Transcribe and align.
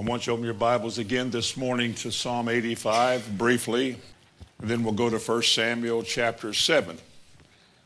I 0.00 0.02
want 0.02 0.26
you 0.26 0.30
to 0.30 0.32
open 0.32 0.46
your 0.46 0.54
Bibles 0.54 0.96
again 0.96 1.28
this 1.28 1.58
morning 1.58 1.92
to 1.96 2.10
Psalm 2.10 2.48
85 2.48 3.36
briefly, 3.36 3.98
and 4.58 4.70
then 4.70 4.82
we'll 4.82 4.94
go 4.94 5.10
to 5.10 5.18
1 5.18 5.42
Samuel 5.42 6.02
chapter 6.02 6.54
7. 6.54 6.96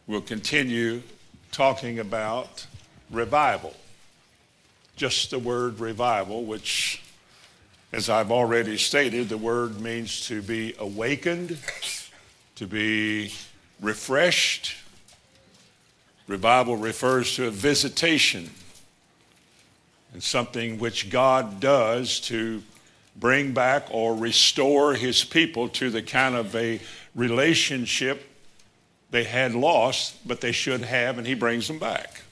We'll 0.06 0.20
continue 0.20 1.02
talking 1.50 1.98
about 1.98 2.68
revival. 3.10 3.74
Just 4.94 5.32
the 5.32 5.40
word 5.40 5.80
revival, 5.80 6.44
which, 6.44 7.02
as 7.92 8.08
I've 8.08 8.30
already 8.30 8.78
stated, 8.78 9.28
the 9.28 9.36
word 9.36 9.80
means 9.80 10.24
to 10.28 10.40
be 10.40 10.72
awakened, 10.78 11.58
to 12.54 12.66
be 12.68 13.34
refreshed. 13.80 14.76
Revival 16.28 16.76
refers 16.76 17.34
to 17.34 17.48
a 17.48 17.50
visitation 17.50 18.50
and 20.14 20.22
something 20.22 20.78
which 20.78 21.10
God 21.10 21.60
does 21.60 22.20
to 22.20 22.62
bring 23.16 23.52
back 23.52 23.88
or 23.90 24.16
restore 24.16 24.94
his 24.94 25.24
people 25.24 25.68
to 25.70 25.90
the 25.90 26.02
kind 26.02 26.34
of 26.34 26.54
a 26.56 26.80
relationship 27.14 28.24
they 29.10 29.24
had 29.24 29.54
lost, 29.54 30.26
but 30.26 30.40
they 30.40 30.52
should 30.52 30.82
have, 30.82 31.18
and 31.18 31.26
he 31.26 31.34
brings 31.34 31.68
them 31.68 31.78
back. 31.78 32.22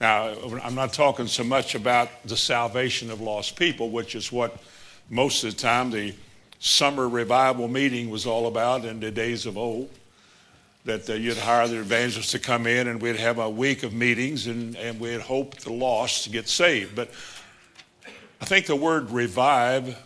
Now, 0.00 0.34
I'm 0.62 0.74
not 0.74 0.92
talking 0.92 1.26
so 1.26 1.44
much 1.44 1.74
about 1.74 2.08
the 2.24 2.36
salvation 2.36 3.10
of 3.10 3.20
lost 3.20 3.56
people, 3.56 3.90
which 3.90 4.14
is 4.14 4.32
what 4.32 4.60
most 5.08 5.44
of 5.44 5.54
the 5.54 5.60
time 5.60 5.90
the 5.90 6.14
summer 6.58 7.08
revival 7.08 7.68
meeting 7.68 8.10
was 8.10 8.26
all 8.26 8.46
about 8.46 8.84
in 8.84 9.00
the 9.00 9.10
days 9.10 9.46
of 9.46 9.56
old 9.56 9.90
that 10.84 11.08
uh, 11.08 11.14
you'd 11.14 11.38
hire 11.38 11.66
the 11.66 11.80
evangelists 11.80 12.32
to 12.32 12.38
come 12.38 12.66
in 12.66 12.88
and 12.88 13.00
we'd 13.00 13.16
have 13.16 13.38
a 13.38 13.48
week 13.48 13.82
of 13.82 13.92
meetings 13.92 14.46
and, 14.46 14.76
and 14.76 15.00
we'd 15.00 15.20
hope 15.20 15.56
the 15.56 15.72
lost 15.72 16.24
to 16.24 16.30
get 16.30 16.48
saved. 16.48 16.94
But 16.94 17.10
I 18.40 18.44
think 18.44 18.66
the 18.66 18.76
word 18.76 19.10
revive 19.10 19.98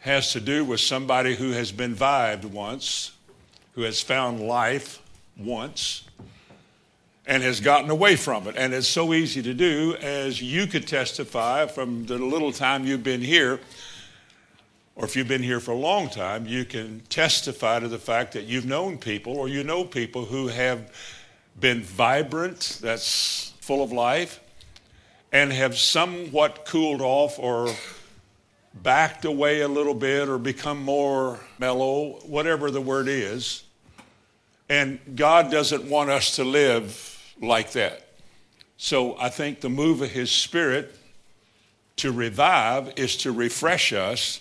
has 0.00 0.32
to 0.32 0.40
do 0.40 0.64
with 0.64 0.80
somebody 0.80 1.34
who 1.34 1.52
has 1.52 1.72
been 1.72 1.94
vived 1.94 2.44
once, 2.44 3.12
who 3.72 3.82
has 3.82 4.02
found 4.02 4.40
life 4.40 5.00
once, 5.38 6.04
and 7.26 7.42
has 7.42 7.60
gotten 7.60 7.88
away 7.88 8.16
from 8.16 8.46
it. 8.46 8.54
And 8.58 8.74
it's 8.74 8.86
so 8.86 9.14
easy 9.14 9.42
to 9.42 9.54
do, 9.54 9.96
as 10.02 10.42
you 10.42 10.66
could 10.66 10.86
testify 10.86 11.64
from 11.64 12.04
the 12.04 12.18
little 12.18 12.52
time 12.52 12.84
you've 12.84 13.02
been 13.02 13.22
here 13.22 13.60
or 14.96 15.04
if 15.04 15.16
you've 15.16 15.28
been 15.28 15.42
here 15.42 15.60
for 15.60 15.72
a 15.72 15.76
long 15.76 16.08
time, 16.08 16.46
you 16.46 16.64
can 16.64 17.00
testify 17.08 17.80
to 17.80 17.88
the 17.88 17.98
fact 17.98 18.32
that 18.32 18.44
you've 18.44 18.66
known 18.66 18.96
people 18.96 19.36
or 19.36 19.48
you 19.48 19.64
know 19.64 19.84
people 19.84 20.24
who 20.24 20.46
have 20.48 20.92
been 21.58 21.82
vibrant, 21.82 22.78
that's 22.80 23.52
full 23.60 23.82
of 23.82 23.90
life, 23.90 24.40
and 25.32 25.52
have 25.52 25.76
somewhat 25.76 26.64
cooled 26.64 27.00
off 27.00 27.38
or 27.40 27.74
backed 28.74 29.24
away 29.24 29.62
a 29.62 29.68
little 29.68 29.94
bit 29.94 30.28
or 30.28 30.38
become 30.38 30.82
more 30.82 31.40
mellow, 31.58 32.20
whatever 32.26 32.70
the 32.70 32.80
word 32.80 33.08
is. 33.08 33.64
And 34.68 34.98
God 35.16 35.50
doesn't 35.50 35.84
want 35.84 36.10
us 36.10 36.36
to 36.36 36.44
live 36.44 37.34
like 37.40 37.72
that. 37.72 38.06
So 38.76 39.18
I 39.18 39.28
think 39.28 39.60
the 39.60 39.68
move 39.68 40.02
of 40.02 40.10
His 40.10 40.30
Spirit 40.30 40.96
to 41.96 42.12
revive 42.12 42.92
is 42.96 43.16
to 43.18 43.32
refresh 43.32 43.92
us 43.92 44.40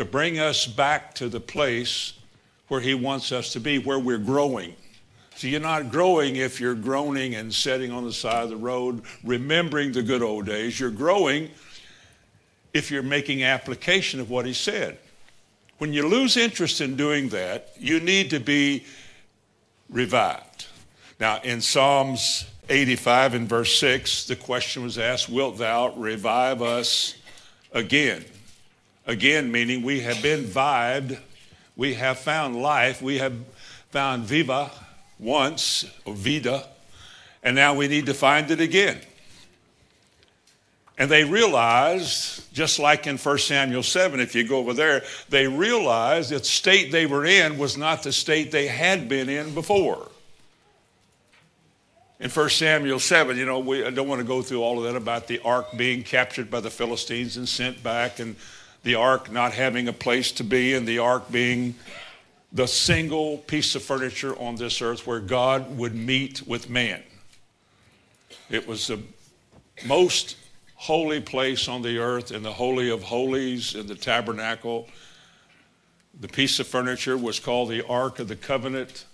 to 0.00 0.06
bring 0.06 0.38
us 0.38 0.66
back 0.66 1.14
to 1.14 1.28
the 1.28 1.40
place 1.40 2.14
where 2.68 2.80
He 2.80 2.94
wants 2.94 3.32
us 3.32 3.52
to 3.52 3.60
be, 3.60 3.78
where 3.78 3.98
we're 3.98 4.16
growing. 4.16 4.74
So 5.36 5.46
you're 5.46 5.60
not 5.60 5.90
growing 5.90 6.36
if 6.36 6.58
you're 6.58 6.74
groaning 6.74 7.34
and 7.34 7.52
sitting 7.52 7.92
on 7.92 8.04
the 8.04 8.12
side 8.12 8.44
of 8.44 8.48
the 8.48 8.56
road, 8.56 9.02
remembering 9.22 9.92
the 9.92 10.02
good 10.02 10.22
old 10.22 10.46
days. 10.46 10.80
You're 10.80 10.90
growing 10.90 11.50
if 12.72 12.90
you're 12.90 13.02
making 13.02 13.42
application 13.42 14.20
of 14.20 14.30
what 14.30 14.46
He 14.46 14.54
said. 14.54 14.96
When 15.76 15.92
you 15.92 16.08
lose 16.08 16.38
interest 16.38 16.80
in 16.80 16.96
doing 16.96 17.28
that, 17.28 17.74
you 17.78 18.00
need 18.00 18.30
to 18.30 18.40
be 18.40 18.86
revived. 19.90 20.66
Now, 21.18 21.40
in 21.42 21.60
Psalms 21.60 22.46
85 22.70 23.34
and 23.34 23.46
verse 23.46 23.78
6, 23.78 24.28
the 24.28 24.36
question 24.36 24.82
was 24.82 24.96
asked, 24.96 25.28
Wilt 25.28 25.58
thou 25.58 25.92
revive 25.94 26.62
us 26.62 27.16
again? 27.72 28.24
Again, 29.10 29.50
meaning 29.50 29.82
we 29.82 30.02
have 30.02 30.22
been 30.22 30.44
vived, 30.44 31.18
we 31.74 31.94
have 31.94 32.20
found 32.20 32.54
life, 32.54 33.02
we 33.02 33.18
have 33.18 33.34
found 33.90 34.22
viva 34.22 34.70
once, 35.18 35.84
or 36.04 36.14
vida, 36.14 36.64
and 37.42 37.56
now 37.56 37.74
we 37.74 37.88
need 37.88 38.06
to 38.06 38.14
find 38.14 38.52
it 38.52 38.60
again. 38.60 39.00
And 40.96 41.10
they 41.10 41.24
realized, 41.24 42.54
just 42.54 42.78
like 42.78 43.08
in 43.08 43.18
1 43.18 43.38
Samuel 43.38 43.82
7, 43.82 44.20
if 44.20 44.36
you 44.36 44.46
go 44.46 44.58
over 44.58 44.74
there, 44.74 45.02
they 45.28 45.48
realized 45.48 46.30
that 46.30 46.42
the 46.42 46.44
state 46.44 46.92
they 46.92 47.06
were 47.06 47.24
in 47.24 47.58
was 47.58 47.76
not 47.76 48.04
the 48.04 48.12
state 48.12 48.52
they 48.52 48.68
had 48.68 49.08
been 49.08 49.28
in 49.28 49.54
before. 49.54 50.06
In 52.20 52.30
1 52.30 52.50
Samuel 52.50 53.00
7, 53.00 53.36
you 53.36 53.44
know, 53.44 53.58
we, 53.58 53.84
I 53.84 53.90
don't 53.90 54.06
want 54.06 54.20
to 54.20 54.26
go 54.26 54.40
through 54.40 54.62
all 54.62 54.78
of 54.78 54.84
that 54.84 54.96
about 54.96 55.26
the 55.26 55.40
ark 55.40 55.66
being 55.76 56.04
captured 56.04 56.48
by 56.48 56.60
the 56.60 56.70
Philistines 56.70 57.36
and 57.36 57.48
sent 57.48 57.82
back 57.82 58.20
and 58.20 58.36
the 58.82 58.94
ark 58.94 59.30
not 59.30 59.52
having 59.52 59.88
a 59.88 59.92
place 59.92 60.32
to 60.32 60.44
be, 60.44 60.74
and 60.74 60.86
the 60.86 60.98
ark 60.98 61.30
being 61.30 61.74
the 62.52 62.66
single 62.66 63.38
piece 63.38 63.74
of 63.74 63.82
furniture 63.82 64.36
on 64.38 64.56
this 64.56 64.82
earth 64.82 65.06
where 65.06 65.20
God 65.20 65.76
would 65.76 65.94
meet 65.94 66.46
with 66.46 66.68
man. 66.68 67.02
It 68.48 68.66
was 68.66 68.88
the 68.88 69.00
most 69.86 70.36
holy 70.74 71.20
place 71.20 71.68
on 71.68 71.82
the 71.82 71.98
earth 71.98 72.32
in 72.32 72.42
the 72.42 72.52
Holy 72.52 72.90
of 72.90 73.02
Holies 73.02 73.74
in 73.74 73.86
the 73.86 73.94
tabernacle. 73.94 74.88
The 76.20 76.28
piece 76.28 76.58
of 76.58 76.66
furniture 76.66 77.16
was 77.16 77.38
called 77.38 77.68
the 77.68 77.86
Ark 77.86 78.18
of 78.18 78.28
the 78.28 78.36
Covenant. 78.36 79.04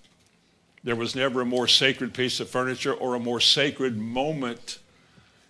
There 0.84 0.96
was 0.96 1.14
never 1.14 1.40
a 1.42 1.44
more 1.44 1.68
sacred 1.68 2.14
piece 2.14 2.40
of 2.40 2.48
furniture 2.48 2.94
or 2.94 3.14
a 3.14 3.20
more 3.20 3.40
sacred 3.40 3.98
moment 3.98 4.78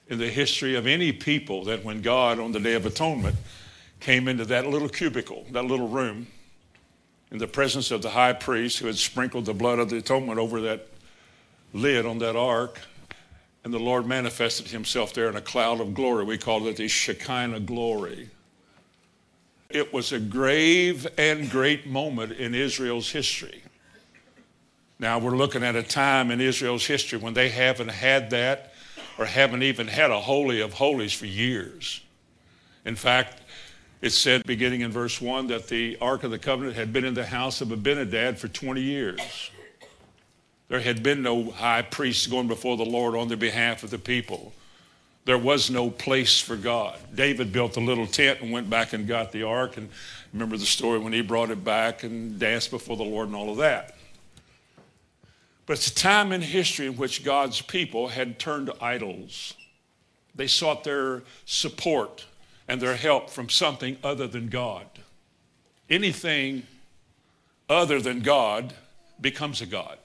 in 0.08 0.18
the 0.18 0.30
history 0.30 0.74
of 0.74 0.86
any 0.86 1.12
people 1.12 1.64
than 1.64 1.84
when 1.84 2.00
God, 2.00 2.40
on 2.40 2.52
the 2.52 2.60
Day 2.60 2.74
of 2.74 2.86
Atonement, 2.86 3.36
came 4.06 4.28
into 4.28 4.44
that 4.44 4.64
little 4.68 4.88
cubicle, 4.88 5.44
that 5.50 5.64
little 5.64 5.88
room, 5.88 6.28
in 7.32 7.38
the 7.38 7.46
presence 7.48 7.90
of 7.90 8.02
the 8.02 8.10
high 8.10 8.32
priest 8.32 8.78
who 8.78 8.86
had 8.86 8.96
sprinkled 8.96 9.44
the 9.44 9.52
blood 9.52 9.80
of 9.80 9.90
the 9.90 9.96
atonement 9.96 10.38
over 10.38 10.60
that 10.60 10.86
lid 11.72 12.06
on 12.06 12.16
that 12.20 12.36
ark. 12.36 12.78
And 13.64 13.74
the 13.74 13.80
Lord 13.80 14.06
manifested 14.06 14.68
himself 14.68 15.12
there 15.12 15.28
in 15.28 15.34
a 15.34 15.40
cloud 15.40 15.80
of 15.80 15.92
glory. 15.92 16.24
We 16.24 16.38
call 16.38 16.68
it 16.68 16.76
the 16.76 16.86
Shekinah 16.86 17.58
glory. 17.58 18.30
It 19.70 19.92
was 19.92 20.12
a 20.12 20.20
grave 20.20 21.08
and 21.18 21.50
great 21.50 21.88
moment 21.88 22.30
in 22.30 22.54
Israel's 22.54 23.10
history. 23.10 23.60
Now 25.00 25.18
we're 25.18 25.36
looking 25.36 25.64
at 25.64 25.74
a 25.74 25.82
time 25.82 26.30
in 26.30 26.40
Israel's 26.40 26.86
history 26.86 27.18
when 27.18 27.34
they 27.34 27.48
haven't 27.48 27.88
had 27.90 28.30
that 28.30 28.72
or 29.18 29.24
haven't 29.24 29.64
even 29.64 29.88
had 29.88 30.12
a 30.12 30.20
holy 30.20 30.60
of 30.60 30.74
holies 30.74 31.12
for 31.12 31.26
years. 31.26 32.02
In 32.84 32.94
fact, 32.94 33.40
it 34.02 34.10
said, 34.10 34.44
beginning 34.44 34.82
in 34.82 34.90
verse 34.92 35.20
1, 35.20 35.46
that 35.48 35.68
the 35.68 35.96
Ark 36.00 36.22
of 36.24 36.30
the 36.30 36.38
Covenant 36.38 36.76
had 36.76 36.92
been 36.92 37.04
in 37.04 37.14
the 37.14 37.26
house 37.26 37.60
of 37.60 37.72
Abinadab 37.72 38.36
for 38.36 38.48
20 38.48 38.80
years. 38.80 39.50
There 40.68 40.80
had 40.80 41.02
been 41.02 41.22
no 41.22 41.50
high 41.50 41.82
priest 41.82 42.30
going 42.30 42.48
before 42.48 42.76
the 42.76 42.84
Lord 42.84 43.14
on 43.14 43.28
the 43.28 43.36
behalf 43.36 43.82
of 43.82 43.90
the 43.90 43.98
people. 43.98 44.52
There 45.24 45.38
was 45.38 45.70
no 45.70 45.90
place 45.90 46.40
for 46.40 46.56
God. 46.56 46.98
David 47.14 47.52
built 47.52 47.76
a 47.76 47.80
little 47.80 48.06
tent 48.06 48.42
and 48.42 48.52
went 48.52 48.68
back 48.70 48.92
and 48.92 49.08
got 49.08 49.32
the 49.32 49.42
ark. 49.42 49.76
And 49.76 49.88
remember 50.32 50.56
the 50.56 50.66
story 50.66 50.98
when 50.98 51.12
he 51.12 51.22
brought 51.22 51.50
it 51.50 51.64
back 51.64 52.04
and 52.04 52.38
danced 52.38 52.70
before 52.70 52.96
the 52.96 53.02
Lord 53.02 53.28
and 53.28 53.36
all 53.36 53.50
of 53.50 53.56
that. 53.56 53.96
But 55.66 55.78
it's 55.78 55.88
a 55.88 55.94
time 55.94 56.30
in 56.30 56.42
history 56.42 56.86
in 56.86 56.96
which 56.96 57.24
God's 57.24 57.60
people 57.60 58.08
had 58.08 58.38
turned 58.38 58.66
to 58.66 58.84
idols. 58.84 59.54
They 60.36 60.46
sought 60.46 60.84
their 60.84 61.24
support 61.44 62.24
and 62.68 62.80
their 62.80 62.96
help 62.96 63.30
from 63.30 63.48
something 63.48 63.96
other 64.02 64.26
than 64.26 64.48
God. 64.48 64.86
Anything 65.88 66.64
other 67.68 68.00
than 68.00 68.20
God 68.20 68.74
becomes 69.20 69.60
a 69.60 69.66
God. 69.66 69.98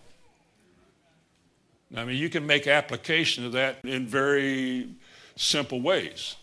I 1.95 2.05
mean, 2.05 2.17
you 2.17 2.29
can 2.29 2.45
make 2.45 2.67
application 2.67 3.45
of 3.45 3.51
that 3.53 3.83
in 3.83 4.07
very 4.07 4.89
simple 5.35 5.81
ways. 5.81 6.35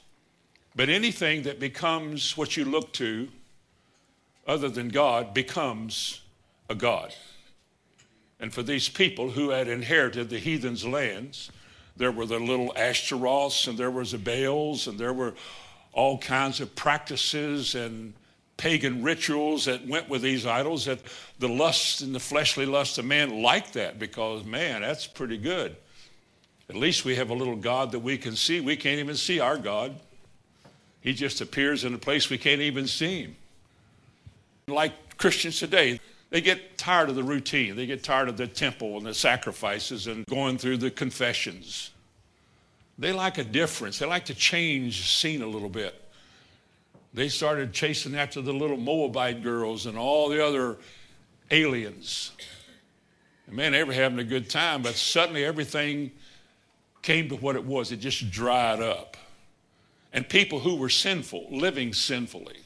But 0.76 0.88
anything 0.88 1.42
that 1.42 1.58
becomes 1.58 2.36
what 2.36 2.56
you 2.56 2.64
look 2.64 2.92
to 2.94 3.28
other 4.46 4.68
than 4.68 4.88
God 4.88 5.34
becomes 5.34 6.20
a 6.68 6.74
God. 6.74 7.14
And 8.40 8.52
for 8.52 8.62
these 8.62 8.88
people 8.88 9.30
who 9.30 9.50
had 9.50 9.68
inherited 9.68 10.30
the 10.30 10.38
heathen's 10.38 10.86
lands, 10.86 11.50
there 11.96 12.12
were 12.12 12.26
the 12.26 12.38
little 12.38 12.72
Ashtaroths 12.76 13.66
and 13.66 13.76
there 13.76 13.90
was 13.90 14.12
the 14.12 14.18
Baals 14.18 14.86
and 14.86 14.98
there 14.98 15.12
were 15.12 15.34
all 15.92 16.18
kinds 16.18 16.60
of 16.60 16.74
practices 16.74 17.74
and 17.74 18.14
pagan 18.56 19.02
rituals 19.02 19.64
that 19.66 19.86
went 19.86 20.08
with 20.08 20.22
these 20.22 20.44
idols 20.46 20.84
that 20.86 20.98
the 21.38 21.48
lust 21.48 22.00
and 22.00 22.14
the 22.14 22.20
fleshly 22.20 22.66
lust 22.66 22.98
of 22.98 23.04
man 23.04 23.42
liked 23.42 23.74
that 23.74 23.98
because 23.98 24.44
man 24.44 24.80
that's 24.82 25.06
pretty 25.06 25.38
good 25.38 25.76
at 26.68 26.74
least 26.76 27.04
we 27.04 27.14
have 27.14 27.30
a 27.30 27.34
little 27.34 27.56
god 27.56 27.92
that 27.92 28.00
we 28.00 28.18
can 28.18 28.34
see 28.34 28.60
we 28.60 28.76
can't 28.76 28.98
even 28.98 29.14
see 29.16 29.38
our 29.38 29.56
god 29.56 29.94
He 31.00 31.14
just 31.14 31.40
appears 31.40 31.84
in 31.84 31.94
a 31.94 31.98
place 31.98 32.28
we 32.28 32.38
can't 32.38 32.60
even 32.60 32.86
see 32.86 33.22
him. 33.22 33.36
Like 34.66 35.16
Christians 35.16 35.58
today, 35.58 36.00
they 36.30 36.40
get 36.40 36.76
tired 36.76 37.08
of 37.08 37.14
the 37.14 37.22
routine. 37.22 37.76
They 37.76 37.86
get 37.86 38.02
tired 38.02 38.28
of 38.28 38.36
the 38.36 38.46
temple 38.46 38.98
and 38.98 39.06
the 39.06 39.14
sacrifices 39.14 40.06
and 40.06 40.26
going 40.26 40.58
through 40.58 40.78
the 40.78 40.90
confessions. 40.90 41.92
They 42.98 43.12
like 43.12 43.38
a 43.38 43.44
difference. 43.44 43.98
They 43.98 44.06
like 44.06 44.24
to 44.26 44.34
change 44.34 45.00
the 45.00 45.06
scene 45.06 45.42
a 45.42 45.46
little 45.46 45.68
bit. 45.68 45.94
They 47.14 47.28
started 47.28 47.72
chasing 47.72 48.16
after 48.16 48.42
the 48.42 48.52
little 48.52 48.76
Moabite 48.76 49.42
girls 49.42 49.86
and 49.86 49.96
all 49.96 50.28
the 50.28 50.44
other 50.44 50.78
aliens. 51.50 52.32
And 53.46 53.56
man, 53.56 53.72
they 53.72 53.84
were 53.84 53.92
having 53.92 54.18
a 54.18 54.24
good 54.24 54.50
time, 54.50 54.82
but 54.82 54.94
suddenly 54.94 55.44
everything 55.44 56.10
came 57.02 57.28
to 57.28 57.36
what 57.36 57.56
it 57.56 57.64
was. 57.64 57.92
It 57.92 57.96
just 57.96 58.30
dried 58.30 58.80
up. 58.80 59.16
And 60.12 60.28
people 60.28 60.58
who 60.58 60.76
were 60.76 60.88
sinful, 60.88 61.46
living 61.50 61.92
sinfully, 61.92 62.58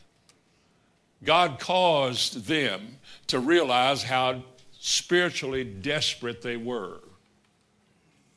God 1.24 1.60
caused 1.60 2.46
them 2.46 2.98
to 3.28 3.38
realize 3.38 4.02
how 4.02 4.42
spiritually 4.80 5.62
desperate 5.62 6.42
they 6.42 6.56
were. 6.56 7.00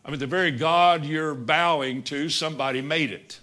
I 0.05 0.11
mean, 0.11 0.19
the 0.19 0.27
very 0.27 0.51
God 0.51 1.03
you're 1.03 1.33
bowing 1.33 2.03
to, 2.03 2.29
somebody 2.29 2.81
made 2.81 3.11
it. 3.11 3.39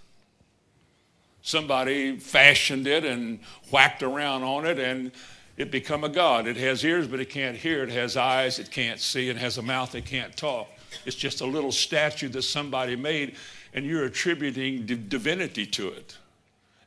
Somebody 1.42 2.18
fashioned 2.18 2.86
it 2.86 3.04
and 3.04 3.40
whacked 3.72 4.04
around 4.04 4.44
on 4.44 4.64
it, 4.64 4.78
and 4.78 5.10
it 5.56 5.72
become 5.72 6.04
a 6.04 6.08
God. 6.08 6.46
It 6.46 6.56
has 6.56 6.84
ears, 6.84 7.08
but 7.08 7.18
it 7.18 7.30
can't 7.30 7.56
hear. 7.56 7.82
It 7.82 7.90
has 7.90 8.16
eyes, 8.16 8.60
it 8.60 8.70
can't 8.70 9.00
see, 9.00 9.28
and 9.28 9.38
has 9.38 9.58
a 9.58 9.62
mouth, 9.62 9.96
it 9.96 10.04
can't 10.04 10.36
talk. 10.36 10.68
It's 11.04 11.16
just 11.16 11.40
a 11.40 11.46
little 11.46 11.72
statue 11.72 12.28
that 12.28 12.42
somebody 12.42 12.94
made, 12.94 13.34
and 13.74 13.84
you're 13.84 14.04
attributing 14.04 14.86
divinity 14.86 15.66
to 15.66 15.88
it. 15.88 16.16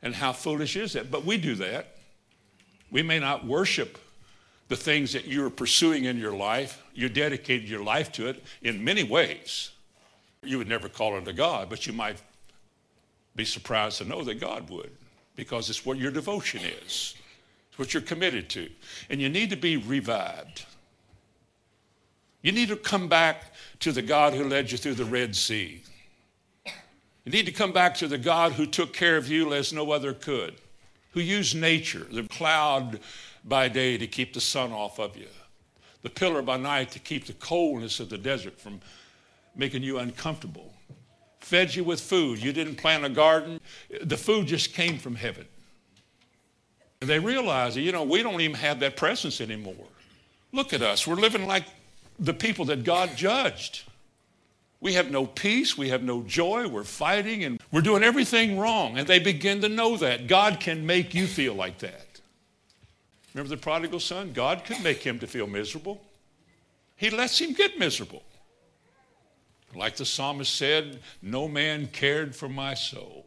And 0.02 0.14
how 0.14 0.32
foolish 0.32 0.76
is 0.76 0.94
that? 0.94 1.10
But 1.10 1.26
we 1.26 1.36
do 1.36 1.54
that. 1.56 1.96
We 2.90 3.02
may 3.02 3.18
not 3.18 3.44
worship 3.44 3.98
the 4.68 4.76
things 4.76 5.12
that 5.12 5.26
you're 5.26 5.50
pursuing 5.50 6.04
in 6.04 6.18
your 6.18 6.34
life. 6.34 6.82
You 6.94 7.08
dedicated 7.08 7.68
your 7.68 7.82
life 7.82 8.12
to 8.12 8.28
it 8.28 8.42
in 8.62 8.82
many 8.82 9.04
ways. 9.04 9.70
You 10.42 10.58
would 10.58 10.68
never 10.68 10.88
call 10.88 11.16
a 11.16 11.32
God, 11.32 11.68
but 11.68 11.86
you 11.86 11.92
might 11.92 12.22
be 13.34 13.44
surprised 13.44 13.98
to 13.98 14.04
know 14.04 14.22
that 14.22 14.40
God 14.40 14.68
would 14.70 14.90
because 15.34 15.68
it's 15.68 15.84
what 15.84 15.98
your 15.98 16.10
devotion 16.10 16.62
is. 16.62 17.14
It's 17.68 17.78
what 17.78 17.92
you're 17.92 18.02
committed 18.02 18.48
to. 18.50 18.68
And 19.10 19.20
you 19.20 19.28
need 19.28 19.50
to 19.50 19.56
be 19.56 19.76
revived. 19.76 20.64
You 22.42 22.52
need 22.52 22.68
to 22.68 22.76
come 22.76 23.08
back 23.08 23.52
to 23.80 23.92
the 23.92 24.02
God 24.02 24.32
who 24.32 24.44
led 24.44 24.70
you 24.70 24.78
through 24.78 24.94
the 24.94 25.04
Red 25.04 25.36
Sea. 25.36 25.82
You 26.64 27.32
need 27.32 27.46
to 27.46 27.52
come 27.52 27.72
back 27.72 27.96
to 27.96 28.08
the 28.08 28.18
God 28.18 28.52
who 28.52 28.66
took 28.66 28.92
care 28.92 29.16
of 29.16 29.28
you 29.28 29.52
as 29.52 29.72
no 29.72 29.90
other 29.90 30.14
could, 30.14 30.54
who 31.10 31.20
used 31.20 31.56
nature, 31.56 32.06
the 32.10 32.22
cloud 32.22 33.00
by 33.46 33.68
day 33.68 33.96
to 33.96 34.06
keep 34.06 34.34
the 34.34 34.40
sun 34.40 34.72
off 34.72 34.98
of 34.98 35.16
you, 35.16 35.28
the 36.02 36.10
pillar 36.10 36.42
by 36.42 36.56
night 36.56 36.90
to 36.90 36.98
keep 36.98 37.26
the 37.26 37.32
coldness 37.34 38.00
of 38.00 38.10
the 38.10 38.18
desert 38.18 38.60
from 38.60 38.80
making 39.54 39.82
you 39.82 39.98
uncomfortable, 39.98 40.74
fed 41.40 41.74
you 41.74 41.84
with 41.84 42.00
food. 42.00 42.42
You 42.42 42.52
didn't 42.52 42.76
plant 42.76 43.04
a 43.04 43.08
garden, 43.08 43.60
the 44.02 44.16
food 44.16 44.46
just 44.46 44.74
came 44.74 44.98
from 44.98 45.14
heaven. 45.14 45.46
And 47.00 47.08
they 47.10 47.18
realized 47.18 47.76
that, 47.76 47.82
you 47.82 47.92
know, 47.92 48.02
we 48.02 48.22
don't 48.22 48.40
even 48.40 48.56
have 48.56 48.80
that 48.80 48.96
presence 48.96 49.40
anymore. 49.40 49.74
Look 50.52 50.72
at 50.72 50.82
us. 50.82 51.06
We're 51.06 51.16
living 51.16 51.46
like 51.46 51.64
the 52.18 52.34
people 52.34 52.64
that 52.66 52.84
God 52.84 53.10
judged. 53.16 53.84
We 54.80 54.94
have 54.94 55.10
no 55.10 55.26
peace, 55.26 55.76
we 55.76 55.88
have 55.88 56.02
no 56.02 56.22
joy, 56.22 56.68
we're 56.68 56.84
fighting, 56.84 57.44
and 57.44 57.60
we're 57.72 57.80
doing 57.80 58.02
everything 58.02 58.58
wrong. 58.58 58.98
And 58.98 59.06
they 59.06 59.18
begin 59.18 59.60
to 59.62 59.68
know 59.68 59.96
that. 59.96 60.26
God 60.26 60.60
can 60.60 60.86
make 60.86 61.14
you 61.14 61.26
feel 61.26 61.54
like 61.54 61.78
that. 61.78 62.05
Remember 63.36 63.54
the 63.54 63.60
prodigal 63.60 64.00
son? 64.00 64.32
God 64.32 64.64
could 64.64 64.82
make 64.82 65.02
him 65.02 65.18
to 65.18 65.26
feel 65.26 65.46
miserable. 65.46 66.00
He 66.96 67.10
lets 67.10 67.38
him 67.38 67.52
get 67.52 67.78
miserable. 67.78 68.22
Like 69.74 69.96
the 69.96 70.06
psalmist 70.06 70.54
said, 70.54 71.00
no 71.20 71.46
man 71.46 71.88
cared 71.88 72.34
for 72.34 72.48
my 72.48 72.72
soul. 72.72 73.26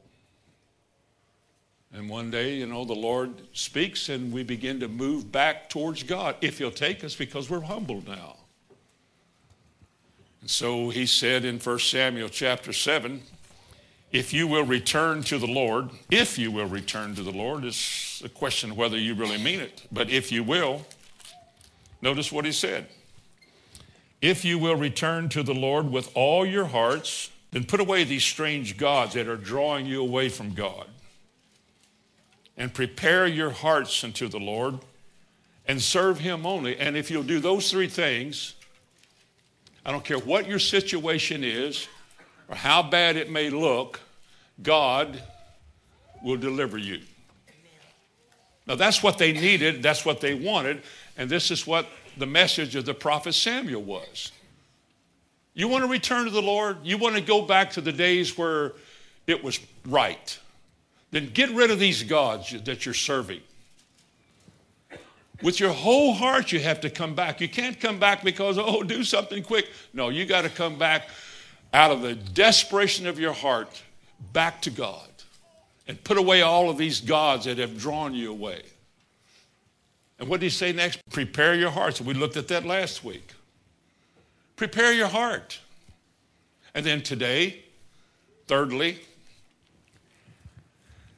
And 1.94 2.10
one 2.10 2.32
day, 2.32 2.56
you 2.56 2.66
know, 2.66 2.86
the 2.86 2.96
Lord 2.96 3.36
speaks 3.54 4.10
and 4.10 4.34
we 4.34 4.42
begin 4.42 4.80
to 4.80 4.88
move 4.88 5.32
back 5.32 5.70
towards 5.70 6.02
God 6.02 6.38
if 6.42 6.58
He'll 6.58 6.72
take 6.72 7.04
us 7.04 7.14
because 7.14 7.48
we're 7.48 7.62
humbled 7.62 8.08
now. 8.08 8.38
And 10.42 10.50
so 10.50 10.90
he 10.90 11.06
said 11.06 11.46
in 11.46 11.60
1 11.60 11.80
Samuel 11.80 12.30
chapter 12.30 12.74
7 12.74 13.22
if 14.12 14.34
you 14.34 14.48
will 14.48 14.66
return 14.66 15.22
to 15.24 15.38
the 15.38 15.48
Lord, 15.48 15.90
if 16.10 16.38
you 16.38 16.52
will 16.52 16.66
return 16.66 17.14
to 17.16 17.24
the 17.24 17.32
Lord, 17.32 17.64
it's 17.64 18.22
a 18.24 18.30
question 18.30 18.76
whether 18.76 18.98
you 18.98 19.14
really 19.14 19.38
mean 19.38 19.60
it. 19.60 19.86
But 19.92 20.10
if 20.10 20.32
you 20.32 20.44
will, 20.44 20.86
notice 22.02 22.32
what 22.32 22.46
he 22.46 22.52
said. 22.52 22.88
If 24.22 24.44
you 24.44 24.58
will 24.58 24.76
return 24.76 25.30
to 25.30 25.44
the 25.44 25.54
Lord 25.54 25.90
with 25.90 26.12
all 26.16 26.46
your 26.46 26.66
hearts, 26.66 27.30
then 27.52 27.64
put 27.64 27.80
away 27.80 28.04
these 28.04 28.24
strange 28.24 28.78
gods 28.78 29.14
that 29.14 29.28
are 29.28 29.38
drawing 29.38 29.86
you 29.86 30.02
away 30.02 30.30
from 30.30 30.54
God. 30.54 30.88
And 32.58 32.74
prepare 32.74 33.26
your 33.26 33.52
hearts 33.52 34.04
unto 34.04 34.28
the 34.28 34.40
Lord 34.40 34.80
and 35.66 35.82
serve 35.82 36.20
him 36.20 36.46
only. 36.46 36.78
And 36.78 36.98
if 36.98 37.10
you'll 37.10 37.24
do 37.24 37.40
those 37.40 37.72
three 37.72 37.88
things, 37.88 38.56
I 39.86 39.92
don't 39.92 40.04
care 40.04 40.18
what 40.18 40.48
your 40.48 40.60
situation 40.60 41.44
is, 41.44 41.88
or 42.50 42.56
how 42.56 42.82
bad 42.82 43.16
it 43.16 43.30
may 43.30 43.50
look, 43.50 44.02
God 44.62 45.22
will 46.24 46.38
deliver 46.38 46.78
you. 46.78 47.00
Now, 48.68 48.76
that's 48.76 49.02
what 49.02 49.18
they 49.18 49.32
needed, 49.32 49.82
that's 49.82 50.06
what 50.06 50.20
they 50.20 50.34
wanted, 50.34 50.82
and 51.18 51.30
this 51.30 51.52
is 51.52 51.66
what 51.66 51.88
the 52.18 52.26
message 52.26 52.76
of 52.76 52.86
the 52.86 52.94
prophet 52.94 53.34
Samuel 53.34 53.82
was. 53.82 54.32
You 55.54 55.68
want 55.68 55.84
to 55.84 55.90
return 55.90 56.26
to 56.26 56.32
the 56.32 56.42
Lord? 56.42 56.78
You 56.84 56.98
want 56.98 57.16
to 57.16 57.22
go 57.22 57.42
back 57.42 57.72
to 57.72 57.82
the 57.82 57.92
days 57.92 58.38
where 58.38 58.74
it 59.28 59.44
was 59.44 59.60
right? 59.86 60.38
Then 61.12 61.30
get 61.34 61.50
rid 61.52 61.72
of 61.72 61.80
these 61.80 62.04
gods 62.04 62.52
that 62.64 62.86
you're 62.86 62.94
serving. 62.94 63.42
With 65.42 65.60
your 65.60 65.72
whole 65.72 66.14
heart, 66.14 66.52
you 66.52 66.60
have 66.60 66.82
to 66.82 66.90
come 66.90 67.16
back. 67.16 67.42
You 67.42 67.48
can't 67.48 67.80
come 67.80 67.98
back 67.98 68.24
because, 68.24 68.58
oh, 68.58 68.84
do 68.84 69.04
something 69.04 69.42
quick. 69.42 69.70
No, 69.94 70.10
you 70.10 70.26
got 70.26 70.42
to 70.42 70.50
come 70.50 70.78
back 70.78 71.08
out 71.74 71.92
of 71.92 72.02
the 72.02 72.16
desperation 72.16 73.08
of 73.08 73.20
your 73.20 73.34
heart 73.34 73.82
back 74.34 74.62
to 74.64 74.70
God 74.70 75.08
and 75.88 76.04
put 76.04 76.18
away 76.18 76.42
all 76.42 76.70
of 76.70 76.78
these 76.78 77.02
gods 77.02 77.46
that 77.46 77.58
have 77.58 77.78
drawn 77.78 78.14
you 78.14 78.32
away. 78.32 78.62
And 80.20 80.28
what 80.28 80.40
did 80.40 80.48
he 80.48 80.50
say 80.50 80.74
next? 80.74 81.00
Prepare 81.10 81.56
your 81.56 81.72
hearts. 81.72 82.02
We 82.02 82.14
looked 82.14 82.38
at 82.38 82.48
that 82.50 82.66
last 82.66 83.04
week. 83.04 83.34
Prepare 84.56 84.94
your 84.94 85.08
heart. 85.08 85.60
And 86.76 86.86
then 86.86 87.02
today, 87.02 87.64
thirdly, 88.48 89.00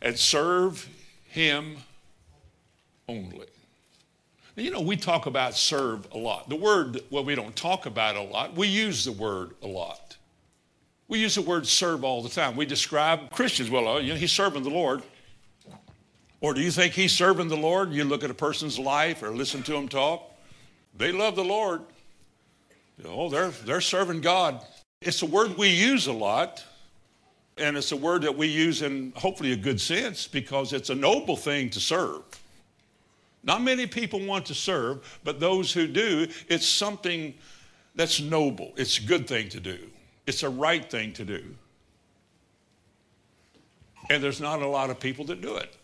and 0.01 0.17
serve 0.17 0.87
him 1.27 1.77
only. 3.07 3.47
Now, 4.55 4.63
you 4.63 4.71
know, 4.71 4.81
we 4.81 4.95
talk 4.95 5.25
about 5.25 5.55
serve 5.55 6.07
a 6.11 6.17
lot. 6.17 6.49
The 6.49 6.55
word, 6.55 7.01
well, 7.09 7.23
we 7.23 7.35
don't 7.35 7.55
talk 7.55 7.85
about 7.85 8.15
a 8.15 8.21
lot. 8.21 8.55
We 8.55 8.67
use 8.67 9.05
the 9.05 9.11
word 9.11 9.51
a 9.61 9.67
lot. 9.67 10.10
We 11.11 11.19
use 11.19 11.35
the 11.35 11.41
word 11.41 11.67
serve 11.67 12.05
all 12.05 12.23
the 12.23 12.29
time. 12.29 12.55
We 12.55 12.65
describe 12.65 13.31
Christians, 13.31 13.69
well, 13.69 13.85
uh, 13.85 13.99
you 13.99 14.13
know, 14.13 14.15
he's 14.15 14.31
serving 14.31 14.63
the 14.63 14.69
Lord. 14.69 15.03
Or 16.39 16.53
do 16.53 16.61
you 16.61 16.71
think 16.71 16.93
he's 16.93 17.11
serving 17.11 17.49
the 17.49 17.57
Lord? 17.57 17.91
You 17.91 18.05
look 18.05 18.23
at 18.23 18.29
a 18.29 18.33
person's 18.33 18.79
life 18.79 19.21
or 19.21 19.31
listen 19.31 19.61
to 19.63 19.73
them 19.73 19.89
talk. 19.89 20.23
They 20.95 21.11
love 21.11 21.35
the 21.35 21.43
Lord. 21.43 21.81
Oh, 23.03 23.27
they're, 23.27 23.49
they're 23.49 23.81
serving 23.81 24.21
God. 24.21 24.65
It's 25.01 25.21
a 25.21 25.25
word 25.25 25.57
we 25.57 25.67
use 25.67 26.07
a 26.07 26.13
lot, 26.13 26.63
and 27.57 27.75
it's 27.75 27.91
a 27.91 27.97
word 27.97 28.21
that 28.21 28.37
we 28.37 28.47
use 28.47 28.81
in 28.81 29.11
hopefully 29.17 29.51
a 29.51 29.57
good 29.57 29.81
sense 29.81 30.29
because 30.29 30.71
it's 30.71 30.91
a 30.91 30.95
noble 30.95 31.35
thing 31.35 31.69
to 31.71 31.81
serve. 31.81 32.21
Not 33.43 33.61
many 33.61 33.85
people 33.85 34.25
want 34.25 34.45
to 34.45 34.53
serve, 34.53 35.19
but 35.25 35.41
those 35.41 35.73
who 35.73 35.87
do, 35.87 36.27
it's 36.47 36.65
something 36.65 37.33
that's 37.95 38.21
noble. 38.21 38.71
It's 38.77 38.97
a 38.97 39.03
good 39.03 39.27
thing 39.27 39.49
to 39.49 39.59
do. 39.59 39.90
It's 40.27 40.43
a 40.43 40.49
right 40.49 40.89
thing 40.89 41.13
to 41.13 41.25
do. 41.25 41.43
And 44.09 44.23
there's 44.23 44.41
not 44.41 44.61
a 44.61 44.67
lot 44.67 44.89
of 44.89 44.99
people 44.99 45.25
that 45.25 45.41
do 45.41 45.55
it. 45.55 45.75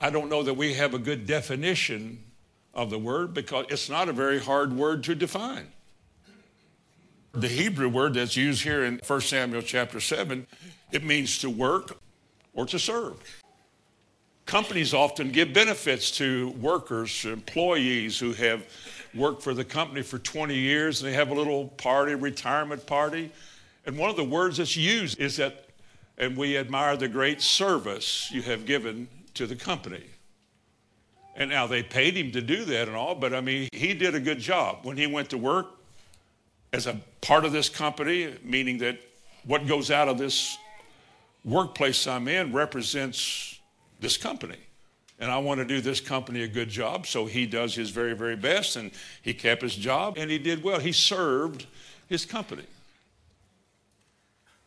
I 0.00 0.10
don't 0.10 0.30
know 0.30 0.42
that 0.42 0.54
we 0.54 0.74
have 0.74 0.94
a 0.94 0.98
good 0.98 1.26
definition 1.26 2.24
of 2.72 2.90
the 2.90 2.98
word 2.98 3.34
because 3.34 3.66
it's 3.68 3.90
not 3.90 4.08
a 4.08 4.12
very 4.12 4.38
hard 4.38 4.72
word 4.72 5.04
to 5.04 5.14
define. 5.14 5.66
The 7.32 7.48
Hebrew 7.48 7.88
word 7.88 8.14
that's 8.14 8.36
used 8.36 8.62
here 8.62 8.84
in 8.84 9.00
1 9.06 9.20
Samuel 9.20 9.62
chapter 9.62 10.00
7, 10.00 10.46
it 10.90 11.04
means 11.04 11.38
to 11.38 11.50
work 11.50 11.98
or 12.54 12.66
to 12.66 12.78
serve. 12.78 13.16
Companies 14.46 14.92
often 14.92 15.30
give 15.30 15.52
benefits 15.52 16.10
to 16.12 16.50
workers, 16.60 17.24
employees 17.24 18.18
who 18.18 18.32
have 18.32 18.64
worked 19.14 19.42
for 19.42 19.54
the 19.54 19.64
company 19.64 20.02
for 20.02 20.18
20 20.18 20.54
years, 20.54 21.02
and 21.02 21.10
they 21.10 21.14
have 21.14 21.30
a 21.30 21.34
little 21.34 21.68
party, 21.68 22.14
retirement 22.14 22.86
party. 22.86 23.32
And 23.86 23.98
one 23.98 24.10
of 24.10 24.16
the 24.16 24.24
words 24.24 24.58
that's 24.58 24.76
used 24.76 25.18
is 25.18 25.36
that 25.36 25.66
and 26.20 26.36
we 26.36 26.58
admire 26.58 26.98
the 26.98 27.08
great 27.08 27.40
service 27.40 28.30
you 28.30 28.42
have 28.42 28.66
given 28.66 29.08
to 29.32 29.46
the 29.46 29.56
company. 29.56 30.04
And 31.34 31.48
now 31.48 31.66
they 31.66 31.82
paid 31.82 32.14
him 32.14 32.30
to 32.32 32.42
do 32.42 32.66
that 32.66 32.88
and 32.88 32.96
all, 32.96 33.14
but 33.14 33.32
I 33.32 33.40
mean, 33.40 33.70
he 33.72 33.94
did 33.94 34.14
a 34.14 34.20
good 34.20 34.38
job. 34.38 34.80
When 34.82 34.98
he 34.98 35.06
went 35.06 35.30
to 35.30 35.38
work 35.38 35.68
as 36.74 36.86
a 36.86 37.00
part 37.22 37.46
of 37.46 37.52
this 37.52 37.70
company, 37.70 38.34
meaning 38.44 38.76
that 38.78 39.00
what 39.44 39.66
goes 39.66 39.90
out 39.90 40.08
of 40.08 40.18
this 40.18 40.58
workplace 41.42 42.06
I'm 42.06 42.28
in 42.28 42.52
represents 42.52 43.58
this 44.00 44.18
company. 44.18 44.58
And 45.20 45.30
I 45.30 45.36
want 45.36 45.58
to 45.58 45.66
do 45.66 45.82
this 45.82 46.00
company 46.00 46.42
a 46.42 46.48
good 46.48 46.70
job, 46.70 47.06
so 47.06 47.26
he 47.26 47.44
does 47.44 47.74
his 47.74 47.90
very, 47.90 48.14
very 48.14 48.36
best, 48.36 48.76
and 48.76 48.90
he 49.20 49.34
kept 49.34 49.60
his 49.60 49.76
job, 49.76 50.16
and 50.16 50.30
he 50.30 50.38
did 50.38 50.62
well. 50.64 50.80
He 50.80 50.92
served 50.92 51.66
his 52.08 52.24
company. 52.24 52.64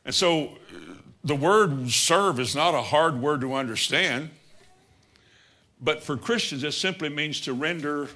And 0.06 0.14
so 0.14 0.46
uh, 0.46 0.50
the 1.24 1.36
word 1.36 1.90
serve 1.90 2.40
is 2.40 2.56
not 2.56 2.76
a 2.76 2.84
hard 2.84 3.20
word 3.20 3.42
to 3.42 3.56
understand, 3.56 4.30
but 5.82 6.04
for 6.04 6.18
Christians, 6.18 6.64
it 6.64 6.74
simply 6.74 7.10
means 7.10 7.42
to 7.42 7.54
render 7.54 8.10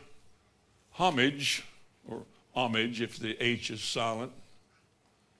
homage, 0.92 1.66
or 2.08 2.22
homage 2.56 3.02
if 3.02 3.18
the 3.18 3.36
H 3.44 3.72
is 3.72 3.82
silent. 3.82 4.32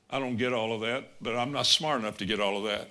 I 0.10 0.20
don't 0.20 0.38
get 0.38 0.52
all 0.52 0.74
of 0.74 0.82
that, 0.82 1.12
but 1.22 1.36
I'm 1.36 1.52
not 1.52 1.68
smart 1.68 2.00
enough 2.00 2.18
to 2.18 2.26
get 2.26 2.40
all 2.40 2.58
of 2.58 2.64
that. 2.64 2.90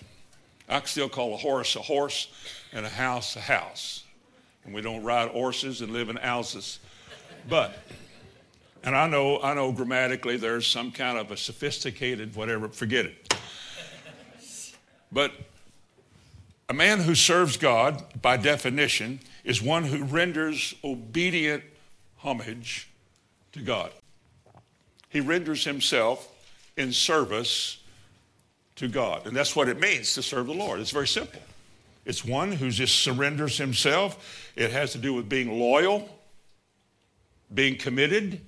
I 0.69 0.83
still 0.85 1.09
call 1.09 1.35
a 1.35 1.37
horse 1.37 1.77
a 1.77 1.81
horse 1.81 2.29
and 2.73 2.85
a 2.85 2.89
house 2.89 3.37
a 3.37 3.41
house. 3.41 4.05
And 4.65 4.75
we 4.75 4.83
don't 4.83 5.03
ride 5.03 5.31
horses 5.31 5.81
and 5.81 5.93
live 5.93 6.09
in 6.09 6.17
houses. 6.17 6.81
But, 7.49 7.79
and 8.83 8.97
I 8.97 9.07
know, 9.07 9.41
I 9.41 9.55
know 9.55 9.71
grammatically 9.71 10.37
there's 10.37 10.67
some 10.67 10.91
kind 10.91 11.19
of 11.19 11.31
a 11.31 11.37
sophisticated 11.37 12.35
whatever, 12.35 12.69
forget 12.69 13.07
it. 13.07 13.35
But 15.13 15.33
a 16.69 16.75
man 16.75 17.01
who 17.01 17.15
serves 17.15 17.57
God, 17.57 18.03
by 18.21 18.37
definition, 18.37 19.21
is 19.45 19.63
one 19.63 19.85
who 19.85 20.03
renders 20.03 20.75
obedient 20.83 21.63
homage 22.19 22.91
to 23.53 23.61
God. 23.61 23.93
He 25.09 25.21
renders 25.21 25.65
himself 25.65 26.29
in 26.77 26.93
service 26.93 27.79
to 28.77 28.89
God. 28.89 29.27
And 29.27 29.37
that's 29.37 29.57
what 29.57 29.69
it 29.69 29.81
means 29.81 30.15
to 30.15 30.23
serve 30.23 30.47
the 30.47 30.55
Lord. 30.55 30.81
It's 30.81 30.91
very 30.91 31.09
simple. 31.09 31.41
It's 32.05 32.25
one 32.25 32.53
who 32.53 32.71
just 32.71 33.01
surrenders 33.01 33.59
himself. 33.59 34.53
It 34.55 34.71
has 34.71 34.93
to 34.93 34.99
do 34.99 35.13
with 35.13 35.29
being 35.29 35.59
loyal, 35.59 36.09
being 37.53 37.77
committed, 37.77 38.41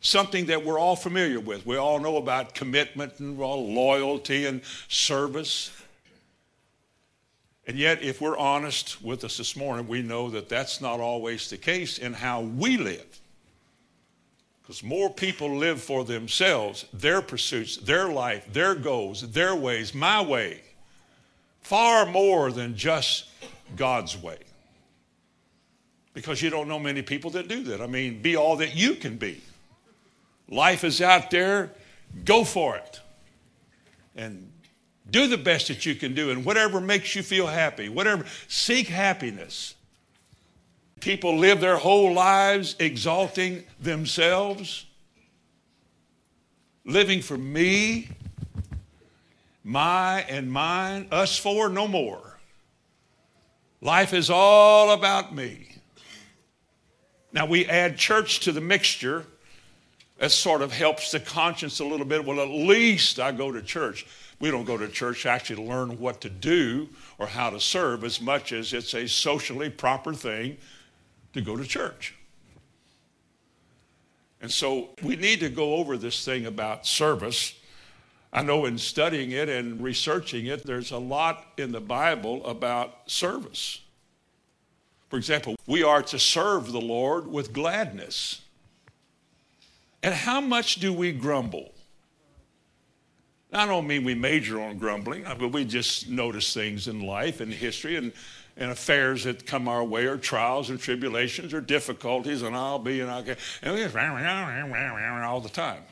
something 0.00 0.46
that 0.46 0.64
we're 0.64 0.78
all 0.78 0.96
familiar 0.96 1.38
with. 1.38 1.64
We 1.64 1.76
all 1.76 2.00
know 2.00 2.16
about 2.16 2.54
commitment 2.54 3.20
and 3.20 3.38
loyalty 3.38 4.46
and 4.46 4.62
service. 4.88 5.70
And 7.68 7.78
yet, 7.78 8.02
if 8.02 8.20
we're 8.20 8.38
honest 8.38 9.02
with 9.02 9.24
us 9.24 9.36
this 9.36 9.56
morning, 9.56 9.86
we 9.86 10.02
know 10.02 10.30
that 10.30 10.48
that's 10.48 10.80
not 10.80 11.00
always 11.00 11.50
the 11.50 11.56
case 11.56 11.98
in 11.98 12.14
how 12.14 12.40
we 12.40 12.76
live. 12.76 13.20
Because 14.66 14.82
more 14.82 15.08
people 15.08 15.56
live 15.56 15.80
for 15.80 16.04
themselves, 16.04 16.86
their 16.92 17.22
pursuits, 17.22 17.76
their 17.76 18.08
life, 18.08 18.52
their 18.52 18.74
goals, 18.74 19.30
their 19.30 19.54
ways, 19.54 19.94
my 19.94 20.20
way, 20.20 20.60
far 21.60 22.04
more 22.04 22.50
than 22.50 22.76
just 22.76 23.26
God's 23.76 24.20
way. 24.20 24.38
Because 26.14 26.42
you 26.42 26.50
don't 26.50 26.66
know 26.66 26.80
many 26.80 27.00
people 27.00 27.30
that 27.30 27.46
do 27.46 27.62
that. 27.62 27.80
I 27.80 27.86
mean, 27.86 28.20
be 28.20 28.34
all 28.34 28.56
that 28.56 28.74
you 28.74 28.96
can 28.96 29.16
be. 29.18 29.40
Life 30.48 30.82
is 30.82 31.00
out 31.00 31.30
there, 31.30 31.70
go 32.24 32.42
for 32.42 32.74
it. 32.74 33.00
And 34.16 34.50
do 35.08 35.28
the 35.28 35.38
best 35.38 35.68
that 35.68 35.86
you 35.86 35.94
can 35.94 36.12
do, 36.12 36.30
and 36.30 36.44
whatever 36.44 36.80
makes 36.80 37.14
you 37.14 37.22
feel 37.22 37.46
happy, 37.46 37.88
whatever, 37.88 38.24
seek 38.48 38.88
happiness. 38.88 39.75
People 41.00 41.36
live 41.36 41.60
their 41.60 41.76
whole 41.76 42.12
lives 42.12 42.74
exalting 42.78 43.64
themselves, 43.80 44.86
living 46.84 47.20
for 47.20 47.36
me, 47.36 48.08
my 49.62 50.22
and 50.22 50.50
mine, 50.50 51.08
us 51.10 51.38
four, 51.38 51.68
no 51.68 51.86
more. 51.86 52.38
Life 53.80 54.14
is 54.14 54.30
all 54.30 54.92
about 54.92 55.34
me. 55.34 55.68
Now 57.32 57.46
we 57.46 57.66
add 57.66 57.98
church 57.98 58.40
to 58.40 58.52
the 58.52 58.60
mixture. 58.60 59.26
That 60.18 60.30
sort 60.30 60.62
of 60.62 60.72
helps 60.72 61.10
the 61.10 61.20
conscience 61.20 61.80
a 61.80 61.84
little 61.84 62.06
bit. 62.06 62.24
Well, 62.24 62.40
at 62.40 62.48
least 62.48 63.20
I 63.20 63.32
go 63.32 63.52
to 63.52 63.60
church. 63.60 64.06
We 64.40 64.50
don't 64.50 64.64
go 64.64 64.78
to 64.78 64.88
church 64.88 65.26
actually 65.26 65.56
to 65.56 65.62
learn 65.62 65.98
what 65.98 66.22
to 66.22 66.30
do 66.30 66.88
or 67.18 67.26
how 67.26 67.50
to 67.50 67.60
serve 67.60 68.02
as 68.04 68.20
much 68.20 68.52
as 68.52 68.72
it's 68.72 68.94
a 68.94 69.06
socially 69.06 69.68
proper 69.68 70.14
thing 70.14 70.56
to 71.36 71.42
go 71.42 71.56
to 71.56 71.64
church. 71.64 72.14
And 74.40 74.50
so 74.50 74.90
we 75.02 75.16
need 75.16 75.40
to 75.40 75.48
go 75.48 75.76
over 75.76 75.96
this 75.96 76.24
thing 76.24 76.46
about 76.46 76.86
service. 76.86 77.54
I 78.32 78.42
know 78.42 78.66
in 78.66 78.78
studying 78.78 79.30
it 79.32 79.48
and 79.48 79.80
researching 79.82 80.46
it, 80.46 80.64
there's 80.64 80.90
a 80.90 80.98
lot 80.98 81.46
in 81.56 81.72
the 81.72 81.80
Bible 81.80 82.44
about 82.46 83.10
service. 83.10 83.80
For 85.08 85.16
example, 85.16 85.56
we 85.66 85.82
are 85.82 86.02
to 86.02 86.18
serve 86.18 86.72
the 86.72 86.80
Lord 86.80 87.26
with 87.26 87.52
gladness. 87.52 88.42
And 90.02 90.14
how 90.14 90.40
much 90.40 90.76
do 90.76 90.92
we 90.92 91.12
grumble? 91.12 91.72
I 93.52 93.64
don't 93.64 93.86
mean 93.86 94.04
we 94.04 94.14
major 94.14 94.60
on 94.60 94.76
grumbling, 94.76 95.24
but 95.38 95.52
we 95.52 95.64
just 95.64 96.08
notice 96.08 96.52
things 96.52 96.88
in 96.88 97.06
life 97.06 97.40
and 97.40 97.52
history 97.52 97.96
and 97.96 98.12
and 98.56 98.70
affairs 98.70 99.24
that 99.24 99.46
come 99.46 99.68
our 99.68 99.84
way 99.84 100.06
or 100.06 100.16
trials 100.16 100.70
and 100.70 100.80
tribulations 100.80 101.52
or 101.52 101.60
difficulties 101.60 102.42
and 102.42 102.56
I'll 102.56 102.78
be 102.78 103.00
and 103.00 103.10
I'll 103.10 103.22
get 103.22 103.38
and 103.62 103.74
we 103.74 103.80
just 103.80 103.94
all 105.24 105.40
the 105.40 105.48
time. 105.48 105.82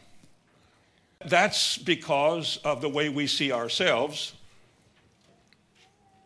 That's 1.26 1.78
because 1.78 2.58
of 2.64 2.80
the 2.80 2.88
way 2.88 3.08
we 3.08 3.26
see 3.26 3.52
ourselves 3.52 4.34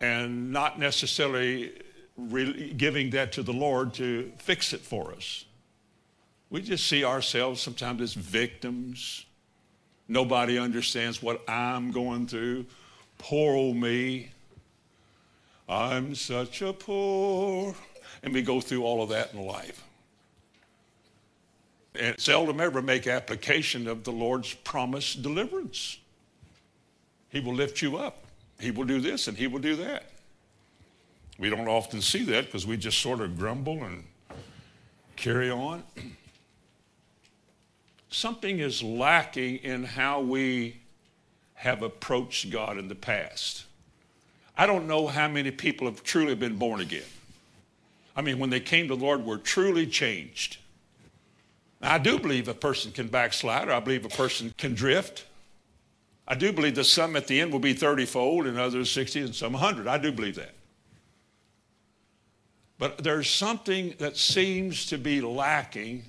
and 0.00 0.52
not 0.52 0.78
necessarily 0.78 1.72
really 2.16 2.72
giving 2.72 3.10
that 3.10 3.32
to 3.32 3.42
the 3.42 3.52
Lord 3.52 3.94
to 3.94 4.32
fix 4.38 4.72
it 4.72 4.80
for 4.80 5.12
us. 5.12 5.44
We 6.50 6.62
just 6.62 6.86
see 6.86 7.04
ourselves 7.04 7.60
sometimes 7.60 8.00
as 8.00 8.14
victims. 8.14 9.24
Nobody 10.08 10.58
understands 10.58 11.22
what 11.22 11.48
I'm 11.48 11.90
going 11.90 12.26
through. 12.26 12.66
Poor 13.18 13.54
old 13.54 13.76
me. 13.76 14.30
I'm 15.68 16.14
such 16.14 16.62
a 16.62 16.72
poor. 16.72 17.74
And 18.22 18.32
we 18.32 18.42
go 18.42 18.60
through 18.60 18.84
all 18.84 19.02
of 19.02 19.10
that 19.10 19.34
in 19.34 19.44
life. 19.44 19.82
And 21.94 22.18
seldom 22.18 22.60
ever 22.60 22.80
make 22.80 23.06
application 23.06 23.86
of 23.86 24.04
the 24.04 24.12
Lord's 24.12 24.54
promised 24.54 25.22
deliverance. 25.22 25.98
He 27.28 27.40
will 27.40 27.54
lift 27.54 27.82
you 27.82 27.96
up. 27.96 28.24
He 28.58 28.70
will 28.70 28.84
do 28.84 29.00
this 29.00 29.28
and 29.28 29.36
he 29.36 29.46
will 29.46 29.60
do 29.60 29.76
that. 29.76 30.10
We 31.38 31.50
don't 31.50 31.68
often 31.68 32.00
see 32.00 32.24
that 32.24 32.46
because 32.46 32.66
we 32.66 32.76
just 32.76 32.98
sort 32.98 33.20
of 33.20 33.38
grumble 33.38 33.84
and 33.84 34.04
carry 35.16 35.50
on. 35.50 35.84
Something 38.10 38.58
is 38.58 38.82
lacking 38.82 39.56
in 39.58 39.84
how 39.84 40.20
we 40.20 40.80
have 41.54 41.82
approached 41.82 42.50
God 42.50 42.78
in 42.78 42.88
the 42.88 42.94
past. 42.94 43.64
I 44.58 44.66
don't 44.66 44.88
know 44.88 45.06
how 45.06 45.28
many 45.28 45.52
people 45.52 45.86
have 45.86 46.02
truly 46.02 46.34
been 46.34 46.56
born 46.56 46.80
again. 46.80 47.04
I 48.16 48.22
mean, 48.22 48.40
when 48.40 48.50
they 48.50 48.58
came 48.58 48.88
to 48.88 48.96
the 48.96 49.04
Lord, 49.04 49.24
were 49.24 49.38
truly 49.38 49.86
changed. 49.86 50.58
Now, 51.80 51.94
I 51.94 51.98
do 51.98 52.18
believe 52.18 52.48
a 52.48 52.54
person 52.54 52.90
can 52.90 53.06
backslide, 53.06 53.68
or 53.68 53.72
I 53.72 53.78
believe 53.78 54.04
a 54.04 54.08
person 54.08 54.52
can 54.58 54.74
drift. 54.74 55.26
I 56.26 56.34
do 56.34 56.52
believe 56.52 56.74
that 56.74 56.84
some 56.84 57.14
at 57.14 57.28
the 57.28 57.40
end 57.40 57.52
will 57.52 57.60
be 57.60 57.72
30 57.72 58.04
fold 58.06 58.46
and 58.48 58.58
others 58.58 58.90
60 58.90 59.20
and 59.20 59.34
some 59.34 59.52
100. 59.52 59.86
I 59.86 59.96
do 59.96 60.10
believe 60.10 60.34
that. 60.34 60.54
But 62.78 62.98
there's 62.98 63.30
something 63.30 63.94
that 63.98 64.16
seems 64.16 64.86
to 64.86 64.98
be 64.98 65.20
lacking 65.20 66.04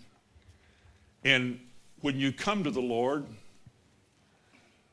in 1.23 1.59
when 2.01 2.19
you 2.19 2.31
come 2.31 2.63
to 2.63 2.71
the 2.71 2.81
Lord 2.81 3.25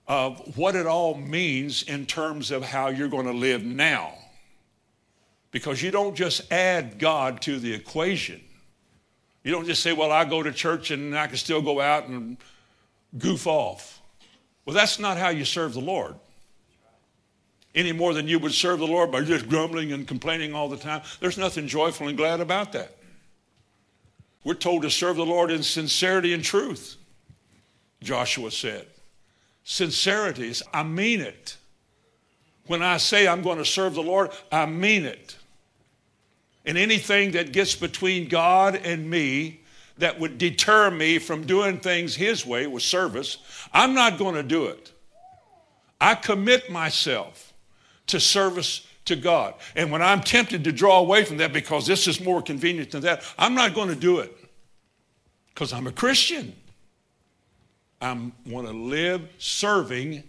of 0.08 0.56
what 0.56 0.76
it 0.76 0.86
all 0.86 1.16
means 1.16 1.82
in 1.82 2.06
terms 2.06 2.50
of 2.50 2.62
how 2.62 2.88
you're 2.88 3.08
going 3.08 3.26
to 3.26 3.32
live 3.32 3.64
now. 3.64 4.12
Because 5.50 5.82
you 5.82 5.90
don't 5.90 6.14
just 6.14 6.52
add 6.52 6.98
God 6.98 7.40
to 7.42 7.58
the 7.58 7.72
equation. 7.72 8.40
You 9.42 9.52
don't 9.52 9.66
just 9.66 9.82
say, 9.82 9.92
well, 9.92 10.12
I 10.12 10.24
go 10.24 10.42
to 10.42 10.52
church 10.52 10.90
and 10.90 11.16
I 11.16 11.26
can 11.26 11.36
still 11.36 11.62
go 11.62 11.80
out 11.80 12.08
and 12.08 12.36
goof 13.16 13.46
off. 13.46 14.00
Well, 14.64 14.74
that's 14.74 14.98
not 14.98 15.16
how 15.16 15.28
you 15.28 15.44
serve 15.44 15.74
the 15.74 15.80
Lord. 15.80 16.16
Any 17.74 17.92
more 17.92 18.14
than 18.14 18.26
you 18.26 18.38
would 18.38 18.52
serve 18.52 18.78
the 18.78 18.86
Lord 18.86 19.12
by 19.12 19.22
just 19.22 19.48
grumbling 19.48 19.92
and 19.92 20.06
complaining 20.06 20.54
all 20.54 20.68
the 20.68 20.76
time. 20.76 21.02
There's 21.20 21.38
nothing 21.38 21.68
joyful 21.68 22.08
and 22.08 22.16
glad 22.16 22.40
about 22.40 22.72
that. 22.72 22.96
We're 24.44 24.54
told 24.54 24.82
to 24.82 24.90
serve 24.90 25.16
the 25.16 25.26
Lord 25.26 25.50
in 25.50 25.62
sincerity 25.62 26.32
and 26.32 26.42
truth, 26.42 26.96
Joshua 28.02 28.50
said. 28.50 28.86
Sincerity 29.68 30.48
is, 30.48 30.62
I 30.72 30.84
mean 30.84 31.20
it. 31.20 31.56
When 32.68 32.82
I 32.82 32.98
say 32.98 33.26
I'm 33.26 33.42
going 33.42 33.58
to 33.58 33.64
serve 33.64 33.94
the 33.94 34.02
Lord, 34.02 34.30
I 34.52 34.64
mean 34.64 35.04
it. 35.04 35.36
And 36.64 36.78
anything 36.78 37.32
that 37.32 37.52
gets 37.52 37.74
between 37.74 38.28
God 38.28 38.76
and 38.76 39.10
me 39.10 39.62
that 39.98 40.20
would 40.20 40.38
deter 40.38 40.92
me 40.92 41.18
from 41.18 41.46
doing 41.46 41.80
things 41.80 42.14
His 42.14 42.46
way 42.46 42.68
with 42.68 42.84
service, 42.84 43.38
I'm 43.72 43.92
not 43.92 44.18
going 44.18 44.36
to 44.36 44.44
do 44.44 44.66
it. 44.66 44.92
I 46.00 46.14
commit 46.14 46.70
myself 46.70 47.52
to 48.06 48.20
service 48.20 48.86
to 49.06 49.16
God. 49.16 49.54
And 49.74 49.90
when 49.90 50.00
I'm 50.00 50.20
tempted 50.20 50.62
to 50.62 50.70
draw 50.70 51.00
away 51.00 51.24
from 51.24 51.38
that 51.38 51.52
because 51.52 51.88
this 51.88 52.06
is 52.06 52.20
more 52.20 52.40
convenient 52.40 52.92
than 52.92 53.00
that, 53.00 53.24
I'm 53.36 53.56
not 53.56 53.74
going 53.74 53.88
to 53.88 53.96
do 53.96 54.20
it 54.20 54.32
because 55.48 55.72
I'm 55.72 55.88
a 55.88 55.92
Christian. 55.92 56.54
I 58.00 58.30
want 58.46 58.66
to 58.66 58.72
live 58.72 59.22
serving 59.38 60.22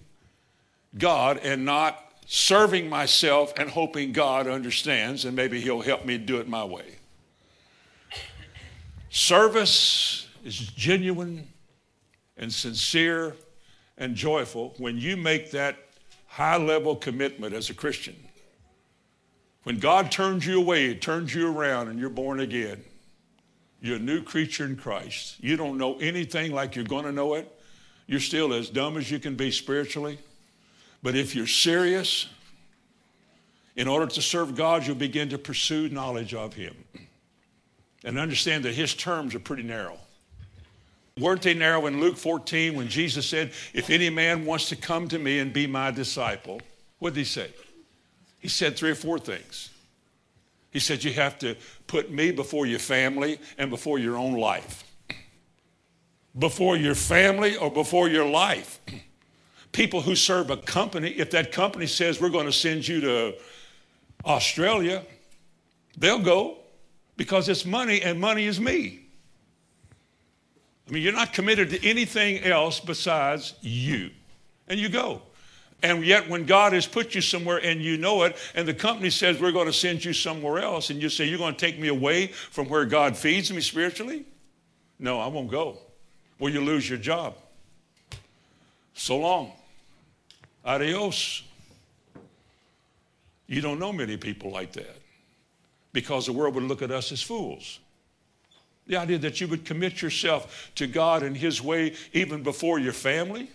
God 0.97 1.39
and 1.43 1.65
not 1.65 2.03
serving 2.25 2.89
myself 2.89 3.53
and 3.57 3.69
hoping 3.69 4.12
God 4.12 4.47
understands 4.47 5.25
and 5.25 5.36
maybe 5.36 5.59
He'll 5.62 5.81
help 5.81 6.05
me 6.05 6.17
do 6.17 6.38
it 6.38 6.47
my 6.47 6.63
way. 6.63 6.95
Service 9.09 10.27
is 10.43 10.57
genuine 10.57 11.47
and 12.38 12.51
sincere 12.51 13.36
and 13.97 14.15
joyful 14.15 14.75
when 14.77 14.97
you 14.97 15.17
make 15.17 15.51
that 15.51 15.77
high 16.27 16.57
level 16.57 16.95
commitment 16.95 17.53
as 17.53 17.69
a 17.69 17.74
Christian. 17.74 18.15
When 19.63 19.79
God 19.79 20.12
turns 20.12 20.45
you 20.45 20.59
away, 20.59 20.89
He 20.89 20.95
turns 20.95 21.33
you 21.33 21.51
around, 21.51 21.88
and 21.88 22.00
you're 22.00 22.09
born 22.09 22.39
again, 22.39 22.83
you're 23.81 23.97
a 23.97 24.00
new 24.00 24.21
creature 24.24 24.65
in 24.65 24.75
Christ. 24.75 25.36
You 25.39 25.57
don't 25.57 25.77
know 25.77 25.97
anything 25.97 26.51
like 26.51 26.75
you're 26.75 26.86
going 26.86 27.05
to 27.05 27.12
know 27.12 27.33
it. 27.33 27.51
You're 28.07 28.21
still 28.21 28.53
as 28.53 28.69
dumb 28.69 28.97
as 28.97 29.11
you 29.11 29.19
can 29.19 29.35
be 29.35 29.51
spiritually. 29.51 30.17
But 31.03 31.15
if 31.15 31.35
you're 31.35 31.45
serious, 31.45 32.27
in 33.75 33.87
order 33.87 34.07
to 34.07 34.21
serve 34.21 34.55
God, 34.55 34.87
you'll 34.87 34.95
begin 34.95 35.29
to 35.29 35.37
pursue 35.37 35.89
knowledge 35.89 36.33
of 36.33 36.53
Him. 36.53 36.75
And 38.03 38.17
understand 38.17 38.65
that 38.65 38.73
His 38.73 38.93
terms 38.93 39.35
are 39.35 39.39
pretty 39.39 39.63
narrow. 39.63 39.97
Weren't 41.19 41.41
they 41.41 41.53
narrow 41.53 41.87
in 41.87 41.99
Luke 41.99 42.17
14 42.17 42.75
when 42.75 42.87
Jesus 42.87 43.27
said, 43.27 43.51
If 43.73 43.89
any 43.89 44.09
man 44.09 44.45
wants 44.45 44.69
to 44.69 44.75
come 44.75 45.07
to 45.09 45.19
me 45.19 45.39
and 45.39 45.51
be 45.51 45.67
my 45.67 45.91
disciple? 45.91 46.61
What 46.99 47.13
did 47.13 47.21
he 47.21 47.25
say? 47.25 47.49
He 48.39 48.47
said 48.47 48.77
three 48.77 48.91
or 48.91 48.95
four 48.95 49.19
things. 49.19 49.71
He 50.71 50.79
said, 50.79 51.03
You 51.03 51.13
have 51.13 51.39
to 51.39 51.55
put 51.87 52.11
me 52.11 52.31
before 52.31 52.65
your 52.65 52.79
family 52.79 53.39
and 53.57 53.69
before 53.69 53.97
your 53.97 54.15
own 54.15 54.33
life. 54.33 54.83
Before 56.38 56.77
your 56.77 56.96
family 56.96 57.58
or 57.58 57.72
before 57.72 58.10
your 58.10 58.27
life. 58.27 58.79
People 59.72 60.01
who 60.01 60.15
serve 60.15 60.50
a 60.50 60.58
company, 60.58 61.10
if 61.10 61.32
that 61.32 61.51
company 61.51 61.88
says, 61.88 62.22
We're 62.22 62.29
going 62.29 62.46
to 62.46 62.51
send 62.51 62.88
you 62.88 63.01
to 63.01 63.36
Australia, 64.25 65.03
they'll 65.98 66.20
go 66.20 66.58
because 67.15 67.50
it's 67.50 67.65
money 67.65 68.01
and 68.01 68.20
money 68.20 68.46
is 68.46 68.60
me. 68.60 69.01
I 70.88 70.91
mean, 70.91 71.03
you're 71.03 71.13
not 71.13 71.34
committed 71.34 71.70
to 71.72 71.86
anything 71.86 72.44
else 72.44 72.79
besides 72.79 73.56
you. 73.62 74.12
And 74.67 74.79
you 74.79 74.89
go. 74.89 75.22
And 75.84 76.03
yet, 76.03 76.27
when 76.27 76.46
God 76.46 76.74
has 76.74 76.88
put 76.88 77.13
you 77.13 77.22
somewhere 77.22 77.58
and 77.58 77.82
you 77.82 77.98
know 77.98 78.24
it, 78.24 78.36
and 78.56 78.67
the 78.67 78.74
company 78.74 79.10
says, 79.10 79.39
We're 79.39 79.51
going 79.51 79.67
to 79.67 79.74
send 79.74 80.03
you 80.03 80.13
somewhere 80.13 80.60
else, 80.60 80.89
and 80.89 81.01
you 81.01 81.10
say, 81.10 81.25
You're 81.25 81.38
going 81.38 81.53
to 81.53 81.60
take 81.60 81.79
me 81.79 81.88
away 81.88 82.27
from 82.27 82.67
where 82.67 82.86
God 82.86 83.15
feeds 83.15 83.51
me 83.51 83.62
spiritually? 83.62 84.25
No, 84.98 85.20
I 85.20 85.27
won't 85.27 85.51
go. 85.51 85.77
Well, 86.39 86.51
you 86.51 86.62
lose 86.62 86.88
your 86.89 87.00
job. 87.00 87.36
So 88.94 89.17
long. 89.17 89.51
Adios. 90.65 91.44
You 93.48 93.62
don't 93.62 93.79
know 93.79 93.94
many 93.94 94.17
people 94.17 94.51
like 94.51 94.74
that 94.74 94.98
because 95.94 96.25
the 96.25 96.34
world 96.34 96.56
would 96.56 96.65
look 96.65 96.82
at 96.82 96.91
us 96.91 97.12
as 97.12 97.22
fools. 97.22 97.79
The 98.88 98.98
idea 98.98 99.18
that 99.20 99.42
you 99.42 99.48
would 99.48 99.66
commit 99.66 100.01
yourself 100.01 100.72
to 100.75 100.88
God 100.88 101.24
and 101.24 101.35
His 101.35 101.61
way 101.61 101.94
even 102.14 102.44
before 102.44 102.79
your 102.79 102.94
family. 102.94 103.50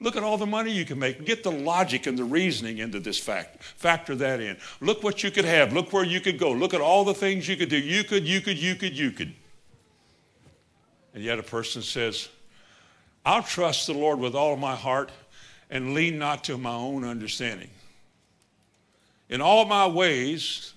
Look 0.00 0.16
at 0.16 0.24
all 0.24 0.36
the 0.36 0.46
money 0.46 0.72
you 0.72 0.84
can 0.84 0.98
make. 0.98 1.24
Get 1.24 1.44
the 1.44 1.52
logic 1.52 2.06
and 2.06 2.18
the 2.18 2.24
reasoning 2.24 2.78
into 2.78 2.98
this 2.98 3.18
fact. 3.18 3.62
Factor 3.62 4.16
that 4.16 4.40
in. 4.40 4.56
Look 4.80 5.02
what 5.02 5.22
you 5.22 5.30
could 5.30 5.44
have. 5.44 5.72
Look 5.72 5.92
where 5.92 6.04
you 6.04 6.20
could 6.20 6.38
go. 6.38 6.50
Look 6.50 6.74
at 6.74 6.80
all 6.80 7.04
the 7.04 7.14
things 7.14 7.48
you 7.48 7.56
could 7.56 7.68
do. 7.68 7.78
You 7.78 8.02
could, 8.02 8.26
you 8.26 8.40
could, 8.40 8.58
you 8.58 8.74
could, 8.74 8.98
you 8.98 9.12
could. 9.12 9.32
And 11.14 11.22
yet 11.22 11.38
a 11.38 11.42
person 11.42 11.82
says, 11.82 12.28
I'll 13.24 13.42
trust 13.42 13.86
the 13.86 13.94
Lord 13.94 14.18
with 14.18 14.34
all 14.34 14.56
my 14.56 14.74
heart 14.74 15.10
and 15.70 15.94
lean 15.94 16.18
not 16.18 16.44
to 16.44 16.58
my 16.58 16.74
own 16.74 17.04
understanding. 17.04 17.70
In 19.28 19.40
all 19.40 19.64
my 19.64 19.86
ways, 19.86 20.74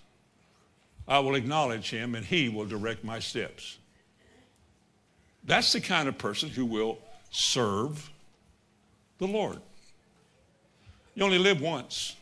I 1.07 1.19
will 1.19 1.35
acknowledge 1.35 1.89
him 1.89 2.15
and 2.15 2.25
he 2.25 2.49
will 2.49 2.65
direct 2.65 3.03
my 3.03 3.19
steps. 3.19 3.77
That's 5.43 5.73
the 5.73 5.81
kind 5.81 6.07
of 6.07 6.17
person 6.17 6.49
who 6.49 6.65
will 6.65 6.97
serve 7.29 8.09
the 9.19 9.27
Lord. 9.27 9.59
You 11.13 11.23
only 11.23 11.39
live 11.39 11.61
once. 11.61 12.15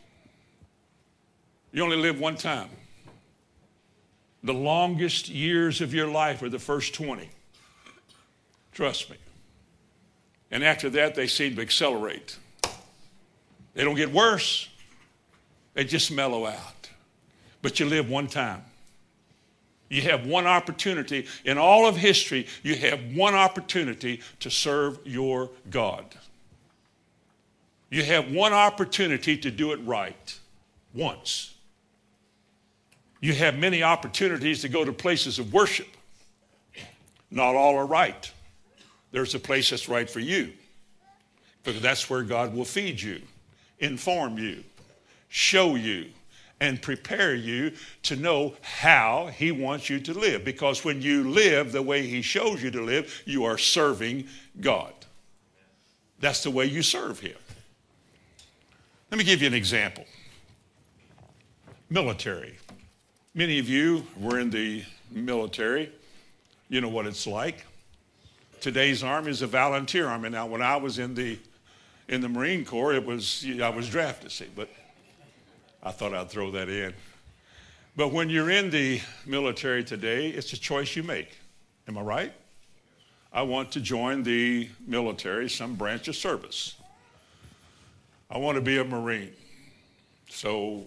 You 1.72 1.82
only 1.82 1.96
live 1.96 2.20
one 2.20 2.36
time. 2.36 2.68
The 4.42 4.54
longest 4.54 5.28
years 5.28 5.80
of 5.80 5.94
your 5.94 6.06
life 6.06 6.42
are 6.42 6.48
the 6.48 6.58
first 6.58 6.94
20. 6.94 7.30
Trust 8.74 9.08
me. 9.08 9.16
And 10.50 10.62
after 10.62 10.90
that, 10.90 11.14
they 11.14 11.26
seem 11.26 11.56
to 11.56 11.62
accelerate. 11.62 12.36
They 13.74 13.82
don't 13.82 13.94
get 13.94 14.12
worse, 14.12 14.68
they 15.72 15.84
just 15.84 16.12
mellow 16.12 16.46
out. 16.46 16.90
But 17.62 17.80
you 17.80 17.86
live 17.86 18.10
one 18.10 18.26
time. 18.26 18.62
You 19.88 20.02
have 20.02 20.26
one 20.26 20.46
opportunity 20.46 21.26
in 21.44 21.56
all 21.56 21.86
of 21.86 21.96
history, 21.96 22.46
you 22.62 22.74
have 22.76 23.00
one 23.14 23.34
opportunity 23.34 24.20
to 24.40 24.50
serve 24.50 24.98
your 25.04 25.50
God. 25.70 26.04
You 27.90 28.02
have 28.02 28.32
one 28.32 28.52
opportunity 28.52 29.36
to 29.38 29.50
do 29.50 29.72
it 29.72 29.76
right 29.84 30.38
once. 30.94 31.54
You 33.20 33.34
have 33.34 33.56
many 33.56 33.82
opportunities 33.82 34.62
to 34.62 34.68
go 34.68 34.84
to 34.84 34.92
places 34.92 35.38
of 35.38 35.52
worship. 35.52 35.86
Not 37.30 37.54
all 37.54 37.76
are 37.76 37.86
right. 37.86 38.30
There's 39.14 39.36
a 39.36 39.38
place 39.38 39.70
that's 39.70 39.88
right 39.88 40.10
for 40.10 40.18
you 40.18 40.52
because 41.62 41.80
that's 41.80 42.10
where 42.10 42.24
God 42.24 42.52
will 42.52 42.64
feed 42.64 43.00
you, 43.00 43.22
inform 43.78 44.38
you, 44.38 44.64
show 45.28 45.76
you, 45.76 46.06
and 46.58 46.82
prepare 46.82 47.32
you 47.32 47.70
to 48.02 48.16
know 48.16 48.54
how 48.60 49.28
He 49.28 49.52
wants 49.52 49.88
you 49.88 50.00
to 50.00 50.14
live. 50.14 50.44
Because 50.44 50.84
when 50.84 51.00
you 51.00 51.30
live 51.30 51.70
the 51.70 51.80
way 51.80 52.04
He 52.04 52.22
shows 52.22 52.60
you 52.60 52.72
to 52.72 52.82
live, 52.82 53.22
you 53.24 53.44
are 53.44 53.56
serving 53.56 54.26
God. 54.60 54.92
That's 56.18 56.42
the 56.42 56.50
way 56.50 56.66
you 56.66 56.82
serve 56.82 57.20
Him. 57.20 57.36
Let 59.12 59.18
me 59.18 59.22
give 59.22 59.40
you 59.40 59.46
an 59.46 59.54
example 59.54 60.06
military. 61.88 62.58
Many 63.32 63.60
of 63.60 63.68
you 63.68 64.04
were 64.18 64.40
in 64.40 64.50
the 64.50 64.82
military, 65.12 65.92
you 66.68 66.80
know 66.80 66.88
what 66.88 67.06
it's 67.06 67.28
like. 67.28 67.64
Today's 68.64 69.02
army 69.02 69.30
is 69.30 69.42
a 69.42 69.46
volunteer 69.46 70.08
army. 70.08 70.30
Now, 70.30 70.46
when 70.46 70.62
I 70.62 70.76
was 70.76 70.98
in 70.98 71.14
the 71.14 71.38
in 72.08 72.22
the 72.22 72.30
Marine 72.30 72.64
Corps, 72.64 72.94
it 72.94 73.04
was 73.04 73.44
I 73.60 73.68
was 73.68 73.90
drafted, 73.90 74.32
see, 74.32 74.46
but 74.56 74.70
I 75.82 75.90
thought 75.90 76.14
I'd 76.14 76.30
throw 76.30 76.50
that 76.52 76.70
in. 76.70 76.94
But 77.94 78.10
when 78.10 78.30
you're 78.30 78.48
in 78.48 78.70
the 78.70 79.02
military 79.26 79.84
today, 79.84 80.30
it's 80.30 80.50
a 80.54 80.56
choice 80.56 80.96
you 80.96 81.02
make. 81.02 81.36
Am 81.88 81.98
I 81.98 82.00
right? 82.00 82.32
I 83.34 83.42
want 83.42 83.70
to 83.72 83.82
join 83.82 84.22
the 84.22 84.70
military, 84.86 85.50
some 85.50 85.74
branch 85.74 86.08
of 86.08 86.16
service. 86.16 86.76
I 88.30 88.38
want 88.38 88.56
to 88.56 88.62
be 88.62 88.78
a 88.78 88.84
Marine. 88.84 89.34
So 90.30 90.86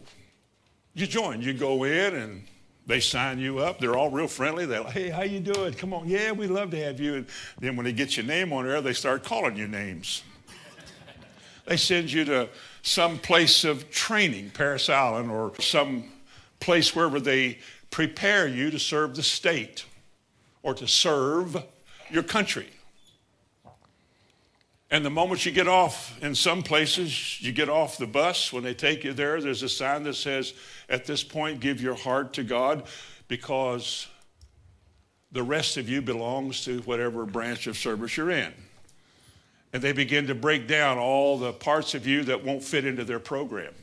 you 0.95 1.05
join, 1.05 1.43
you 1.43 1.53
go 1.53 1.83
in 1.83 2.15
and 2.15 2.43
they 2.87 3.01
sign 3.01 3.37
you 3.37 3.59
up. 3.59 3.79
They're 3.79 3.97
all 3.97 4.09
real 4.09 4.29
friendly. 4.29 4.65
They're 4.65 4.81
like, 4.81 4.93
hey, 4.93 5.09
how 5.09 5.23
you 5.23 5.41
doing? 5.41 5.73
Come 5.73 5.93
on. 5.93 6.07
Yeah, 6.07 6.31
we'd 6.31 6.49
love 6.49 6.71
to 6.71 6.83
have 6.83 6.99
you. 6.99 7.15
And 7.15 7.27
then 7.59 7.75
when 7.75 7.83
they 7.83 7.91
get 7.91 8.15
your 8.15 8.25
name 8.25 8.53
on 8.53 8.65
there, 8.65 8.81
they 8.81 8.93
start 8.93 9.23
calling 9.23 9.57
you 9.57 9.67
names. 9.67 10.23
they 11.65 11.75
send 11.75 12.11
you 12.11 12.23
to 12.25 12.47
some 12.81 13.19
place 13.19 13.65
of 13.65 13.91
training, 13.91 14.51
Parris 14.51 14.89
Island, 14.89 15.29
or 15.29 15.51
some 15.59 16.05
place 16.61 16.95
wherever 16.95 17.19
they 17.19 17.59
prepare 17.91 18.47
you 18.47 18.71
to 18.71 18.79
serve 18.79 19.15
the 19.15 19.23
state 19.23 19.85
or 20.63 20.73
to 20.73 20.87
serve 20.87 21.61
your 22.09 22.23
country. 22.23 22.69
And 24.89 25.05
the 25.05 25.09
moment 25.09 25.45
you 25.45 25.51
get 25.51 25.67
off, 25.67 26.17
in 26.23 26.33
some 26.33 26.63
places, 26.63 27.41
you 27.41 27.51
get 27.51 27.67
off 27.67 27.97
the 27.97 28.07
bus, 28.07 28.53
when 28.53 28.63
they 28.63 28.73
take 28.73 29.03
you 29.03 29.11
there, 29.11 29.41
there's 29.41 29.63
a 29.63 29.69
sign 29.69 30.03
that 30.03 30.15
says, 30.15 30.53
At 30.87 31.05
this 31.05 31.23
point, 31.23 31.59
give 31.59 31.81
your 31.81 31.95
heart 31.95 32.33
to 32.33 32.43
God 32.43 32.87
because 33.27 34.07
the 35.31 35.43
rest 35.43 35.75
of 35.75 35.89
you 35.89 36.01
belongs 36.01 36.63
to 36.63 36.79
whatever 36.79 37.25
branch 37.25 37.67
of 37.67 37.77
service 37.77 38.15
you're 38.15 38.31
in 38.31 38.53
and 39.73 39.81
they 39.81 39.91
begin 39.91 40.27
to 40.27 40.35
break 40.35 40.67
down 40.67 40.97
all 40.97 41.37
the 41.37 41.53
parts 41.53 41.93
of 41.93 42.07
you 42.07 42.23
that 42.23 42.43
won't 42.43 42.63
fit 42.63 42.85
into 42.85 43.03
their 43.03 43.19
program. 43.19 43.73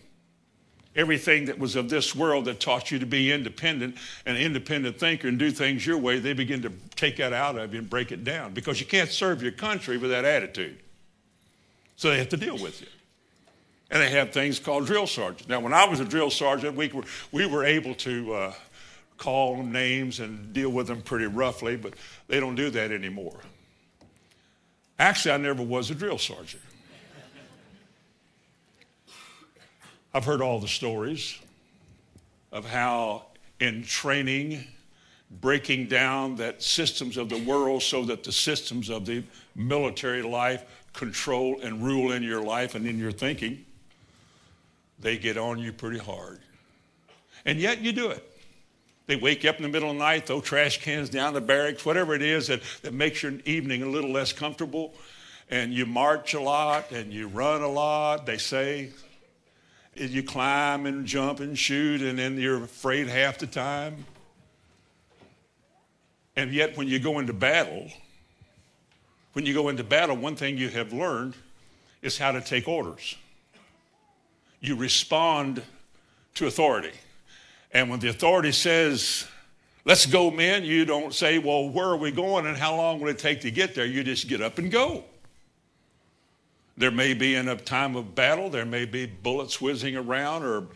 everything 0.96 1.46
that 1.46 1.58
was 1.58 1.74
of 1.74 1.88
this 1.88 2.14
world 2.14 2.44
that 2.44 2.60
taught 2.60 2.92
you 2.92 3.00
to 3.00 3.06
be 3.06 3.32
independent, 3.32 3.96
an 4.26 4.36
independent 4.36 4.96
thinker, 4.96 5.26
and 5.26 5.40
do 5.40 5.50
things 5.50 5.84
your 5.84 5.98
way, 5.98 6.20
they 6.20 6.32
begin 6.32 6.62
to 6.62 6.70
take 6.94 7.16
that 7.16 7.32
out 7.32 7.58
of 7.58 7.72
you 7.72 7.80
and 7.80 7.90
break 7.90 8.12
it 8.12 8.22
down 8.22 8.54
because 8.54 8.78
you 8.78 8.86
can't 8.86 9.10
serve 9.10 9.42
your 9.42 9.50
country 9.50 9.98
with 9.98 10.10
that 10.10 10.24
attitude. 10.24 10.78
So 11.96 12.11
they 12.11 12.18
have 12.18 12.28
to 12.30 12.37
deal 12.37 12.59
with 12.59 12.80
you. 12.80 12.88
And 13.90 14.02
they 14.02 14.11
have 14.11 14.33
things 14.33 14.59
called 14.59 14.87
drill 14.87 15.07
sergeants. 15.07 15.48
Now, 15.48 15.61
when 15.61 15.72
I 15.72 15.87
was 15.87 16.00
a 16.00 16.04
drill 16.04 16.30
sergeant, 16.30 16.76
we 16.76 16.88
were, 16.88 17.04
we 17.30 17.46
were 17.46 17.64
able 17.64 17.94
to 17.96 18.33
uh, 18.35 18.52
call 19.18 19.57
them 19.57 19.70
names 19.70 20.20
and 20.20 20.52
deal 20.52 20.70
with 20.70 20.88
them 20.88 21.02
pretty 21.02 21.26
roughly, 21.26 21.76
but 21.76 21.94
they 22.26 22.40
don't 22.40 22.57
do 22.57 22.70
that 22.70 22.90
anymore. 22.90 23.38
Actually, 24.98 25.33
I 25.33 25.37
never 25.37 25.62
was 25.62 25.90
a 25.90 25.94
drill 25.94 26.18
sergeant. 26.18 26.62
I've 30.12 30.24
heard 30.24 30.40
all 30.40 30.61
the 30.61 30.68
stories 30.68 31.38
of 32.52 32.64
how, 32.64 33.26
in 33.59 33.83
training, 33.83 34.64
breaking 35.30 35.88
down 35.88 36.37
that 36.37 36.62
systems 36.62 37.16
of 37.16 37.28
the 37.28 37.42
world 37.44 37.82
so 37.82 38.04
that 38.04 38.24
the 38.24 38.32
systems 38.32 38.90
of 38.90 39.06
the 39.06 39.24
military 39.54 40.22
life 40.22 40.64
control 40.92 41.60
and 41.62 41.82
rule 41.82 42.12
in 42.12 42.22
your 42.22 42.42
life 42.42 42.74
and 42.74 42.87
in 42.87 42.98
your 42.98 43.12
thinking, 43.12 43.64
they 45.00 45.18
get 45.18 45.37
on 45.37 45.58
you 45.58 45.72
pretty 45.72 45.98
hard. 45.98 46.40
And 47.44 47.58
yet 47.58 47.80
you 47.80 47.92
do 47.92 48.10
it. 48.10 48.30
They 49.06 49.16
wake 49.16 49.44
you 49.44 49.50
up 49.50 49.56
in 49.56 49.62
the 49.62 49.68
middle 49.68 49.90
of 49.90 49.96
the 49.96 50.02
night, 50.02 50.26
throw 50.26 50.40
trash 50.40 50.80
cans 50.80 51.10
down 51.10 51.34
the 51.34 51.40
barracks, 51.40 51.84
whatever 51.84 52.14
it 52.14 52.22
is 52.22 52.46
that, 52.46 52.62
that 52.82 52.94
makes 52.94 53.22
your 53.22 53.34
evening 53.44 53.82
a 53.82 53.87
little 53.87 54.10
less 54.10 54.32
comfortable. 54.32 54.94
And 55.50 55.74
you 55.74 55.84
march 55.84 56.32
a 56.32 56.40
lot 56.40 56.90
and 56.90 57.12
you 57.12 57.28
run 57.28 57.60
a 57.60 57.68
lot, 57.68 58.24
they 58.24 58.38
say. 58.38 58.92
You 59.94 60.22
climb 60.22 60.87
and 60.87 61.04
jump 61.06 61.40
and 61.40 61.56
shoot, 61.56 62.00
and 62.00 62.18
then 62.18 62.38
you're 62.38 62.64
afraid 62.64 63.08
half 63.08 63.38
the 63.38 63.46
time. 63.46 64.06
And 66.37 66.53
yet, 66.53 66.77
when 66.77 66.88
you 66.88 66.99
go 66.99 67.18
into 67.18 67.33
battle, 67.33 67.88
when 69.35 69.47
you 69.47 69.55
go 69.55 69.68
into 69.68 69.85
battle, 69.85 70.16
one 70.16 70.37
thing 70.37 70.59
you 70.59 70.68
have 70.68 70.92
learned 70.92 71.35
is 72.03 72.18
how 72.18 72.33
to 72.33 72.40
take 72.40 72.68
orders. 72.68 73.16
You 74.61 74.77
respond 74.77 75.62
to 76.35 76.47
authority. 76.47 76.92
And 77.73 77.90
when 77.90 78.01
the 78.01 78.09
authority 78.09 78.53
says, 78.53 79.27
let's 79.85 80.07
go, 80.07 80.31
men, 80.31 80.64
you 80.64 80.85
don't 80.85 81.12
say, 81.12 81.38
well, 81.38 81.68
where 81.68 81.88
are 81.88 81.97
we 81.97 82.11
going 82.11 82.47
and 82.47 82.57
how 82.57 82.77
long 82.77 83.01
will 83.01 83.09
it 83.09 83.18
take 83.18 83.40
to 83.42 83.51
get 83.51 83.75
there? 83.75 83.87
You 83.87 84.03
just 84.05 84.29
get 84.29 84.40
up 84.40 84.59
and 84.59 84.70
go. 84.70 85.05
There 86.77 86.90
may 86.90 87.14
be 87.14 87.37
in 87.37 87.49
a 87.49 87.57
time 87.57 87.94
of 87.94 88.14
battle, 88.14 88.51
there 88.51 88.64
may 88.64 88.85
be 88.85 89.07
bullets 89.07 89.61
whizzing 89.61 89.97
around 89.97 90.42
or 90.42 90.66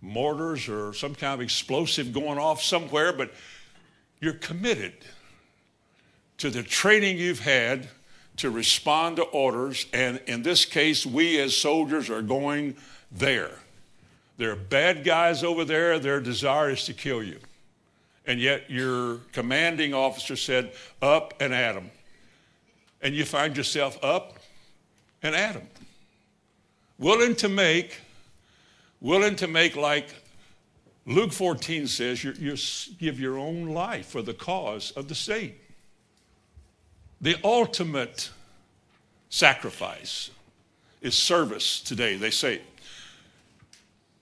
mortars 0.00 0.68
or 0.68 0.94
some 0.94 1.14
kind 1.14 1.34
of 1.34 1.40
explosive 1.40 2.12
going 2.12 2.38
off 2.38 2.62
somewhere, 2.62 3.12
but 3.12 3.32
you're 4.20 4.34
committed 4.34 4.94
to 6.38 6.50
the 6.50 6.62
training 6.62 7.18
you've 7.18 7.40
had 7.40 7.88
to 8.36 8.50
respond 8.50 9.16
to 9.16 9.22
orders. 9.22 9.86
And 9.92 10.20
in 10.26 10.42
this 10.42 10.64
case, 10.64 11.04
we 11.04 11.40
as 11.40 11.56
soldiers 11.56 12.08
are 12.08 12.22
going 12.22 12.76
there. 13.10 13.50
There 14.36 14.52
are 14.52 14.56
bad 14.56 15.04
guys 15.04 15.42
over 15.42 15.64
there, 15.64 15.98
their 15.98 16.20
desire 16.20 16.70
is 16.70 16.84
to 16.84 16.94
kill 16.94 17.22
you. 17.22 17.40
And 18.24 18.40
yet 18.40 18.70
your 18.70 19.18
commanding 19.32 19.94
officer 19.94 20.36
said, 20.36 20.72
up 21.02 21.34
and 21.40 21.52
at 21.52 21.74
them. 21.74 21.90
And 23.02 23.14
you 23.14 23.24
find 23.24 23.56
yourself 23.56 23.98
up 24.02 24.38
and 25.22 25.34
at 25.34 25.54
them. 25.54 25.66
Willing 26.98 27.34
to 27.36 27.48
make, 27.48 27.98
willing 29.00 29.34
to 29.36 29.48
make 29.48 29.76
like 29.76 30.14
Luke 31.08 31.32
14 31.32 31.86
says, 31.86 32.22
you, 32.22 32.54
give 32.98 33.18
your 33.18 33.38
own 33.38 33.68
life 33.68 34.08
for 34.08 34.20
the 34.20 34.34
cause 34.34 34.90
of 34.90 35.08
the 35.08 35.14
state. 35.14 35.58
The 37.22 37.36
ultimate 37.42 38.30
sacrifice 39.30 40.30
is 41.00 41.14
service 41.14 41.80
today. 41.80 42.16
They 42.16 42.28
say 42.28 42.60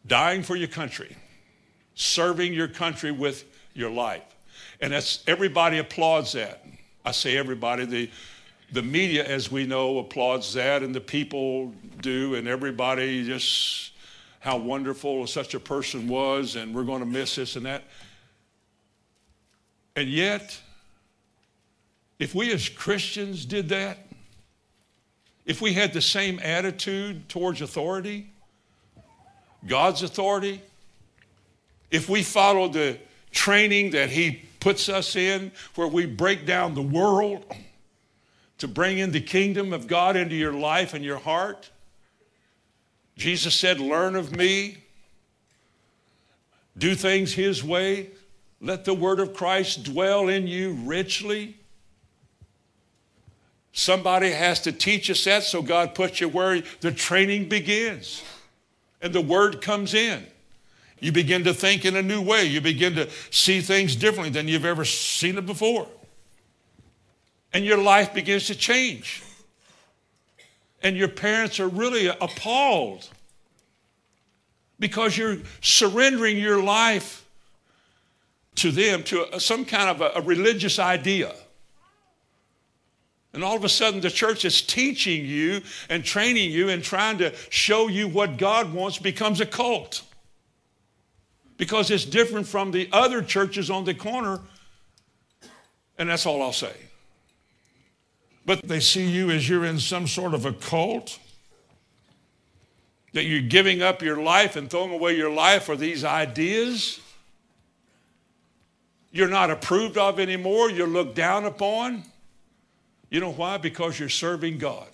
dying 0.07 0.45
for 0.45 0.55
your 0.55 0.69
country, 0.69 1.17
serving 1.97 2.55
your 2.55 2.69
country 2.69 3.11
with 3.11 3.45
your 3.75 3.91
life. 3.91 4.23
And 4.81 4.93
that's 4.93 5.25
everybody 5.27 5.79
applauds 5.79 6.33
that. 6.35 6.65
I 7.05 7.11
say 7.11 7.37
everybody, 7.37 7.85
the 7.85 8.11
the 8.73 8.83
media, 8.83 9.25
as 9.25 9.51
we 9.51 9.65
know, 9.65 9.99
applauds 9.99 10.55
that, 10.55 10.83
and 10.83 10.95
the 10.95 11.01
people 11.01 11.73
do, 12.01 12.35
and 12.35 12.49
everybody 12.49 13.25
just 13.25 13.93
how 14.47 14.57
wonderful 14.57 15.27
such 15.27 15.55
a 15.55 15.59
person 15.59 16.07
was, 16.07 16.55
and 16.55 16.73
we're 16.73 16.85
going 16.85 17.01
to 17.01 17.07
miss 17.07 17.35
this 17.35 17.57
and 17.57 17.67
that. 17.67 17.83
And 19.97 20.09
yet, 20.09 20.57
if 22.21 22.33
we 22.33 22.53
as 22.53 22.69
Christians 22.69 23.45
did 23.45 23.71
that, 23.71 23.99
if 25.47 25.61
we 25.61 25.73
had 25.73 25.93
the 25.93 26.01
same 26.01 26.39
attitude 26.39 27.29
towards 27.29 27.61
authority, 27.61 28.31
God's 29.67 30.05
authority, 30.05 30.63
if 31.91 32.09
we 32.09 32.23
followed 32.23 32.73
the 32.73 32.99
training 33.33 33.91
that 33.91 34.11
He 34.11 34.45
puts 34.61 34.89
us 34.89 35.17
in, 35.17 35.51
where 35.75 35.89
we 35.89 36.07
break 36.07 36.47
down 36.47 36.75
the 36.75 36.83
world 36.83 37.53
to 38.59 38.69
bring 38.69 38.99
in 38.99 39.11
the 39.11 39.21
kingdom 39.21 39.73
of 39.73 39.89
God 39.89 40.15
into 40.15 40.37
your 40.37 40.53
life 40.53 40.95
and 40.95 41.05
your 41.05 41.19
heart, 41.19 41.69
Jesus 43.17 43.55
said, 43.55 43.81
Learn 43.81 44.15
of 44.15 44.37
me, 44.37 44.79
do 46.77 46.95
things 46.95 47.33
His 47.33 47.65
way, 47.65 48.11
let 48.61 48.85
the 48.85 48.95
word 48.95 49.21
of 49.21 49.35
Christ 49.35 49.85
dwell 49.85 50.29
in 50.29 50.47
you 50.47 50.73
richly. 50.85 51.57
Somebody 53.73 54.31
has 54.31 54.61
to 54.63 54.73
teach 54.73 55.11
us 55.11 55.25
that, 55.25 55.43
so 55.43 55.61
God 55.61 55.95
puts 55.95 56.21
you 56.21 56.29
where 56.29 56.63
the 56.81 56.93
training 56.93 57.49
begins 57.49 58.23
and 59.03 59.13
the 59.13 59.21
word 59.21 59.61
comes 59.61 59.95
in. 59.95 60.27
You 60.99 61.13
begin 61.13 61.45
to 61.45 61.53
think 61.53 61.85
in 61.85 61.95
a 61.95 62.03
new 62.03 62.23
way. 62.23 62.47
You 62.47 62.61
begin 62.61 62.95
to 62.95 63.11
see 63.31 63.61
things 63.61 63.95
differently 63.95 64.31
than 64.31 64.49
you've 64.49 64.65
ever 64.65 64.85
seen 64.85 65.37
it 65.37 65.45
before. 65.45 65.87
And 67.53 67.65
your 67.65 67.79
life 67.79 68.15
begins 68.15 68.47
to 68.47 68.55
change. 68.55 69.23
And 70.83 70.97
your 70.97 71.09
parents 71.09 71.59
are 71.59 71.69
really 71.69 72.07
appalled 72.07 73.09
because 74.79 75.17
you're 75.17 75.39
surrendering 75.61 76.39
your 76.39 76.63
life 76.63 77.25
to 78.57 78.71
them, 78.71 79.03
to 79.05 79.39
some 79.39 79.65
kind 79.65 79.91
of 79.91 80.01
a, 80.01 80.19
a 80.21 80.23
religious 80.23 80.79
idea. 80.79 81.35
And 83.33 83.45
all 83.45 83.57
of 83.57 83.65
a 83.65 83.69
sudden, 83.69 84.01
the 84.01 84.11
church 84.11 84.47
is 84.47 84.63
teaching 84.63 85.27
you 85.27 85.61
and 85.91 86.03
training 86.03 86.51
you 86.51 86.71
and 86.71 86.83
trying 86.83 87.19
to 87.19 87.35
show 87.51 87.89
you 87.89 88.09
what 88.09 88.39
God 88.39 88.73
wants 88.73 88.99
becomes 88.99 89.43
a 89.43 89.47
cult. 89.47 90.03
Because 91.59 91.91
it's 91.91 92.07
different 92.07 92.47
from 92.47 92.71
the 92.71 92.89
other 92.93 93.23
churches 93.23 93.71
on 93.71 93.85
the 93.85 93.93
corner. 93.93 94.41
And 95.99 96.09
that's 96.09 96.25
all 96.25 96.43
I'll 96.43 96.53
say. 96.53 96.75
But 98.47 98.63
they 98.63 98.81
see 98.81 99.07
you 99.07 99.31
as 99.31 99.49
you're 99.49 99.65
in 99.65 99.81
some 99.81 100.07
sort 100.07 100.33
of 100.33 100.47
a 100.47 100.53
cult, 100.53 101.19
that 103.13 103.25
you're 103.25 103.41
giving 103.41 103.83
up 103.83 104.03
your 104.03 104.23
life 104.23 104.57
and 104.57 104.71
throwing 104.71 104.93
away 104.93 105.17
your 105.17 105.33
life 105.33 105.65
for 105.65 105.77
these 105.77 106.05
ideas. 106.05 107.01
You're 109.11 109.29
not 109.29 109.51
approved 109.51 109.99
of 109.99 110.21
anymore, 110.21 110.71
you're 110.71 110.87
looked 110.87 111.17
down 111.17 111.45
upon. 111.45 112.05
You 113.11 113.21
know 113.21 113.33
why? 113.33 113.57
Because 113.57 113.99
you're 113.99 114.09
serving 114.09 114.59
God. 114.59 114.89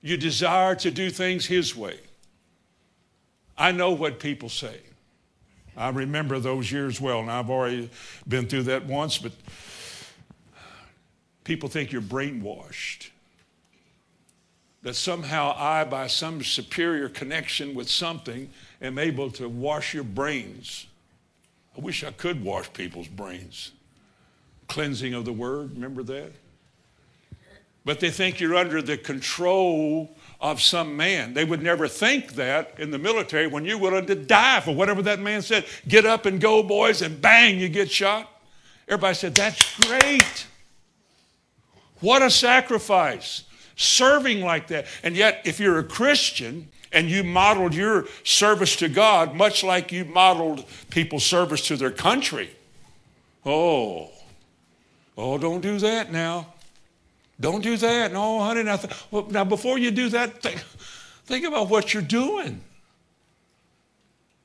You 0.00 0.16
desire 0.16 0.74
to 0.76 0.90
do 0.90 1.10
things 1.10 1.46
His 1.46 1.76
way. 1.76 1.98
I 3.58 3.72
know 3.72 3.90
what 3.90 4.18
people 4.18 4.48
say. 4.48 4.80
I 5.76 5.90
remember 5.90 6.38
those 6.38 6.72
years 6.72 7.00
well, 7.00 7.20
and 7.20 7.30
I've 7.30 7.50
already 7.50 7.90
been 8.26 8.46
through 8.46 8.64
that 8.64 8.86
once, 8.86 9.18
but 9.18 9.32
people 11.44 11.68
think 11.68 11.92
you're 11.92 12.02
brainwashed. 12.02 13.10
That 14.82 14.94
somehow 14.94 15.54
I, 15.56 15.84
by 15.84 16.06
some 16.06 16.42
superior 16.42 17.08
connection 17.08 17.74
with 17.74 17.90
something, 17.90 18.48
am 18.80 18.98
able 18.98 19.30
to 19.32 19.48
wash 19.48 19.92
your 19.92 20.04
brains. 20.04 20.86
I 21.76 21.80
wish 21.80 22.02
I 22.02 22.12
could 22.12 22.42
wash 22.42 22.72
people's 22.72 23.08
brains. 23.08 23.72
Cleansing 24.68 25.12
of 25.12 25.24
the 25.24 25.32
word, 25.32 25.74
remember 25.74 26.02
that? 26.04 26.32
but 27.84 28.00
they 28.00 28.10
think 28.10 28.40
you're 28.40 28.54
under 28.54 28.82
the 28.82 28.96
control 28.96 30.14
of 30.40 30.60
some 30.60 30.96
man. 30.96 31.34
They 31.34 31.44
would 31.44 31.62
never 31.62 31.88
think 31.88 32.34
that 32.34 32.74
in 32.78 32.90
the 32.90 32.98
military 32.98 33.46
when 33.46 33.64
you're 33.64 33.78
willing 33.78 34.06
to 34.06 34.14
die 34.14 34.60
for 34.60 34.74
whatever 34.74 35.02
that 35.02 35.20
man 35.20 35.42
said. 35.42 35.64
Get 35.88 36.04
up 36.04 36.26
and 36.26 36.40
go, 36.40 36.62
boys, 36.62 37.02
and 37.02 37.20
bang, 37.20 37.58
you 37.58 37.68
get 37.68 37.90
shot. 37.90 38.30
Everybody 38.86 39.14
said, 39.14 39.34
That's 39.34 39.78
great. 39.80 40.46
What 42.00 42.22
a 42.22 42.30
sacrifice. 42.30 43.44
Serving 43.76 44.42
like 44.42 44.68
that. 44.68 44.86
And 45.02 45.16
yet, 45.16 45.42
if 45.44 45.58
you're 45.60 45.78
a 45.78 45.84
Christian, 45.84 46.68
and 46.92 47.08
you 47.08 47.22
modeled 47.22 47.74
your 47.74 48.06
service 48.24 48.76
to 48.76 48.88
God 48.88 49.34
much 49.34 49.62
like 49.62 49.92
you 49.92 50.04
modeled 50.04 50.64
people's 50.90 51.24
service 51.24 51.66
to 51.68 51.76
their 51.76 51.90
country. 51.90 52.50
Oh, 53.44 54.10
oh, 55.16 55.38
don't 55.38 55.60
do 55.60 55.78
that 55.78 56.12
now. 56.12 56.54
Don't 57.40 57.62
do 57.62 57.76
that. 57.78 58.12
No, 58.12 58.40
honey. 58.40 58.64
Now, 58.64 58.76
th- 58.76 58.94
well, 59.10 59.26
now 59.30 59.44
before 59.44 59.78
you 59.78 59.90
do 59.90 60.10
that, 60.10 60.42
think, 60.42 60.58
think 61.24 61.46
about 61.46 61.70
what 61.70 61.94
you're 61.94 62.02
doing. 62.02 62.60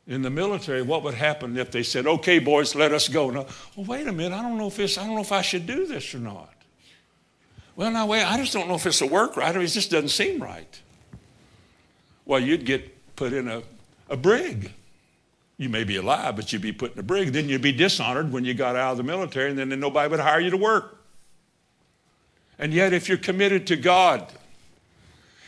In 0.08 0.22
the 0.22 0.30
military, 0.30 0.84
what 0.84 1.04
would 1.04 1.16
happen 1.16 1.58
if 1.58 1.72
they 1.72 1.82
said, 1.82 2.06
"Okay, 2.06 2.38
boys, 2.38 2.76
let 2.76 2.94
us 2.94 3.10
go"? 3.10 3.32
No, 3.32 3.48
well, 3.76 3.86
wait 3.88 4.06
a 4.06 4.12
minute. 4.12 4.38
I 4.38 4.44
don't 4.44 4.58
know 4.58 4.68
if 4.68 4.76
this. 4.76 5.00
I 5.00 5.06
don't 5.06 5.16
know 5.16 5.22
if 5.22 5.32
I 5.32 5.42
should 5.42 5.66
do 5.66 5.88
this 5.88 6.14
or 6.14 6.20
not. 6.20 6.54
Well, 7.76 7.92
now 7.92 8.06
wait. 8.06 8.24
I 8.24 8.38
just 8.38 8.54
don't 8.54 8.68
know 8.68 8.76
if 8.76 8.86
it's 8.86 9.02
a 9.02 9.08
work 9.08 9.36
right. 9.36 9.54
Mean, 9.54 9.64
it 9.64 9.68
just 9.68 9.92
doesn't 9.92 10.10
seem 10.10 10.42
right. 10.42 10.82
Well, 12.26 12.40
you'd 12.40 12.66
get 12.66 13.16
put 13.16 13.34
in 13.34 13.48
a, 13.48 13.62
a 14.10 14.18
brig. 14.18 14.72
You 15.58 15.70
may 15.70 15.84
be 15.84 15.98
alive, 15.98 16.36
but 16.36 16.52
you'd 16.52 16.62
be 16.62 16.72
put 16.72 16.94
in 16.94 17.00
a 17.00 17.04
brig. 17.04 17.32
Then 17.32 17.48
you'd 17.48 17.62
be 17.62 17.72
dishonored 17.72 18.32
when 18.32 18.46
you 18.46 18.54
got 18.54 18.76
out 18.76 18.92
of 18.92 18.98
the 18.98 19.04
military, 19.04 19.50
and 19.50 19.60
then 19.60 19.80
nobody 19.80 20.10
would 20.10 20.20
hire 20.20 20.40
you 20.40 20.50
to 20.50 20.58
work. 20.58 20.98
And 22.58 22.74
yet, 22.74 22.94
if 22.94 23.10
you're 23.10 23.18
committed 23.18 23.68
to 23.68 23.76
God, 23.76 24.32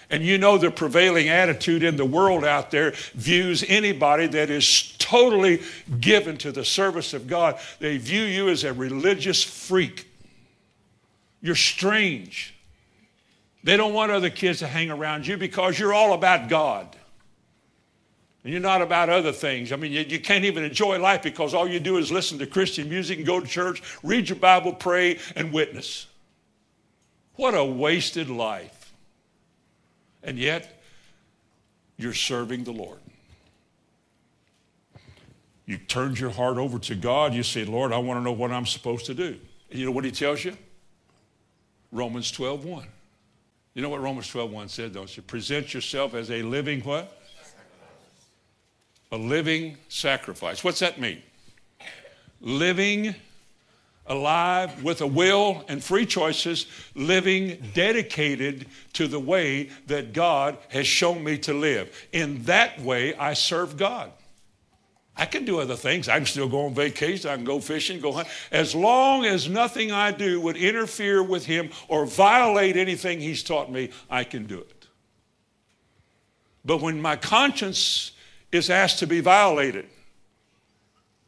and 0.10 0.24
you 0.24 0.38
know 0.38 0.58
the 0.58 0.72
prevailing 0.72 1.30
attitude 1.30 1.84
in 1.84 1.98
the 1.98 2.06
world 2.06 2.46
out 2.46 2.72
there 2.72 2.92
views 3.14 3.64
anybody 3.68 4.28
that 4.28 4.50
is 4.50 4.96
totally 4.98 5.62
given 6.00 6.38
to 6.38 6.52
the 6.52 6.64
service 6.64 7.14
of 7.14 7.28
God, 7.28 7.60
they 7.80 7.98
view 7.98 8.24
you 8.24 8.50
as 8.50 8.64
a 8.64 8.74
religious 8.74 9.44
freak. 9.44 10.07
You're 11.48 11.56
strange. 11.56 12.54
They 13.64 13.78
don't 13.78 13.94
want 13.94 14.12
other 14.12 14.30
kids 14.30 14.60
to 14.60 14.68
hang 14.68 14.92
around 14.92 15.26
you 15.26 15.38
because 15.38 15.80
you're 15.80 15.94
all 15.94 16.12
about 16.12 16.50
God. 16.50 16.94
And 18.44 18.52
you're 18.52 18.62
not 18.62 18.82
about 18.82 19.08
other 19.08 19.32
things. 19.32 19.72
I 19.72 19.78
mean, 19.78 19.94
you, 19.94 20.02
you, 20.02 20.20
can't 20.20 20.44
even 20.44 20.66
enjoy 20.66 21.00
life 21.00 21.24
because 21.24 21.54
all 21.54 21.66
you 21.66 21.80
do 21.80 22.00
is 22.00 22.12
listen 22.12 22.38
to 22.40 22.48
Christian 22.48 22.90
music 22.90 23.20
and 23.20 23.26
go 23.26 23.40
to 23.40 23.48
church, 23.48 23.82
read 24.04 24.28
your 24.28 24.38
Bible, 24.38 24.74
pray, 24.74 25.20
and 25.38 25.54
witness. 25.54 26.08
What 27.38 27.56
a 27.56 27.64
wasted 27.64 28.30
life. 28.30 28.92
And 30.24 30.38
yet, 30.38 30.84
you're 31.96 32.14
serving 32.14 32.66
the 32.66 32.74
Lord. 32.74 33.00
You 35.66 35.78
turned 35.78 36.20
your 36.20 36.32
heart 36.32 36.58
over 36.58 36.78
to 36.80 36.96
God. 36.96 37.34
You 37.34 37.44
say, 37.44 37.64
Lord, 37.64 37.94
I 37.94 38.00
want 38.00 38.20
to 38.20 38.24
know 38.26 38.34
what 38.34 38.52
I'm 38.52 38.66
supposed 38.66 39.06
to 39.06 39.14
do. 39.14 39.38
And 39.70 39.80
you 39.80 39.86
know 39.86 39.92
what 39.92 40.04
he 40.04 40.12
tells 40.12 40.44
you? 40.44 40.58
Romans 41.92 42.32
12, 42.32 42.66
1. 42.66 42.88
You 43.74 43.82
know 43.82 43.90
what 43.90 44.02
Romans 44.02 44.28
12, 44.28 44.52
1 44.52 44.70
said, 44.70 44.94
don't 44.94 45.16
you? 45.16 45.24
Present 45.24 45.74
yourself 45.74 46.14
as 46.14 46.32
a 46.32 46.42
living 46.42 46.82
what? 46.82 47.22
A 49.12 49.18
living 49.18 49.78
sacrifice. 49.88 50.64
What's 50.64 50.80
that 50.80 51.00
mean? 51.00 51.22
Living 52.42 53.16
alive 54.08 54.84
with 54.84 55.02
a 55.02 55.08
will 55.08 55.64
and 55.68 55.84
free 55.84 56.06
choices, 56.06 56.66
living 56.96 57.62
dedicated 57.74 58.66
to 58.94 59.08
the 59.08 59.20
way 59.20 59.70
that 59.88 60.14
God 60.14 60.58
has 60.70 60.88
shown 60.88 61.24
me 61.24 61.38
to 61.40 61.54
live. 61.54 62.08
In 62.12 62.44
that 62.44 62.80
way, 62.82 63.16
I 63.16 63.34
serve 63.34 63.78
God. 63.78 64.12
I 65.18 65.26
can 65.26 65.46
do 65.46 65.60
other 65.60 65.76
things. 65.76 66.08
I 66.08 66.18
can 66.18 66.26
still 66.26 66.48
go 66.48 66.66
on 66.66 66.74
vacation. 66.74 67.30
I 67.30 67.36
can 67.36 67.44
go 67.44 67.60
fishing, 67.60 68.00
go 68.00 68.12
hunt. 68.12 68.28
As 68.52 68.76
long 68.76 69.26
as 69.26 69.50
nothing 69.50 69.92
I 69.92 70.12
do 70.12 70.40
would 70.42 70.58
interfere 70.58 71.24
with 71.24 71.46
him 71.46 71.72
or 71.88 72.06
violate 72.06 72.78
anything 72.78 73.20
he's 73.20 73.44
taught 73.44 73.72
me, 73.72 73.90
I 74.10 74.24
can 74.24 74.46
do 74.46 74.60
it. 74.60 74.88
But 76.64 76.82
when 76.82 77.02
my 77.02 77.16
conscience 77.16 78.12
is 78.52 78.70
asked 78.70 79.00
to 79.00 79.08
be 79.08 79.20
violated, 79.20 79.88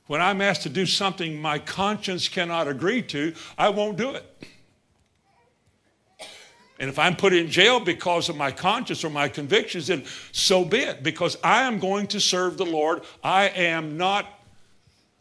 when 0.07 0.21
I'm 0.21 0.41
asked 0.41 0.63
to 0.63 0.69
do 0.69 0.85
something 0.85 1.41
my 1.41 1.59
conscience 1.59 2.27
cannot 2.27 2.67
agree 2.67 3.01
to, 3.03 3.33
I 3.57 3.69
won't 3.69 3.97
do 3.97 4.11
it. 4.11 4.25
And 6.79 6.89
if 6.89 6.97
I'm 6.97 7.17
put 7.17 7.33
in 7.33 7.49
jail 7.49 7.81
because 7.81 8.29
of 8.29 8.37
my 8.37 8.51
conscience 8.51 9.03
or 9.03 9.09
my 9.09 9.27
convictions, 9.27 9.87
then 9.87 10.05
so 10.31 10.63
be 10.63 10.79
it, 10.79 11.03
because 11.03 11.37
I 11.43 11.63
am 11.63 11.77
going 11.77 12.07
to 12.07 12.21
serve 12.21 12.57
the 12.57 12.65
Lord. 12.65 13.01
I 13.21 13.49
am 13.49 13.97
not, 13.97 14.25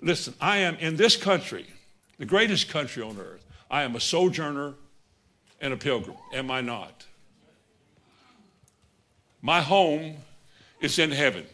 listen, 0.01 0.35
I 0.41 0.59
am 0.59 0.77
in 0.77 0.95
this 0.97 1.17
country, 1.17 1.67
the 2.19 2.27
greatest 2.27 2.69
country 2.69 3.03
on 3.03 3.19
earth. 3.19 3.45
I 3.69 3.83
am 3.83 3.97
a 3.97 4.01
sojourner 4.01 4.75
and 5.61 5.73
a 5.73 5.77
pilgrim. 5.77 6.17
Am 6.33 6.51
I 6.51 6.61
not? 6.61 7.07
My 9.43 9.61
home 9.61 10.17
is 10.81 10.99
in 11.01 11.11
heaven. 11.11 11.45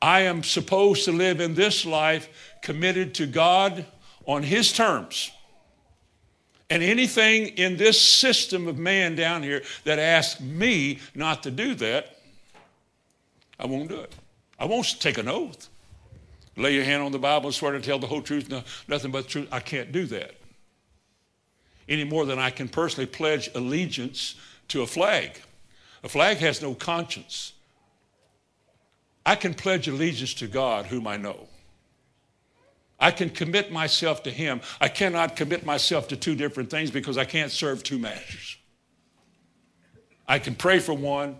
I 0.00 0.20
am 0.20 0.42
supposed 0.42 1.04
to 1.04 1.12
live 1.12 1.40
in 1.40 1.54
this 1.54 1.84
life 1.84 2.56
committed 2.62 3.14
to 3.16 3.26
God 3.26 3.84
on 4.26 4.42
His 4.42 4.72
terms. 4.72 5.30
And 6.70 6.82
anything 6.82 7.48
in 7.56 7.76
this 7.76 8.00
system 8.00 8.68
of 8.68 8.78
man 8.78 9.14
down 9.14 9.42
here 9.42 9.62
that 9.84 9.98
asks 9.98 10.40
me 10.40 10.98
not 11.14 11.42
to 11.44 11.50
do 11.50 11.74
that, 11.76 12.18
I 13.58 13.66
won't 13.66 13.88
do 13.88 14.00
it. 14.00 14.12
I 14.58 14.66
won't 14.66 15.00
take 15.00 15.18
an 15.18 15.28
oath. 15.28 15.68
Lay 16.56 16.74
your 16.74 16.84
hand 16.84 17.02
on 17.02 17.12
the 17.12 17.18
Bible 17.18 17.46
and 17.46 17.54
swear 17.54 17.72
to 17.72 17.80
tell 17.80 17.98
the 17.98 18.06
whole 18.06 18.20
truth, 18.20 18.50
no, 18.50 18.62
nothing 18.86 19.10
but 19.10 19.24
the 19.24 19.30
truth. 19.30 19.48
I 19.50 19.60
can't 19.60 19.92
do 19.92 20.06
that. 20.06 20.34
Any 21.88 22.04
more 22.04 22.26
than 22.26 22.38
I 22.38 22.50
can 22.50 22.68
personally 22.68 23.06
pledge 23.06 23.48
allegiance 23.54 24.34
to 24.68 24.82
a 24.82 24.86
flag. 24.86 25.40
A 26.02 26.08
flag 26.08 26.36
has 26.38 26.60
no 26.60 26.74
conscience. 26.74 27.54
I 29.24 29.36
can 29.36 29.54
pledge 29.54 29.88
allegiance 29.88 30.34
to 30.34 30.46
God, 30.46 30.86
whom 30.86 31.06
I 31.06 31.16
know. 31.16 31.47
I 33.00 33.10
can 33.10 33.30
commit 33.30 33.70
myself 33.70 34.24
to 34.24 34.30
Him. 34.30 34.60
I 34.80 34.88
cannot 34.88 35.36
commit 35.36 35.64
myself 35.64 36.08
to 36.08 36.16
two 36.16 36.34
different 36.34 36.70
things 36.70 36.90
because 36.90 37.16
I 37.16 37.24
can't 37.24 37.52
serve 37.52 37.82
two 37.82 37.98
masters. 37.98 38.56
I 40.26 40.38
can 40.38 40.54
pray 40.54 40.78
for 40.78 40.92
one 40.92 41.36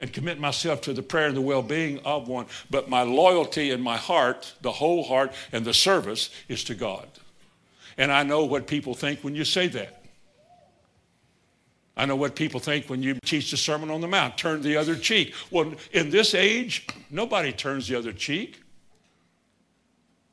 and 0.00 0.12
commit 0.12 0.40
myself 0.40 0.80
to 0.82 0.92
the 0.92 1.02
prayer 1.02 1.26
and 1.26 1.36
the 1.36 1.42
well 1.42 1.62
being 1.62 1.98
of 2.00 2.26
one, 2.26 2.46
but 2.70 2.88
my 2.88 3.02
loyalty 3.02 3.70
and 3.70 3.82
my 3.82 3.96
heart, 3.96 4.54
the 4.62 4.72
whole 4.72 5.04
heart 5.04 5.32
and 5.52 5.64
the 5.64 5.74
service, 5.74 6.30
is 6.48 6.64
to 6.64 6.74
God. 6.74 7.06
And 7.98 8.10
I 8.10 8.22
know 8.22 8.44
what 8.44 8.66
people 8.66 8.94
think 8.94 9.20
when 9.20 9.34
you 9.34 9.44
say 9.44 9.68
that. 9.68 10.02
I 11.96 12.06
know 12.06 12.16
what 12.16 12.34
people 12.34 12.60
think 12.60 12.88
when 12.88 13.02
you 13.02 13.18
teach 13.26 13.50
the 13.50 13.58
Sermon 13.58 13.90
on 13.90 14.00
the 14.00 14.08
Mount 14.08 14.38
turn 14.38 14.62
the 14.62 14.76
other 14.78 14.96
cheek. 14.96 15.34
Well, 15.50 15.74
in 15.92 16.08
this 16.08 16.34
age, 16.34 16.86
nobody 17.10 17.52
turns 17.52 17.88
the 17.88 17.96
other 17.96 18.12
cheek. 18.12 18.62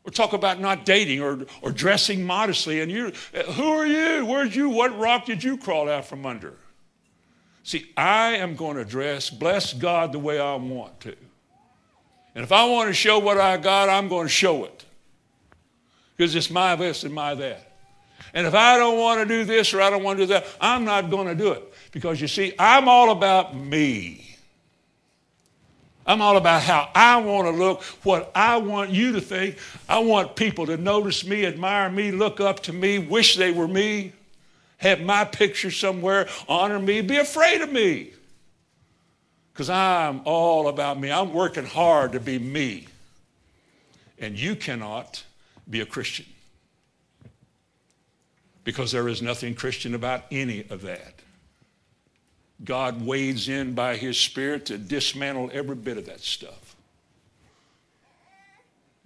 Or 0.08 0.10
talk 0.10 0.32
about 0.32 0.62
not 0.62 0.86
dating 0.86 1.22
or, 1.22 1.46
or 1.62 1.72
dressing 1.72 2.26
modestly. 2.26 2.80
And 2.80 2.90
you, 2.90 3.12
uh, 3.36 3.44
who 3.52 3.68
are 3.68 3.86
you? 3.86 4.26
Where'd 4.26 4.56
you, 4.56 4.70
what 4.70 4.98
rock 4.98 5.26
did 5.26 5.44
you 5.44 5.58
crawl 5.58 5.90
out 5.90 6.06
from 6.06 6.26
under? 6.26 6.54
See, 7.64 7.92
I 7.98 8.38
am 8.38 8.56
going 8.56 8.78
to 8.78 8.86
dress, 8.86 9.30
bless 9.30 9.74
God 9.74 10.14
the 10.14 10.20
way 10.20 10.40
I 10.40 10.56
want 10.56 11.02
to. 11.02 11.14
And 12.34 12.44
if 12.46 12.54
I 12.54 12.64
want 12.70 12.88
to 12.88 12.94
show 12.94 13.20
what 13.20 13.38
I 13.38 13.58
got, 13.58 13.90
I'm 13.90 14.08
going 14.08 14.28
to 14.28 14.32
show 14.32 14.64
it. 14.64 14.86
Because 16.16 16.34
it's 16.36 16.50
my 16.50 16.78
this 16.78 17.04
and 17.04 17.14
my 17.14 17.36
that. 17.36 17.74
And 18.34 18.48
if 18.48 18.54
I 18.56 18.78
don't 18.78 18.98
want 18.98 19.20
to 19.20 19.26
do 19.26 19.44
this 19.44 19.74
or 19.74 19.82
I 19.82 19.90
don't 19.90 20.04
want 20.04 20.20
to 20.20 20.24
do 20.24 20.34
that, 20.34 20.48
I'm 20.62 20.86
not 20.86 21.10
going 21.10 21.28
to 21.28 21.36
do 21.36 21.52
it. 21.52 21.74
Because 21.92 22.22
you 22.22 22.30
see, 22.30 22.54
I'm 22.58 22.88
all 22.88 23.12
about 23.12 23.56
me. 23.56 24.27
I'm 26.08 26.22
all 26.22 26.38
about 26.38 26.64
how 26.64 26.90
I 26.96 27.18
want 27.18 27.48
to 27.48 27.52
look, 27.52 27.84
what 28.04 28.32
I 28.34 28.58
want 28.58 28.92
you 28.92 29.12
to 29.12 29.22
think. 29.22 29.58
I 29.90 30.00
want 30.00 30.38
people 30.38 30.66
to 30.68 30.78
notice 30.78 31.26
me, 31.26 31.46
admire 31.46 31.90
me, 31.90 32.12
look 32.12 32.40
up 32.40 32.62
to 32.62 32.74
me, 32.74 32.98
wish 32.98 33.36
they 33.36 33.52
were 33.52 33.68
me, 33.68 34.14
have 34.78 35.02
my 35.02 35.26
picture 35.26 35.70
somewhere, 35.70 36.30
honor 36.48 36.80
me, 36.80 37.02
be 37.02 37.18
afraid 37.18 37.62
of 37.62 37.72
me. 37.72 38.12
Because 39.52 39.70
I'm 39.70 40.22
all 40.24 40.70
about 40.70 41.00
me. 41.00 41.12
I'm 41.12 41.34
working 41.34 41.66
hard 41.66 42.14
to 42.14 42.20
be 42.20 42.40
me. 42.40 42.88
And 44.20 44.40
you 44.40 44.56
cannot 44.56 45.24
be 45.70 45.82
a 45.82 45.86
Christian. 45.86 46.28
Because 48.64 48.92
there 48.92 49.08
is 49.08 49.22
nothing 49.22 49.56
Christian 49.56 49.96
about 49.96 50.26
any 50.32 50.64
of 50.70 50.84
that. 50.84 51.17
God 52.64 53.06
wades 53.06 53.50
in 53.50 53.74
by 53.74 53.96
his 53.96 54.18
Spirit 54.18 54.66
to 54.68 54.78
dismantle 54.78 55.52
every 55.54 55.76
bit 55.76 55.98
of 55.98 56.06
that 56.08 56.22
stuff. 56.22 56.76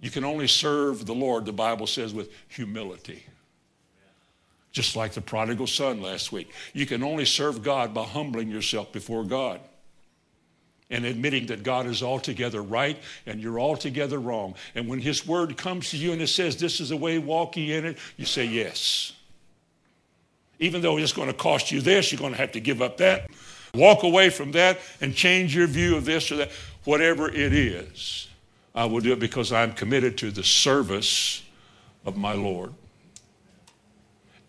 You 0.00 0.10
can 0.10 0.24
only 0.24 0.48
serve 0.48 1.06
the 1.06 1.14
Lord, 1.14 1.44
the 1.44 1.52
Bible 1.52 1.86
says, 1.86 2.12
with 2.12 2.30
humility. 2.48 3.24
Just 4.72 4.96
like 4.96 5.12
the 5.12 5.20
prodigal 5.20 5.66
son 5.66 6.00
last 6.00 6.32
week. 6.32 6.50
You 6.72 6.86
can 6.86 7.02
only 7.02 7.26
serve 7.26 7.62
God 7.62 7.92
by 7.92 8.04
humbling 8.04 8.50
yourself 8.50 8.90
before 8.90 9.22
God 9.22 9.60
and 10.90 11.04
admitting 11.04 11.46
that 11.46 11.62
God 11.62 11.86
is 11.86 12.02
altogether 12.02 12.62
right 12.62 12.98
and 13.26 13.40
you're 13.40 13.60
altogether 13.60 14.18
wrong. 14.18 14.54
And 14.74 14.88
when 14.88 14.98
His 14.98 15.26
word 15.26 15.56
comes 15.56 15.90
to 15.90 15.96
you 15.96 16.12
and 16.12 16.20
it 16.20 16.28
says, 16.28 16.56
This 16.56 16.80
is 16.80 16.88
the 16.88 16.96
way, 16.96 17.18
walk 17.18 17.56
ye 17.56 17.72
in 17.72 17.84
it, 17.84 17.98
you 18.16 18.24
say, 18.24 18.44
Yes. 18.44 19.12
Even 20.62 20.80
though 20.80 20.96
it's 20.96 21.12
going 21.12 21.26
to 21.26 21.34
cost 21.34 21.72
you 21.72 21.80
this, 21.80 22.12
you're 22.12 22.20
going 22.20 22.30
to 22.30 22.38
have 22.38 22.52
to 22.52 22.60
give 22.60 22.80
up 22.80 22.98
that. 22.98 23.28
Walk 23.74 24.04
away 24.04 24.30
from 24.30 24.52
that 24.52 24.78
and 25.00 25.12
change 25.12 25.56
your 25.56 25.66
view 25.66 25.96
of 25.96 26.04
this 26.04 26.30
or 26.30 26.36
that. 26.36 26.52
Whatever 26.84 27.28
it 27.28 27.52
is, 27.52 28.28
I 28.72 28.84
will 28.84 29.00
do 29.00 29.12
it 29.12 29.18
because 29.18 29.50
I'm 29.50 29.72
committed 29.72 30.16
to 30.18 30.30
the 30.30 30.44
service 30.44 31.42
of 32.06 32.16
my 32.16 32.34
Lord. 32.34 32.72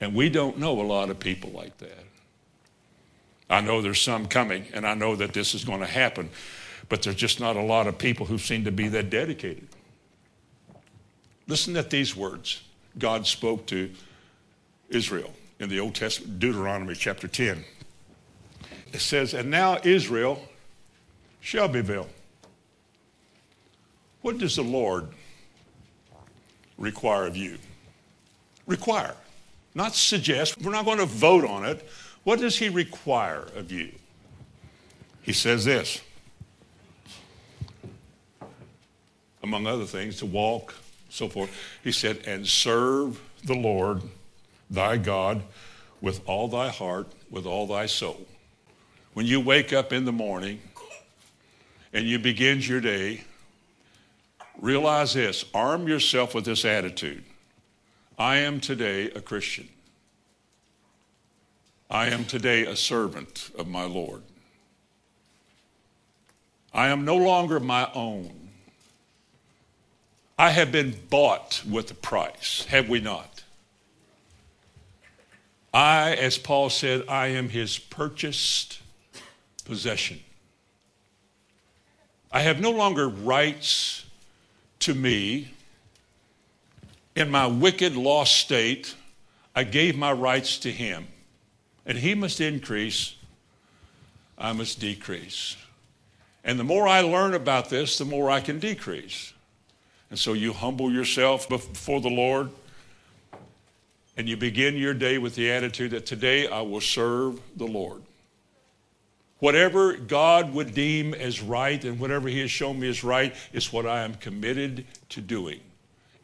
And 0.01 0.13
we 0.13 0.29
don't 0.29 0.59
know 0.59 0.79
a 0.79 0.83
lot 0.83 1.09
of 1.09 1.17
people 1.17 1.49
like 1.49 1.75
that. 1.79 2.05
I 3.49 3.61
know 3.61 3.81
there's 3.81 4.01
some 4.01 4.27
coming, 4.27 4.67
and 4.71 4.85
I 4.85 4.93
know 4.93 5.15
that 5.15 5.33
this 5.33 5.55
is 5.55 5.65
going 5.65 5.79
to 5.79 5.87
happen, 5.87 6.29
but 6.89 7.01
there's 7.01 7.15
just 7.15 7.39
not 7.39 7.55
a 7.55 7.61
lot 7.61 7.87
of 7.87 7.97
people 7.97 8.27
who 8.27 8.37
seem 8.37 8.65
to 8.65 8.71
be 8.71 8.87
that 8.89 9.09
dedicated. 9.09 9.67
Listen 11.47 11.75
at 11.75 11.89
these 11.89 12.15
words 12.15 12.61
God 12.99 13.25
spoke 13.25 13.65
to 13.67 13.89
Israel 14.89 15.33
in 15.59 15.69
the 15.69 15.79
Old 15.79 15.95
Testament, 15.95 16.39
Deuteronomy 16.39 16.95
chapter 16.95 17.27
10. 17.27 17.63
It 18.91 19.01
says, 19.01 19.33
And 19.33 19.49
now 19.49 19.79
Israel 19.83 20.35
shall 21.41 21.67
Shelbyville. 21.67 22.09
What 24.21 24.37
does 24.37 24.55
the 24.55 24.63
Lord 24.63 25.09
require 26.77 27.25
of 27.25 27.35
you? 27.35 27.57
Require, 28.65 29.15
not 29.75 29.93
suggest. 29.93 30.61
We're 30.61 30.71
not 30.71 30.85
going 30.85 30.99
to 30.99 31.05
vote 31.05 31.43
on 31.43 31.65
it. 31.65 31.87
What 32.23 32.39
does 32.39 32.57
He 32.57 32.69
require 32.69 33.47
of 33.55 33.71
you? 33.71 33.91
He 35.21 35.33
says 35.33 35.65
this, 35.65 36.01
among 39.41 39.67
other 39.67 39.85
things, 39.85 40.17
to 40.17 40.25
walk, 40.25 40.73
so 41.09 41.27
forth. 41.27 41.49
He 41.83 41.91
said, 41.91 42.21
and 42.25 42.47
serve 42.47 43.21
the 43.43 43.53
Lord 43.53 44.01
thy 44.73 44.97
God 44.97 45.43
with 46.01 46.21
all 46.25 46.47
thy 46.47 46.69
heart, 46.69 47.07
with 47.29 47.45
all 47.45 47.67
thy 47.67 47.85
soul. 47.85 48.25
When 49.13 49.25
you 49.25 49.39
wake 49.39 49.71
up 49.71 49.93
in 49.93 50.05
the 50.05 50.11
morning 50.11 50.59
and 51.93 52.05
you 52.05 52.19
begin 52.19 52.59
your 52.59 52.81
day, 52.81 53.23
realize 54.59 55.13
this 55.13 55.45
arm 55.53 55.87
yourself 55.87 56.33
with 56.35 56.45
this 56.45 56.65
attitude 56.65 57.23
I 58.17 58.37
am 58.37 58.59
today 58.59 59.09
a 59.11 59.21
Christian. 59.21 59.69
I 61.89 62.07
am 62.07 62.25
today 62.25 62.65
a 62.65 62.75
servant 62.75 63.51
of 63.57 63.67
my 63.67 63.83
Lord. 63.83 64.23
I 66.73 66.87
am 66.87 67.05
no 67.05 67.15
longer 67.15 67.59
my 67.59 67.89
own. 67.93 68.49
I 70.37 70.49
have 70.49 70.71
been 70.71 70.95
bought 71.09 71.61
with 71.69 71.91
a 71.91 71.95
price, 71.95 72.65
have 72.69 72.89
we 72.89 72.99
not? 72.99 73.32
I, 75.73 76.13
as 76.13 76.37
Paul 76.37 76.69
said, 76.69 77.05
I 77.09 77.27
am 77.27 77.49
his 77.49 77.79
purchased 77.79 78.79
possession. 79.65 80.19
I 82.31 82.41
have 82.41 82.59
no 82.59 82.71
longer 82.71 83.09
rights 83.09 84.05
to 84.79 84.93
me. 84.93 85.51
In 87.15 87.29
my 87.29 87.47
wicked, 87.47 87.95
lost 87.95 88.35
state, 88.35 88.95
I 89.55 89.63
gave 89.63 89.95
my 89.95 90.11
rights 90.11 90.57
to 90.59 90.71
him. 90.71 91.07
And 91.85 91.97
he 91.97 92.15
must 92.15 92.39
increase, 92.39 93.15
I 94.37 94.53
must 94.53 94.79
decrease. 94.79 95.57
And 96.43 96.59
the 96.59 96.63
more 96.63 96.87
I 96.87 97.01
learn 97.01 97.33
about 97.33 97.69
this, 97.69 97.97
the 97.97 98.05
more 98.05 98.29
I 98.29 98.41
can 98.41 98.59
decrease. 98.59 99.33
And 100.09 100.19
so 100.19 100.33
you 100.33 100.53
humble 100.53 100.91
yourself 100.91 101.47
before 101.49 102.01
the 102.01 102.09
Lord 102.09 102.49
and 104.17 104.29
you 104.29 104.37
begin 104.37 104.75
your 104.75 104.93
day 104.93 105.17
with 105.17 105.35
the 105.35 105.51
attitude 105.51 105.91
that 105.91 106.05
today 106.05 106.47
I 106.47 106.61
will 106.61 106.81
serve 106.81 107.39
the 107.55 107.65
Lord. 107.65 108.01
Whatever 109.39 109.97
God 109.97 110.53
would 110.53 110.73
deem 110.73 111.13
as 111.13 111.41
right 111.41 111.83
and 111.83 111.99
whatever 111.99 112.29
He 112.29 112.39
has 112.39 112.51
shown 112.51 112.79
me 112.79 112.89
as 112.89 113.03
right 113.03 113.35
is 113.51 113.73
what 113.73 113.85
I 113.85 114.03
am 114.03 114.15
committed 114.15 114.85
to 115.09 115.21
doing. 115.21 115.59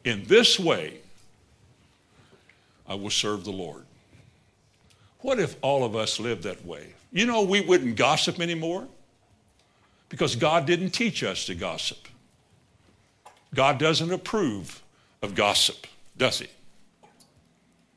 In 0.04 0.24
this 0.24 0.58
way, 0.58 0.98
I 2.88 2.94
will 2.94 3.10
serve 3.10 3.44
the 3.44 3.52
Lord. 3.52 3.84
What 5.20 5.38
if 5.38 5.54
all 5.60 5.84
of 5.84 5.94
us 5.94 6.18
lived 6.18 6.44
that 6.44 6.64
way? 6.64 6.94
You 7.12 7.26
know, 7.26 7.42
we 7.42 7.60
wouldn't 7.60 7.96
gossip 7.96 8.40
anymore 8.40 8.88
because 10.08 10.34
God 10.34 10.64
didn't 10.64 10.90
teach 10.90 11.22
us 11.22 11.44
to 11.46 11.54
gossip. 11.54 12.08
God 13.54 13.78
doesn't 13.78 14.12
approve 14.12 14.80
of 15.22 15.34
gossip, 15.34 15.86
does 16.16 16.38
He? 16.38 16.48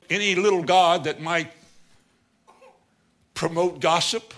Any 0.10 0.36
little 0.36 0.64
God 0.64 1.06
that 1.06 1.22
might 1.22 1.52
promote 3.34 3.80
gossip, 3.80 4.34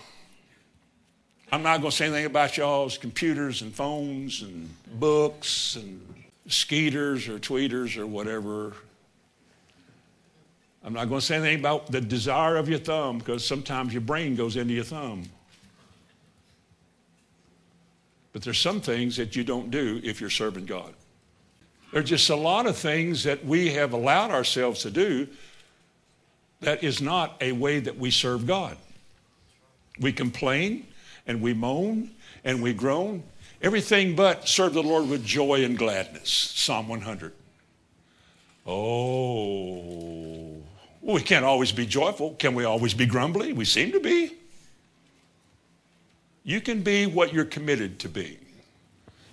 I'm 1.52 1.62
not 1.62 1.80
going 1.80 1.90
to 1.90 1.96
say 1.96 2.06
anything 2.06 2.26
about 2.26 2.56
y'all's 2.56 2.98
computers 2.98 3.62
and 3.62 3.74
phones 3.74 4.42
and 4.42 4.68
books 4.98 5.76
and 5.76 6.02
skeeters 6.48 7.28
or 7.28 7.38
tweeters 7.38 7.96
or 7.96 8.06
whatever. 8.06 8.72
I'm 10.84 10.92
not 10.92 11.08
going 11.08 11.20
to 11.20 11.26
say 11.26 11.36
anything 11.36 11.58
about 11.58 11.90
the 11.90 12.00
desire 12.00 12.56
of 12.56 12.68
your 12.68 12.78
thumb 12.78 13.18
because 13.18 13.46
sometimes 13.46 13.92
your 13.92 14.02
brain 14.02 14.36
goes 14.36 14.56
into 14.56 14.74
your 14.74 14.84
thumb. 14.84 15.24
But 18.32 18.42
there's 18.42 18.60
some 18.60 18.80
things 18.80 19.16
that 19.16 19.34
you 19.34 19.44
don't 19.44 19.70
do 19.70 20.00
if 20.04 20.20
you're 20.20 20.30
serving 20.30 20.66
God. 20.66 20.94
There's 21.92 22.08
just 22.08 22.28
a 22.30 22.36
lot 22.36 22.66
of 22.66 22.76
things 22.76 23.24
that 23.24 23.44
we 23.44 23.72
have 23.72 23.94
allowed 23.94 24.30
ourselves 24.30 24.82
to 24.82 24.90
do 24.90 25.26
that 26.66 26.82
is 26.82 27.00
not 27.00 27.36
a 27.40 27.52
way 27.52 27.78
that 27.78 27.96
we 27.96 28.10
serve 28.10 28.44
God. 28.44 28.76
We 30.00 30.12
complain, 30.12 30.84
and 31.24 31.40
we 31.40 31.54
moan 31.54 32.10
and 32.42 32.60
we 32.60 32.72
groan. 32.72 33.22
Everything 33.62 34.16
but 34.16 34.48
serve 34.48 34.74
the 34.74 34.82
Lord 34.82 35.08
with 35.08 35.24
joy 35.24 35.62
and 35.62 35.78
gladness. 35.78 36.28
Psalm 36.28 36.88
100. 36.88 37.32
Oh, 38.66 40.56
we 41.02 41.20
can't 41.20 41.44
always 41.44 41.70
be 41.70 41.86
joyful. 41.86 42.34
Can 42.34 42.56
we 42.56 42.64
always 42.64 42.94
be 42.94 43.06
grumbly? 43.06 43.52
We 43.52 43.64
seem 43.64 43.92
to 43.92 44.00
be. 44.00 44.32
You 46.42 46.60
can 46.60 46.82
be 46.82 47.06
what 47.06 47.32
you're 47.32 47.44
committed 47.44 48.00
to 48.00 48.08
be. 48.08 48.40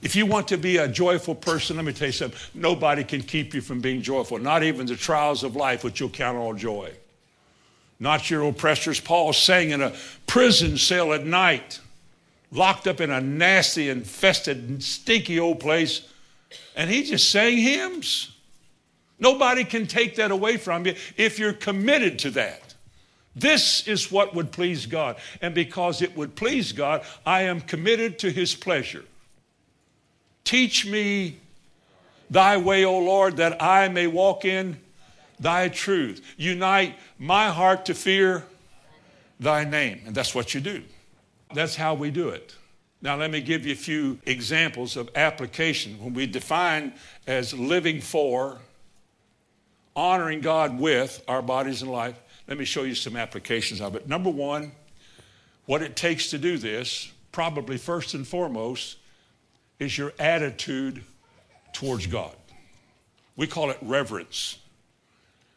If 0.03 0.15
you 0.15 0.27
want 0.27 0.49
to 0.49 0.57
be 0.57 0.77
a 0.77 0.87
joyful 0.87 1.33
person, 1.33 1.77
let 1.77 1.85
me 1.85 1.93
tell 1.93 2.09
you 2.09 2.11
something. 2.11 2.39
Nobody 2.53 3.03
can 3.03 3.23
keep 3.23 3.55
you 3.55 3.61
from 3.61 3.81
being 3.81 4.03
joyful, 4.03 4.37
not 4.37 4.61
even 4.61 4.85
the 4.85 4.95
trials 4.95 5.43
of 5.43 5.55
life, 5.55 5.83
which 5.83 5.99
you'll 5.99 6.09
count 6.09 6.37
all 6.37 6.53
joy. 6.53 6.93
Not 8.03 8.29
your 8.29 8.43
oppressors. 8.43 8.99
Paul 8.99 9.31
sang 9.31 9.69
in 9.69 9.81
a 9.81 9.93
prison 10.27 10.77
cell 10.77 11.13
at 11.13 11.25
night 11.25 11.79
locked 12.51 12.85
up 12.85 12.99
in 12.99 13.09
a 13.09 13.21
nasty, 13.21 13.89
infested, 13.89 14.83
stinky 14.83 15.39
old 15.39 15.61
place, 15.61 16.05
and 16.75 16.89
he 16.89 17.03
just 17.03 17.31
sang 17.31 17.57
hymns. 17.57 18.35
Nobody 19.19 19.63
can 19.63 19.87
take 19.87 20.17
that 20.17 20.31
away 20.31 20.57
from 20.57 20.85
you 20.85 20.95
if 21.15 21.39
you're 21.39 21.53
committed 21.53 22.19
to 22.19 22.31
that. 22.31 22.75
This 23.37 23.87
is 23.87 24.11
what 24.11 24.35
would 24.35 24.51
please 24.51 24.85
God. 24.85 25.15
And 25.41 25.55
because 25.55 26.01
it 26.01 26.17
would 26.17 26.35
please 26.35 26.73
God, 26.73 27.03
I 27.25 27.43
am 27.43 27.61
committed 27.61 28.19
to 28.19 28.29
his 28.29 28.53
pleasure. 28.53 29.05
Teach 30.43 30.85
me 30.85 31.37
thy 32.29 32.57
way, 32.57 32.83
O 32.83 32.99
Lord, 32.99 33.37
that 33.37 33.63
I 33.63 33.87
may 33.87 34.07
walk 34.07 34.43
in 34.43 34.82
thy 35.43 35.69
truth. 35.69 36.25
Unite 36.37 36.97
my 37.19 37.49
heart 37.49 37.85
to 37.85 37.93
fear 37.93 38.45
thy 39.39 39.63
name. 39.65 40.01
And 40.05 40.15
that's 40.15 40.33
what 40.33 40.53
you 40.53 40.61
do. 40.61 40.81
That's 41.53 41.75
how 41.75 41.93
we 41.93 42.09
do 42.09 42.29
it. 42.29 42.55
Now, 43.01 43.17
let 43.17 43.29
me 43.29 43.41
give 43.41 43.65
you 43.65 43.73
a 43.73 43.75
few 43.75 44.17
examples 44.25 44.95
of 44.95 45.09
application. 45.15 45.99
When 46.01 46.13
we 46.13 46.25
define 46.25 46.93
as 47.27 47.53
living 47.53 47.99
for, 47.99 48.59
honoring 49.95 50.39
God 50.39 50.79
with 50.79 51.21
our 51.27 51.41
bodies 51.41 51.81
and 51.81 51.91
life, 51.91 52.19
let 52.47 52.57
me 52.57 52.65
show 52.65 52.83
you 52.83 52.95
some 52.95 53.17
applications 53.17 53.81
of 53.81 53.95
it. 53.95 54.07
Number 54.07 54.29
one, 54.29 54.71
what 55.65 55.81
it 55.81 55.95
takes 55.95 56.29
to 56.29 56.37
do 56.37 56.57
this, 56.57 57.11
probably 57.33 57.77
first 57.77 58.13
and 58.13 58.25
foremost, 58.25 58.97
is 59.79 59.97
your 59.97 60.13
attitude 60.17 61.03
towards 61.73 62.07
God. 62.07 62.35
We 63.35 63.47
call 63.47 63.69
it 63.69 63.77
reverence. 63.81 64.59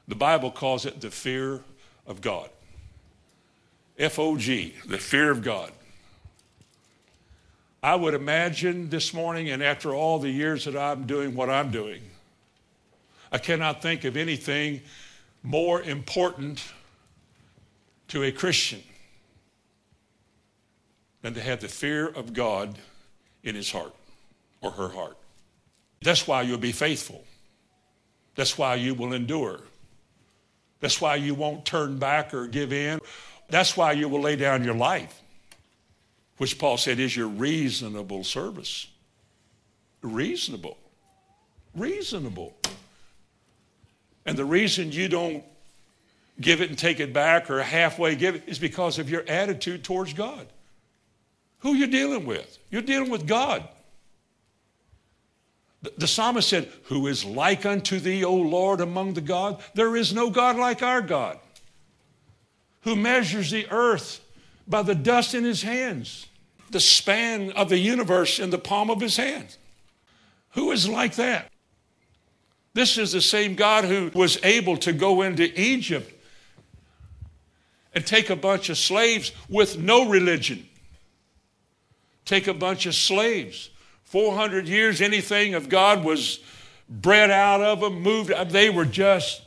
The 0.09 0.15
Bible 0.15 0.51
calls 0.51 0.87
it 0.87 1.01
the 1.01 1.11
fear 1.11 1.61
of 2.07 2.21
God. 2.21 2.49
F 3.99 4.19
O 4.19 4.37
G, 4.37 4.75
the 4.87 4.99
fear 4.99 5.31
of 5.31 5.43
God. 5.43 5.73
I 7.83 7.95
would 7.95 8.15
imagine 8.15 8.89
this 8.89 9.15
morning, 9.15 9.51
and 9.51 9.63
after 9.63 9.95
all 9.95 10.19
the 10.19 10.31
years 10.31 10.65
that 10.65 10.77
I'm 10.77 11.07
doing 11.07 11.35
what 11.35 11.49
I'm 11.49 11.71
doing, 11.71 12.03
I 13.31 13.39
cannot 13.39 13.83
think 13.83 14.05
of 14.05 14.17
anything 14.17 14.81
more 15.43 15.83
important 15.83 16.63
to 18.09 18.23
a 18.23 18.33
Christian 18.33 18.83
than 21.23 21.35
to 21.35 21.41
have 21.41 21.61
the 21.61 21.69
fear 21.69 22.07
of 22.07 22.33
God 22.33 22.79
in 23.43 23.55
his 23.55 23.71
heart 23.71 23.95
or 24.61 24.71
her 24.73 24.89
heart. 24.89 25.17
That's 26.03 26.27
why 26.27 26.43
you'll 26.43 26.59
be 26.59 26.73
faithful. 26.73 27.25
That's 28.35 28.59
why 28.59 28.75
you 28.77 28.95
will 28.95 29.13
endure. 29.13 29.61
That's 30.87 31.01
why 31.01 31.17
you 31.17 31.35
won't 31.35 31.65
turn 31.65 31.99
back 31.99 32.33
or 32.33 32.47
give 32.47 32.73
in. 32.73 33.01
That's 33.49 33.77
why 33.77 33.91
you 33.91 34.09
will 34.09 34.21
lay 34.21 34.37
down 34.37 34.63
your 34.63 34.77
life 34.77 35.21
which 36.37 36.61
Paul 36.61 36.77
said 36.77 37.01
is 37.01 37.17
your 37.17 37.27
reasonable 37.27 38.23
service. 38.23 38.87
Reasonable. 40.01 40.79
Reasonable. 41.75 42.55
And 44.25 44.39
the 44.39 44.45
reason 44.45 44.93
you 44.93 45.09
don't 45.09 45.43
give 46.41 46.61
it 46.61 46.69
and 46.69 46.79
take 46.79 47.01
it 47.01 47.13
back 47.13 47.51
or 47.51 47.61
halfway 47.63 48.15
give 48.15 48.37
it 48.37 48.45
is 48.47 48.61
because 48.61 49.01
of 49.01 49.11
your 49.11 49.25
attitude 49.27 49.83
towards 49.83 50.13
God. 50.13 50.47
Who 51.61 51.75
you 51.75 51.89
dealing 51.89 52.27
with? 52.27 52.59
You're 52.71 52.81
dealing 52.81 53.11
with 53.11 53.27
God. 53.27 53.67
The, 55.83 55.93
the 55.99 56.07
psalmist 56.07 56.49
said, 56.49 56.71
Who 56.85 57.07
is 57.07 57.25
like 57.25 57.67
unto 57.67 57.99
thee, 57.99 58.25
O 58.25 58.35
Lord, 58.35 58.81
among 58.81 59.15
the 59.15 59.21
gods? 59.21 59.63
There 59.75 59.97
is 59.97 60.13
no 60.13 60.31
God 60.31 60.57
like 60.57 60.83
our 60.83 61.03
God, 61.03 61.39
who 62.83 62.97
measures 62.97 63.51
the 63.51 63.67
earth 63.71 64.21
by 64.67 64.83
the 64.83 64.95
dust 64.95 65.35
in 65.35 65.45
his 65.45 65.63
hands, 65.63 66.27
the 66.71 66.81
span 66.81 67.51
of 67.53 67.69
the 67.69 67.79
universe 67.79 68.39
in 68.39 68.51
the 68.51 68.59
palm 68.59 68.91
of 68.91 69.01
his 69.01 69.17
hand. 69.17 69.57
Who 70.51 70.73
is 70.73 70.89
like 70.89 71.17
that? 71.17 71.51
This 72.75 72.99
is 72.99 73.13
the 73.13 73.23
same 73.23 73.55
God 73.55 73.85
who 73.85 74.11
was 74.15 74.39
able 74.43 74.77
to 74.79 74.93
go 74.93 75.23
into 75.23 75.59
Egypt 75.59 76.13
and 77.95 78.07
take 78.07 78.29
a 78.29 78.37
bunch 78.37 78.69
of 78.69 78.77
slaves 78.77 79.33
with 79.49 79.79
no 79.79 80.09
religion. 80.09 80.69
Take 82.27 82.47
a 82.47 82.53
bunch 82.53 82.85
of 82.85 82.95
slaves. 82.95 83.71
400 84.07 84.69
years, 84.69 85.01
anything 85.01 85.55
of 85.55 85.69
God 85.69 86.05
was 86.05 86.41
bred 86.89 87.31
out 87.31 87.61
of 87.61 87.81
them, 87.81 88.01
moved. 88.01 88.31
Uh, 88.31 88.45
they 88.45 88.71
were 88.71 88.85
just 88.85 89.43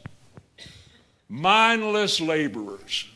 mindless 1.27 2.19
laborers. 2.19 3.07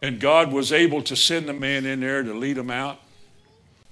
And 0.00 0.20
God 0.20 0.52
was 0.52 0.72
able 0.72 1.02
to 1.02 1.16
send 1.16 1.50
a 1.50 1.52
man 1.52 1.84
in 1.84 2.00
there 2.00 2.22
to 2.22 2.32
lead 2.32 2.56
them 2.56 2.70
out. 2.70 3.00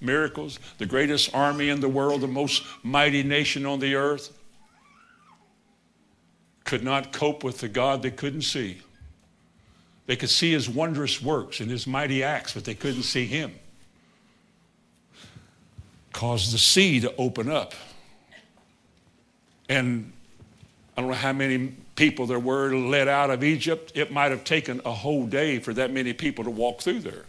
Miracles, 0.01 0.61
the 0.79 0.87
greatest 0.87 1.35
army 1.35 1.69
in 1.69 1.81
the 1.81 1.89
world, 1.89 2.21
the 2.21 2.29
most 2.29 2.63
mighty 2.85 3.23
nation 3.23 3.67
on 3.67 3.81
the 3.81 3.97
earth 3.97 4.33
could 6.63 6.85
not 6.85 7.13
cope 7.13 7.43
with 7.43 7.59
the 7.59 7.69
God 7.69 8.03
they 8.03 8.11
couldn't 8.11 8.43
see. 8.43 8.79
They 10.07 10.15
could 10.15 10.31
see 10.31 10.53
his 10.53 10.69
wondrous 10.69 11.21
works 11.21 11.59
and 11.59 11.69
his 11.71 11.87
mighty 11.87 12.23
acts, 12.23 12.55
but 12.55 12.65
they 12.65 12.75
couldn't 12.75 13.03
see 13.03 13.27
him. 13.27 13.53
Caused 16.17 16.55
the 16.55 16.59
sea 16.59 17.01
to 17.01 17.15
open 17.17 17.51
up. 17.51 17.75
And 19.69 20.11
I 20.97 21.03
don't 21.03 21.11
know 21.11 21.17
how 21.17 21.35
many 21.35 21.75
people 21.95 22.25
there 22.25 22.39
were 22.39 22.75
led 22.75 23.07
out 23.07 23.29
of 23.29 23.45
Egypt. 23.45 23.93
It 23.95 24.11
might 24.11 24.31
have 24.31 24.43
taken 24.43 24.81
a 24.87 24.93
whole 24.93 25.27
day 25.27 25.59
for 25.59 25.75
that 25.75 25.93
many 25.93 26.15
people 26.15 26.43
to 26.45 26.51
walk 26.51 26.81
through 26.81 27.01
there. 27.01 27.27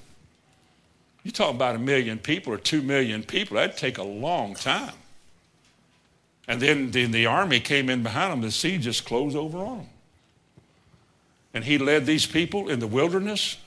You 1.26 1.32
talk 1.32 1.54
about 1.54 1.76
a 1.76 1.80
million 1.80 2.18
people 2.18 2.54
or 2.54 2.58
two 2.58 2.82
million 2.82 3.24
people, 3.24 3.58
that'd 3.58 3.76
take 3.76 3.98
a 3.98 4.04
long 4.04 4.56
time. 4.56 4.94
And 6.48 6.62
then, 6.62 6.92
then 6.92 7.12
the 7.12 7.26
army 7.26 7.60
came 7.60 7.90
in 7.90 8.04
behind 8.04 8.32
them, 8.32 8.40
the 8.40 8.52
sea 8.52 8.78
just 8.78 9.04
closed 9.04 9.36
over 9.36 9.58
on 9.58 9.80
them. 9.80 9.90
And 11.54 11.66
he 11.66 11.78
led 11.78 12.06
these 12.06 12.26
people 12.26 12.70
in 12.70 12.80
the 12.80 12.88
wilderness 12.88 13.58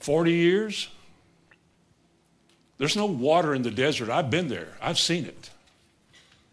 40 0.00 0.32
years. 0.32 0.88
There's 2.78 2.96
no 2.96 3.06
water 3.06 3.54
in 3.54 3.62
the 3.62 3.70
desert. 3.70 4.10
I've 4.10 4.30
been 4.30 4.48
there, 4.48 4.68
I've 4.80 4.98
seen 4.98 5.24
it. 5.24 5.50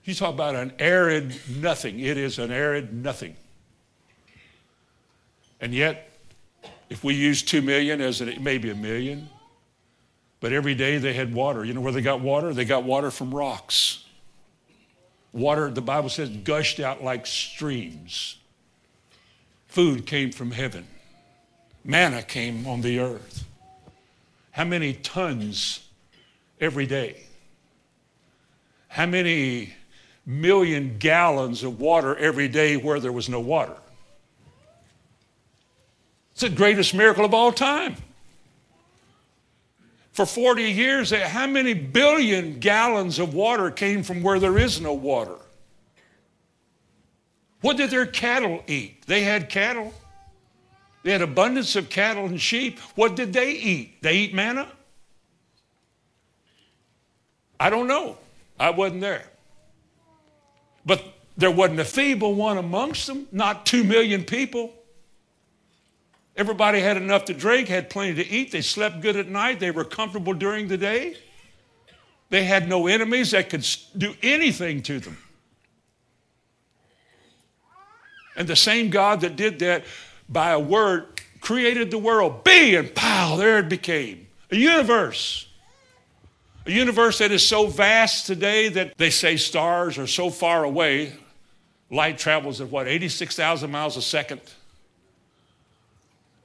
You 0.05 0.13
talk 0.13 0.33
about 0.33 0.55
an 0.55 0.73
arid 0.79 1.33
nothing, 1.49 1.99
it 1.99 2.17
is 2.17 2.39
an 2.39 2.51
arid 2.51 2.93
nothing. 2.93 3.35
And 5.61 5.73
yet, 5.73 6.09
if 6.89 7.03
we 7.03 7.13
use 7.13 7.41
two 7.41 7.61
million 7.61 8.01
as 8.01 8.19
an, 8.19 8.43
maybe 8.43 8.69
a 8.69 8.75
million, 8.75 9.29
but 10.41 10.51
every 10.51 10.75
day 10.75 10.97
they 10.97 11.13
had 11.13 11.33
water. 11.33 11.63
You 11.63 11.73
know 11.73 11.79
where 11.79 11.93
they 11.93 12.01
got 12.01 12.19
water? 12.19 12.53
They 12.53 12.65
got 12.65 12.83
water 12.83 13.11
from 13.11 13.33
rocks. 13.33 14.03
Water, 15.31 15.71
the 15.71 15.81
Bible 15.81 16.09
says, 16.09 16.29
gushed 16.29 16.81
out 16.81 17.01
like 17.01 17.25
streams. 17.25 18.35
Food 19.67 20.05
came 20.05 20.31
from 20.31 20.51
heaven. 20.51 20.85
Manna 21.85 22.21
came 22.21 22.67
on 22.67 22.81
the 22.81 22.99
earth. 22.99 23.45
How 24.51 24.65
many 24.65 24.93
tons 24.93 25.87
every 26.63 26.85
day? 26.85 27.21
How 28.87 29.05
many 29.05 29.73
million 30.25 30.97
gallons 30.97 31.63
of 31.63 31.79
water 31.79 32.15
every 32.15 32.47
day 32.47 32.77
where 32.77 32.99
there 32.99 33.11
was 33.11 33.29
no 33.29 33.39
water? 33.39 33.75
It's 36.31 36.41
the 36.41 36.49
greatest 36.49 36.93
miracle 36.93 37.25
of 37.25 37.33
all 37.33 37.51
time 37.51 37.95
for 40.13 40.27
40 40.27 40.71
years, 40.71 41.11
eh, 41.11 41.27
how 41.27 41.47
many 41.47 41.73
billion 41.73 42.59
gallons 42.59 43.17
of 43.17 43.33
water 43.33 43.71
came 43.71 44.03
from 44.03 44.21
where 44.21 44.39
there 44.39 44.59
is 44.59 44.79
no 44.79 44.93
water? 44.93 45.35
What 47.61 47.77
did 47.77 47.89
their 47.89 48.05
cattle 48.05 48.63
eat? 48.67 49.07
They 49.07 49.23
had 49.23 49.49
cattle. 49.49 49.91
They 51.01 51.11
had 51.11 51.21
abundance 51.21 51.75
of 51.75 51.89
cattle 51.89 52.25
and 52.25 52.39
sheep. 52.39 52.79
What 52.95 53.15
did 53.15 53.33
they 53.33 53.51
eat? 53.51 54.01
They 54.01 54.17
eat 54.17 54.33
manna? 54.33 54.67
I 57.63 57.69
don't 57.69 57.87
know. 57.87 58.17
I 58.59 58.71
wasn't 58.71 58.99
there. 58.99 59.23
But 60.85 61.01
there 61.37 61.49
wasn't 61.49 61.79
a 61.79 61.85
feeble 61.85 62.33
one 62.33 62.57
amongst 62.57 63.07
them, 63.07 63.25
not 63.31 63.65
two 63.65 63.85
million 63.85 64.25
people. 64.25 64.73
Everybody 66.35 66.81
had 66.81 66.97
enough 66.97 67.23
to 67.25 67.33
drink, 67.33 67.69
had 67.69 67.89
plenty 67.89 68.15
to 68.15 68.29
eat. 68.29 68.51
They 68.51 68.59
slept 68.59 68.99
good 68.99 69.15
at 69.15 69.29
night. 69.29 69.61
They 69.61 69.71
were 69.71 69.85
comfortable 69.85 70.33
during 70.33 70.67
the 70.67 70.77
day. 70.77 71.15
They 72.29 72.43
had 72.43 72.67
no 72.67 72.87
enemies 72.87 73.31
that 73.31 73.49
could 73.49 73.65
do 73.97 74.13
anything 74.21 74.81
to 74.83 74.99
them. 74.99 75.17
And 78.35 78.45
the 78.45 78.57
same 78.57 78.89
God 78.89 79.21
that 79.21 79.37
did 79.37 79.59
that 79.59 79.85
by 80.27 80.49
a 80.49 80.59
word 80.59 81.21
created 81.39 81.91
the 81.91 81.97
world. 81.97 82.43
Be 82.43 82.75
and 82.75 82.93
pow, 82.93 83.37
there 83.37 83.59
it 83.59 83.69
became. 83.69 84.27
A 84.51 84.57
universe. 84.57 85.47
A 86.65 86.71
universe 86.71 87.17
that 87.19 87.31
is 87.31 87.45
so 87.45 87.67
vast 87.67 88.25
today 88.25 88.69
that 88.69 88.97
they 88.97 89.09
say 89.09 89.37
stars 89.37 89.97
are 89.97 90.07
so 90.07 90.29
far 90.29 90.63
away. 90.63 91.13
Light 91.89 92.17
travels 92.17 92.61
at 92.61 92.69
what, 92.69 92.87
86,000 92.87 93.69
miles 93.69 93.97
a 93.97 94.01
second? 94.01 94.41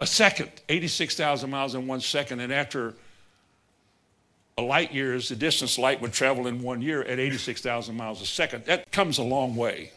a 0.00 0.06
second, 0.06 0.50
86,000 0.68 1.50
miles 1.50 1.74
in 1.74 1.86
one 1.86 2.00
second. 2.00 2.40
And 2.40 2.52
after 2.52 2.94
a 4.56 4.62
light 4.62 4.92
year 4.92 5.14
is 5.14 5.28
the 5.28 5.36
distance 5.36 5.78
light 5.78 6.00
would 6.00 6.12
travel 6.12 6.46
in 6.46 6.62
one 6.62 6.82
year 6.82 7.02
at 7.02 7.18
86,000 7.18 7.96
miles 7.96 8.22
a 8.22 8.26
second. 8.26 8.64
That 8.66 8.90
comes 8.92 9.18
a 9.18 9.22
long 9.22 9.56
way. 9.56 9.92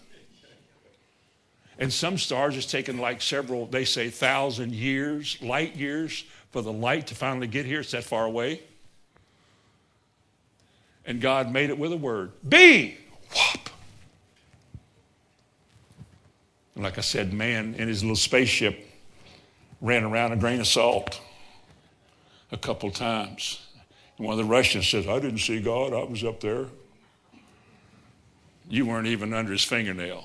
And 1.77 1.91
some 1.91 2.17
stars 2.17 2.57
it's 2.57 2.67
taken 2.67 2.97
like 2.97 3.21
several, 3.21 3.65
they 3.65 3.85
say, 3.85 4.09
thousand 4.09 4.73
years, 4.73 5.41
light 5.41 5.75
years, 5.75 6.23
for 6.51 6.61
the 6.61 6.71
light 6.71 7.07
to 7.07 7.15
finally 7.15 7.47
get 7.47 7.65
here. 7.65 7.79
It's 7.79 7.91
that 7.91 8.03
far 8.03 8.25
away. 8.25 8.61
And 11.05 11.19
God 11.19 11.51
made 11.51 11.69
it 11.69 11.77
with 11.77 11.91
a 11.91 11.97
word 11.97 12.31
be, 12.47 12.97
whop. 13.33 13.69
And 16.75 16.83
like 16.83 16.97
I 16.97 17.01
said, 17.01 17.33
man 17.33 17.75
in 17.75 17.87
his 17.87 18.03
little 18.03 18.15
spaceship 18.15 18.87
ran 19.81 20.03
around 20.03 20.31
a 20.31 20.37
grain 20.37 20.59
of 20.59 20.67
salt 20.67 21.19
a 22.51 22.57
couple 22.57 22.91
times. 22.91 23.65
And 24.17 24.27
one 24.27 24.39
of 24.39 24.45
the 24.45 24.51
Russians 24.51 24.87
says, 24.87 25.07
I 25.07 25.19
didn't 25.19 25.39
see 25.39 25.59
God, 25.59 25.93
I 25.93 26.03
was 26.03 26.23
up 26.23 26.39
there. 26.39 26.67
You 28.69 28.85
weren't 28.85 29.07
even 29.07 29.33
under 29.33 29.51
his 29.51 29.63
fingernail. 29.63 30.23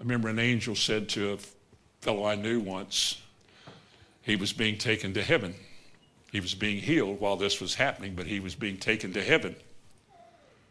I 0.00 0.02
remember 0.02 0.28
an 0.28 0.38
angel 0.38 0.74
said 0.74 1.08
to 1.10 1.34
a 1.34 1.38
fellow 2.00 2.24
I 2.24 2.34
knew 2.34 2.58
once, 2.58 3.20
he 4.22 4.34
was 4.34 4.52
being 4.52 4.78
taken 4.78 5.14
to 5.14 5.22
heaven. 5.22 5.54
He 6.32 6.40
was 6.40 6.54
being 6.54 6.80
healed 6.80 7.20
while 7.20 7.36
this 7.36 7.60
was 7.60 7.74
happening, 7.74 8.14
but 8.14 8.26
he 8.26 8.40
was 8.40 8.54
being 8.54 8.78
taken 8.78 9.12
to 9.12 9.22
heaven 9.22 9.54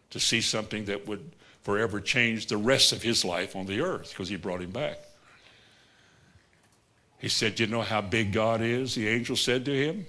to 0.09 0.19
see 0.19 0.41
something 0.41 0.85
that 0.85 1.07
would 1.07 1.31
forever 1.61 2.01
change 2.01 2.47
the 2.47 2.57
rest 2.57 2.91
of 2.91 3.03
his 3.03 3.23
life 3.23 3.55
on 3.55 3.67
the 3.67 3.79
earth 3.79 4.09
because 4.09 4.27
he 4.27 4.35
brought 4.35 4.61
him 4.61 4.71
back. 4.71 4.97
He 7.19 7.29
said, 7.29 7.59
You 7.59 7.67
know 7.67 7.83
how 7.83 8.01
big 8.01 8.33
God 8.33 8.61
is? 8.61 8.95
The 8.95 9.07
angel 9.07 9.35
said 9.35 9.63
to 9.65 9.71
him. 9.71 10.07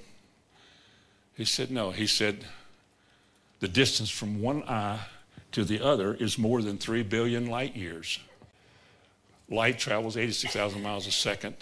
He 1.34 1.44
said, 1.44 1.70
No. 1.70 1.90
He 1.90 2.07
said, 2.07 2.46
The 3.61 3.68
distance 3.68 4.09
from 4.09 4.40
one 4.40 4.62
eye 4.62 5.00
to 5.53 5.64
the 5.64 5.84
other 5.84 6.14
is 6.14 6.38
more 6.38 6.62
than 6.62 6.78
3 6.78 7.03
billion 7.03 7.46
light 7.46 7.76
years. 7.76 8.18
Light 9.50 9.78
travels 9.78 10.16
86,000 10.16 10.82
miles 10.82 11.07
a 11.07 11.12
second, 11.12 11.57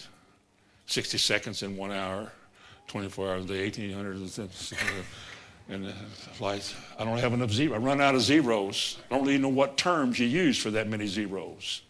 60 0.87 1.19
seconds 1.19 1.65
in 1.65 1.77
one 1.77 1.91
hour, 1.91 2.31
24 2.91 3.29
hours 3.29 3.45
a 3.45 3.49
day, 3.49 3.63
1800. 3.63 4.77
And 5.69 5.87
uh, 5.87 5.93
light, 6.41 6.75
I 6.99 7.05
don't 7.05 7.19
have 7.19 7.33
enough 7.33 7.53
zeros. 7.53 7.77
I 7.77 7.79
run 7.79 8.01
out 8.01 8.17
of 8.17 8.23
zeros. 8.23 8.99
I 9.09 9.15
don't 9.15 9.25
really 9.25 9.39
know 9.39 9.49
what 9.49 9.77
terms 9.77 10.19
you 10.19 10.27
use 10.27 10.59
for 10.59 10.73
that 10.73 10.89
many 10.89 11.07
zeros. 11.07 11.83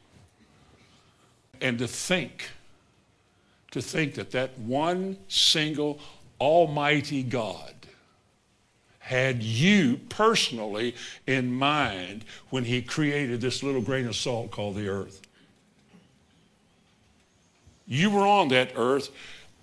And 1.63 1.79
to 1.79 1.89
think 1.89 2.51
to 3.71 3.81
think 3.81 4.15
that 4.15 4.33
that 4.33 4.59
one 4.59 5.17
single 5.29 6.01
almighty 6.41 7.23
God 7.23 7.73
had 8.99 9.43
you 9.43 10.01
personally 10.09 10.95
in 11.27 11.53
mind 11.53 12.25
when 12.51 12.65
he 12.65 12.83
created 12.83 13.41
this 13.41 13.63
little 13.63 13.81
grain 13.81 14.07
of 14.07 14.17
salt 14.17 14.51
called 14.51 14.75
the 14.75 14.89
earth. 14.89 15.23
You 17.87 18.11
were 18.11 18.27
on 18.27 18.49
that 18.49 18.73
earth 18.75 19.11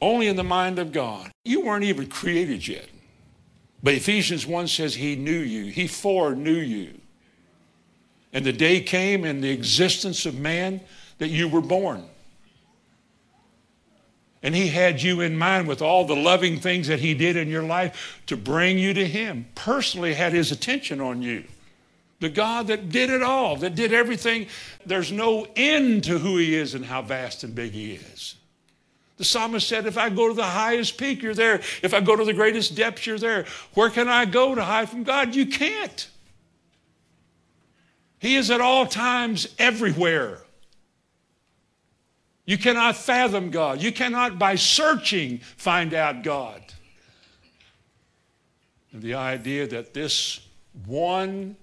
only 0.01 0.27
in 0.27 0.35
the 0.35 0.43
mind 0.43 0.79
of 0.79 0.91
God. 0.91 1.31
You 1.43 1.61
weren't 1.61 1.83
even 1.83 2.07
created 2.07 2.67
yet. 2.67 2.87
But 3.83 3.93
Ephesians 3.93 4.45
1 4.45 4.67
says 4.67 4.95
he 4.95 5.15
knew 5.15 5.39
you, 5.39 5.71
he 5.71 5.87
foreknew 5.87 6.51
you. 6.51 6.99
And 8.33 8.45
the 8.45 8.53
day 8.53 8.81
came 8.81 9.23
in 9.23 9.41
the 9.41 9.49
existence 9.49 10.25
of 10.25 10.37
man 10.37 10.81
that 11.17 11.29
you 11.29 11.47
were 11.47 11.61
born. 11.61 12.03
And 14.43 14.53
he 14.53 14.67
had 14.67 15.01
you 15.01 15.21
in 15.21 15.37
mind 15.37 15.67
with 15.67 15.81
all 15.81 16.05
the 16.05 16.15
loving 16.15 16.59
things 16.59 16.87
that 16.87 16.99
he 16.99 17.13
did 17.13 17.35
in 17.35 17.49
your 17.49 17.63
life 17.63 18.21
to 18.27 18.37
bring 18.37 18.77
you 18.77 18.93
to 18.93 19.07
him. 19.07 19.47
Personally 19.55 20.13
had 20.13 20.33
his 20.33 20.51
attention 20.51 21.01
on 21.01 21.21
you. 21.21 21.43
The 22.19 22.29
God 22.29 22.67
that 22.67 22.89
did 22.89 23.09
it 23.09 23.21
all, 23.21 23.55
that 23.57 23.75
did 23.75 23.93
everything. 23.93 24.47
There's 24.85 25.11
no 25.11 25.47
end 25.55 26.03
to 26.05 26.17
who 26.17 26.37
he 26.37 26.55
is 26.55 26.73
and 26.73 26.85
how 26.85 27.01
vast 27.01 27.43
and 27.43 27.53
big 27.53 27.73
he 27.73 27.93
is. 27.93 28.35
The 29.17 29.25
psalmist 29.25 29.67
said, 29.67 29.85
If 29.85 29.97
I 29.97 30.09
go 30.09 30.27
to 30.27 30.33
the 30.33 30.43
highest 30.43 30.97
peak, 30.97 31.21
you're 31.23 31.33
there. 31.33 31.61
If 31.81 31.93
I 31.93 31.99
go 31.99 32.15
to 32.15 32.23
the 32.23 32.33
greatest 32.33 32.75
depths, 32.75 33.05
you're 33.05 33.17
there. 33.17 33.45
Where 33.73 33.89
can 33.89 34.07
I 34.07 34.25
go 34.25 34.55
to 34.55 34.63
hide 34.63 34.89
from 34.89 35.03
God? 35.03 35.35
You 35.35 35.47
can't. 35.47 36.09
He 38.19 38.35
is 38.35 38.49
at 38.51 38.61
all 38.61 38.85
times 38.85 39.47
everywhere. 39.59 40.39
You 42.45 42.57
cannot 42.57 42.95
fathom 42.95 43.49
God. 43.49 43.81
You 43.81 43.91
cannot, 43.91 44.39
by 44.39 44.55
searching, 44.55 45.39
find 45.57 45.93
out 45.93 46.23
God. 46.23 46.61
And 48.93 49.01
the 49.01 49.15
idea 49.15 49.67
that 49.67 49.93
this 49.93 50.39
one 50.85 51.57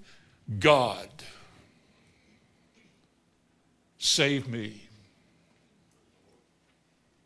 God 0.59 1.09
saved 3.97 4.49
me. 4.49 4.84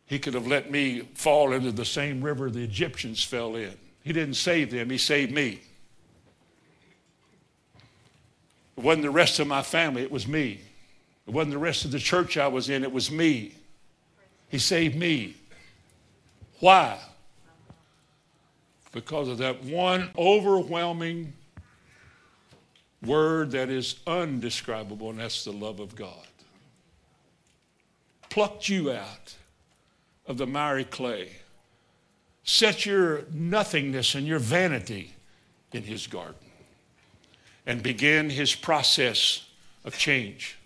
He 0.09 0.17
could 0.17 0.33
have 0.33 0.47
let 0.47 0.71
me 0.71 1.07
fall 1.13 1.53
into 1.53 1.71
the 1.71 1.85
same 1.85 2.23
river 2.23 2.49
the 2.49 2.63
Egyptians 2.63 3.23
fell 3.23 3.55
in. 3.55 3.75
He 4.03 4.11
didn't 4.11 4.33
save 4.33 4.71
them, 4.71 4.89
He 4.89 4.97
saved 4.97 5.31
me. 5.31 5.61
It 8.75 8.83
wasn't 8.83 9.03
the 9.03 9.11
rest 9.11 9.39
of 9.39 9.45
my 9.45 9.61
family, 9.61 10.01
it 10.01 10.09
was 10.09 10.27
me. 10.27 10.61
It 11.27 11.31
wasn't 11.31 11.51
the 11.51 11.59
rest 11.59 11.85
of 11.85 11.91
the 11.91 11.99
church 11.99 12.37
I 12.37 12.47
was 12.47 12.71
in, 12.71 12.83
it 12.83 12.91
was 12.91 13.11
me. 13.11 13.53
He 14.47 14.57
saved 14.57 14.95
me. 14.95 15.35
Why? 16.59 16.97
Because 18.91 19.27
of 19.27 19.37
that 19.37 19.63
one 19.63 20.09
overwhelming 20.17 21.33
word 23.05 23.51
that 23.51 23.69
is 23.69 23.99
undescribable, 24.07 25.11
and 25.11 25.19
that's 25.19 25.43
the 25.43 25.53
love 25.53 25.79
of 25.79 25.95
God. 25.95 26.25
Plucked 28.31 28.69
you 28.69 28.91
out 28.91 29.35
of 30.29 30.37
the 30.37 30.47
miry 30.47 30.85
clay, 30.85 31.31
set 32.43 32.85
your 32.85 33.23
nothingness 33.33 34.15
and 34.15 34.25
your 34.25 34.39
vanity 34.39 35.13
in 35.73 35.83
His 35.83 36.07
garden, 36.07 36.35
and 37.65 37.83
begin 37.83 38.29
His 38.29 38.55
process 38.55 39.47
of 39.83 39.97
change. 39.97 40.57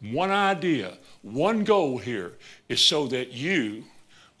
One 0.00 0.30
idea, 0.30 0.98
one 1.22 1.64
goal 1.64 1.98
here 1.98 2.32
is 2.68 2.80
so 2.80 3.06
that 3.06 3.32
you 3.32 3.84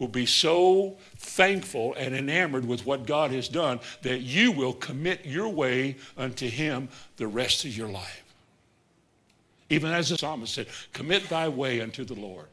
will 0.00 0.08
be 0.08 0.26
so 0.26 0.96
thankful 1.16 1.94
and 1.94 2.14
enamored 2.14 2.66
with 2.66 2.84
what 2.84 3.06
God 3.06 3.30
has 3.30 3.48
done 3.48 3.78
that 4.02 4.20
you 4.20 4.50
will 4.50 4.72
commit 4.72 5.24
your 5.24 5.48
way 5.48 5.96
unto 6.18 6.48
Him 6.50 6.88
the 7.16 7.28
rest 7.28 7.64
of 7.64 7.76
your 7.76 7.88
life. 7.88 8.24
Even 9.70 9.92
as 9.92 10.08
the 10.08 10.18
psalmist 10.18 10.54
said, 10.54 10.66
commit 10.92 11.28
thy 11.28 11.48
way 11.48 11.80
unto 11.80 12.04
the 12.04 12.14
Lord. 12.14 12.48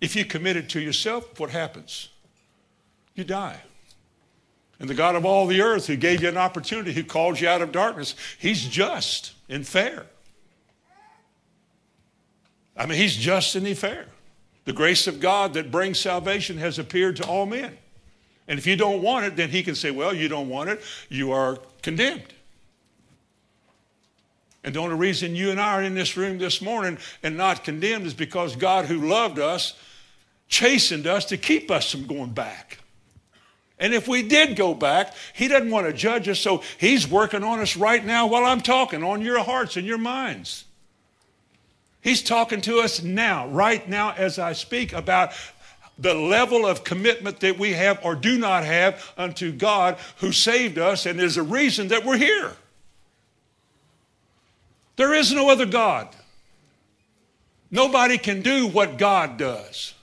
If 0.00 0.16
you 0.16 0.24
commit 0.24 0.56
it 0.56 0.68
to 0.70 0.80
yourself, 0.80 1.38
what 1.38 1.50
happens? 1.50 2.08
You 3.14 3.24
die. 3.24 3.60
And 4.78 4.88
the 4.88 4.94
God 4.94 5.14
of 5.14 5.26
all 5.26 5.46
the 5.46 5.60
earth 5.60 5.86
who 5.86 5.96
gave 5.96 6.22
you 6.22 6.28
an 6.28 6.38
opportunity, 6.38 6.92
who 6.92 7.04
called 7.04 7.38
you 7.38 7.48
out 7.48 7.60
of 7.60 7.70
darkness, 7.70 8.14
He's 8.38 8.66
just 8.66 9.34
and 9.48 9.66
fair. 9.66 10.06
I 12.76 12.86
mean, 12.86 12.96
He's 12.96 13.16
just 13.16 13.54
and 13.56 13.66
He's 13.66 13.78
fair. 13.78 14.06
The 14.64 14.72
grace 14.72 15.06
of 15.06 15.20
God 15.20 15.54
that 15.54 15.70
brings 15.70 15.98
salvation 15.98 16.56
has 16.58 16.78
appeared 16.78 17.16
to 17.16 17.26
all 17.26 17.44
men. 17.44 17.76
And 18.48 18.58
if 18.58 18.66
you 18.66 18.76
don't 18.76 19.02
want 19.02 19.26
it, 19.26 19.36
then 19.36 19.48
he 19.50 19.62
can 19.62 19.74
say, 19.74 19.90
Well, 19.90 20.14
you 20.14 20.28
don't 20.28 20.48
want 20.48 20.70
it, 20.70 20.80
you 21.08 21.32
are 21.32 21.58
condemned. 21.82 22.34
And 24.64 24.74
the 24.74 24.80
only 24.80 24.96
reason 24.96 25.34
you 25.34 25.50
and 25.50 25.60
I 25.60 25.74
are 25.74 25.82
in 25.82 25.94
this 25.94 26.16
room 26.16 26.38
this 26.38 26.60
morning 26.60 26.98
and 27.22 27.36
not 27.36 27.64
condemned 27.64 28.06
is 28.06 28.12
because 28.12 28.56
God, 28.56 28.86
who 28.86 29.08
loved 29.08 29.38
us, 29.38 29.74
chastened 30.50 31.06
us 31.06 31.24
to 31.26 31.38
keep 31.38 31.70
us 31.70 31.90
from 31.90 32.06
going 32.06 32.32
back. 32.32 32.78
And 33.78 33.94
if 33.94 34.06
we 34.06 34.22
did 34.22 34.56
go 34.56 34.74
back, 34.74 35.14
He 35.32 35.48
doesn't 35.48 35.70
want 35.70 35.86
to 35.86 35.92
judge 35.94 36.28
us, 36.28 36.38
so 36.38 36.62
He's 36.76 37.08
working 37.08 37.42
on 37.42 37.60
us 37.60 37.78
right 37.78 38.04
now 38.04 38.26
while 38.26 38.44
I'm 38.44 38.60
talking, 38.60 39.02
on 39.02 39.22
your 39.22 39.42
hearts 39.42 39.78
and 39.78 39.86
your 39.86 39.96
minds. 39.96 40.64
He's 42.02 42.22
talking 42.22 42.60
to 42.62 42.80
us 42.80 43.02
now, 43.02 43.48
right 43.48 43.88
now, 43.88 44.12
as 44.12 44.38
I 44.38 44.52
speak, 44.52 44.92
about 44.92 45.32
the 45.98 46.14
level 46.14 46.66
of 46.66 46.82
commitment 46.82 47.40
that 47.40 47.58
we 47.58 47.72
have 47.72 48.00
or 48.04 48.14
do 48.14 48.38
not 48.38 48.64
have 48.64 49.12
unto 49.16 49.52
God 49.52 49.98
who 50.16 50.32
saved 50.32 50.78
us 50.78 51.06
and 51.06 51.20
is 51.20 51.36
a 51.36 51.42
reason 51.42 51.88
that 51.88 52.04
we're 52.04 52.16
here. 52.16 52.52
There 54.96 55.14
is 55.14 55.32
no 55.32 55.50
other 55.50 55.66
God. 55.66 56.08
Nobody 57.70 58.18
can 58.18 58.42
do 58.42 58.66
what 58.66 58.98
God 58.98 59.36
does. 59.36 59.94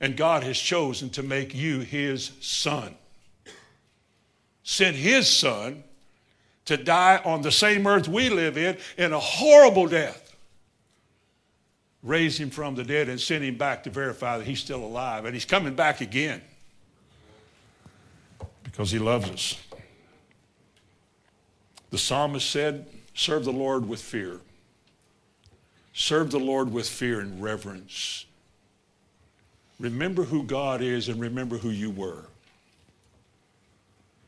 And 0.00 0.16
God 0.16 0.42
has 0.42 0.58
chosen 0.58 1.10
to 1.10 1.22
make 1.22 1.54
you 1.54 1.80
his 1.80 2.32
son. 2.40 2.94
Sent 4.62 4.96
his 4.96 5.28
son 5.28 5.84
to 6.66 6.76
die 6.76 7.20
on 7.24 7.42
the 7.42 7.52
same 7.52 7.86
earth 7.86 8.08
we 8.08 8.28
live 8.28 8.58
in 8.58 8.76
in 8.98 9.12
a 9.12 9.18
horrible 9.18 9.86
death 9.86 10.26
raise 12.06 12.38
him 12.38 12.50
from 12.50 12.76
the 12.76 12.84
dead 12.84 13.08
and 13.08 13.20
send 13.20 13.44
him 13.44 13.56
back 13.56 13.82
to 13.82 13.90
verify 13.90 14.38
that 14.38 14.46
he's 14.46 14.60
still 14.60 14.84
alive. 14.84 15.24
And 15.24 15.34
he's 15.34 15.44
coming 15.44 15.74
back 15.74 16.00
again 16.00 16.40
because 18.62 18.90
he 18.90 18.98
loves 18.98 19.28
us. 19.28 19.60
The 21.90 21.98
psalmist 21.98 22.48
said, 22.48 22.86
Serve 23.14 23.44
the 23.44 23.52
Lord 23.52 23.88
with 23.88 24.00
fear. 24.00 24.40
Serve 25.94 26.30
the 26.30 26.38
Lord 26.38 26.72
with 26.72 26.88
fear 26.88 27.20
and 27.20 27.42
reverence. 27.42 28.26
Remember 29.78 30.22
who 30.22 30.42
God 30.42 30.80
is 30.80 31.08
and 31.08 31.20
remember 31.20 31.58
who 31.58 31.70
you 31.70 31.90
were. 31.90 32.24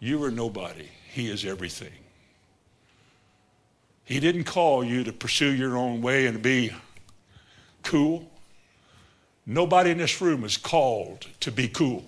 You 0.01 0.19
were 0.19 0.31
nobody, 0.31 0.89
He 1.11 1.31
is 1.31 1.45
everything. 1.45 1.93
He 4.05 4.21
didn't 4.21 4.45
call 4.45 4.85
you 4.85 5.05
to 5.05 5.13
pursue 5.13 5.53
your 5.53 5.77
own 5.77 6.01
way 6.01 6.27
and 6.27 6.41
be 6.41 6.73
cool. 7.83 8.31
Nobody 9.45 9.91
in 9.91 9.99
this 9.99 10.21
room 10.21 10.45
is 10.45 10.57
called 10.57 11.27
to 11.41 11.51
be 11.51 11.69
cool. 11.69 12.05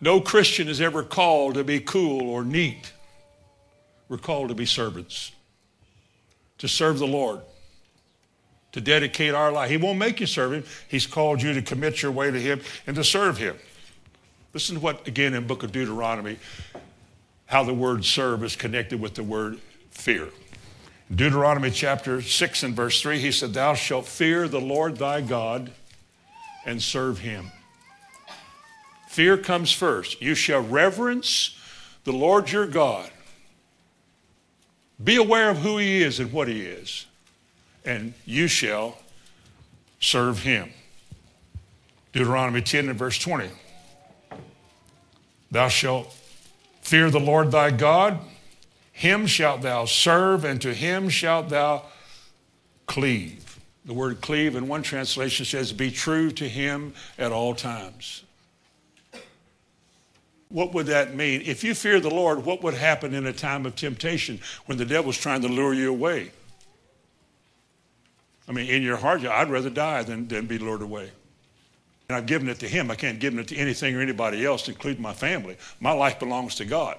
No 0.00 0.20
Christian 0.20 0.68
is 0.68 0.80
ever 0.80 1.02
called 1.02 1.54
to 1.54 1.64
be 1.64 1.80
cool 1.80 2.28
or 2.28 2.44
neat. 2.44 2.92
We're 4.08 4.18
called 4.18 4.50
to 4.50 4.54
be 4.54 4.66
servants, 4.66 5.32
to 6.58 6.68
serve 6.68 6.98
the 6.98 7.06
Lord, 7.06 7.40
to 8.74 8.80
dedicate 8.80 9.34
our 9.34 9.52
life. 9.52 9.70
He 9.70 9.76
won't 9.76 10.00
make 10.00 10.18
you 10.18 10.26
serve 10.26 10.52
Him. 10.52 10.64
He's 10.88 11.06
called 11.06 11.40
you 11.40 11.54
to 11.54 11.62
commit 11.62 12.02
your 12.02 12.10
way 12.10 12.32
to 12.32 12.40
Him 12.40 12.60
and 12.88 12.96
to 12.96 13.04
serve 13.04 13.38
Him. 13.38 13.56
Listen 14.52 14.74
to 14.74 14.80
what, 14.80 15.06
again, 15.06 15.32
in 15.32 15.46
book 15.46 15.62
of 15.62 15.70
Deuteronomy, 15.70 16.38
how 17.46 17.62
the 17.62 17.72
word 17.72 18.04
serve 18.04 18.42
is 18.42 18.56
connected 18.56 19.00
with 19.00 19.14
the 19.14 19.22
word 19.22 19.60
fear. 19.90 20.28
Deuteronomy 21.14 21.70
chapter 21.70 22.20
6 22.20 22.62
and 22.64 22.74
verse 22.74 23.00
3, 23.00 23.20
he 23.20 23.30
said, 23.30 23.54
Thou 23.54 23.74
shalt 23.74 24.06
fear 24.06 24.48
the 24.48 24.60
Lord 24.60 24.96
thy 24.96 25.20
God 25.20 25.70
and 26.66 26.82
serve 26.82 27.20
him. 27.20 27.52
Fear 29.06 29.38
comes 29.38 29.70
first. 29.70 30.20
You 30.20 30.34
shall 30.34 30.62
reverence 30.62 31.56
the 32.02 32.12
Lord 32.12 32.50
your 32.50 32.66
God. 32.66 33.08
Be 35.02 35.14
aware 35.14 35.50
of 35.50 35.58
who 35.58 35.78
he 35.78 36.02
is 36.02 36.18
and 36.18 36.32
what 36.32 36.48
he 36.48 36.62
is, 36.62 37.06
and 37.84 38.14
you 38.24 38.48
shall 38.48 38.98
serve 40.00 40.42
him. 40.42 40.70
Deuteronomy 42.12 42.62
10 42.62 42.88
and 42.88 42.98
verse 42.98 43.18
20. 43.18 43.48
Thou 45.50 45.68
shalt 45.68 46.12
fear 46.82 47.10
the 47.10 47.20
Lord 47.20 47.50
thy 47.50 47.70
God 47.70 48.18
him 48.94 49.26
shalt 49.26 49.62
thou 49.62 49.86
serve, 49.86 50.44
and 50.44 50.62
to 50.62 50.72
him 50.72 51.08
shalt 51.08 51.48
thou 51.48 51.82
cleave. 52.86 53.58
The 53.84 53.92
word 53.92 54.20
cleave 54.20 54.54
in 54.54 54.68
one 54.68 54.82
translation 54.82 55.44
says, 55.44 55.72
be 55.72 55.90
true 55.90 56.30
to 56.30 56.48
him 56.48 56.94
at 57.18 57.32
all 57.32 57.56
times. 57.56 58.22
What 60.48 60.72
would 60.74 60.86
that 60.86 61.16
mean? 61.16 61.42
If 61.44 61.64
you 61.64 61.74
fear 61.74 61.98
the 61.98 62.08
Lord, 62.08 62.44
what 62.44 62.62
would 62.62 62.74
happen 62.74 63.14
in 63.14 63.26
a 63.26 63.32
time 63.32 63.66
of 63.66 63.74
temptation 63.74 64.38
when 64.66 64.78
the 64.78 64.84
devil's 64.84 65.18
trying 65.18 65.42
to 65.42 65.48
lure 65.48 65.74
you 65.74 65.90
away? 65.90 66.30
I 68.48 68.52
mean, 68.52 68.68
in 68.68 68.82
your 68.82 68.96
heart, 68.96 69.24
I'd 69.24 69.50
rather 69.50 69.70
die 69.70 70.02
than, 70.02 70.28
than 70.28 70.46
be 70.46 70.58
lured 70.58 70.82
away. 70.82 71.10
And 72.08 72.16
I've 72.16 72.26
given 72.26 72.48
it 72.48 72.58
to 72.60 72.68
him. 72.68 72.90
I 72.90 72.94
can't 72.94 73.18
give 73.18 73.36
it 73.38 73.48
to 73.48 73.56
anything 73.56 73.96
or 73.96 74.00
anybody 74.00 74.44
else, 74.44 74.68
including 74.68 75.02
my 75.02 75.14
family. 75.14 75.56
My 75.80 75.92
life 75.92 76.18
belongs 76.18 76.56
to 76.56 76.64
God. 76.64 76.98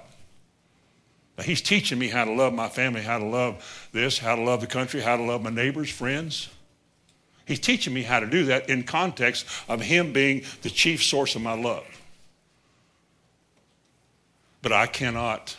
Now, 1.37 1.43
he's 1.43 1.61
teaching 1.61 1.99
me 1.99 2.07
how 2.07 2.25
to 2.25 2.31
love 2.31 2.53
my 2.53 2.69
family, 2.69 3.01
how 3.01 3.19
to 3.19 3.25
love 3.25 3.89
this, 3.91 4.17
how 4.17 4.35
to 4.35 4.41
love 4.41 4.61
the 4.61 4.67
country, 4.67 5.01
how 5.01 5.17
to 5.17 5.23
love 5.23 5.43
my 5.43 5.49
neighbors, 5.49 5.89
friends. 5.89 6.49
He's 7.45 7.59
teaching 7.59 7.93
me 7.93 8.01
how 8.01 8.19
to 8.19 8.25
do 8.25 8.45
that 8.45 8.69
in 8.69 8.83
context 8.83 9.45
of 9.67 9.81
him 9.81 10.13
being 10.13 10.43
the 10.63 10.69
chief 10.69 11.03
source 11.03 11.35
of 11.35 11.43
my 11.43 11.53
love. 11.53 11.85
But 14.63 14.71
I 14.71 14.87
cannot, 14.87 15.55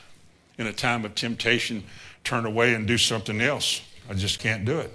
in 0.58 0.66
a 0.66 0.72
time 0.72 1.04
of 1.04 1.14
temptation, 1.14 1.84
turn 2.24 2.44
away 2.44 2.74
and 2.74 2.88
do 2.88 2.98
something 2.98 3.40
else. 3.40 3.82
I 4.10 4.14
just 4.14 4.40
can't 4.40 4.64
do 4.64 4.80
it. 4.80 4.92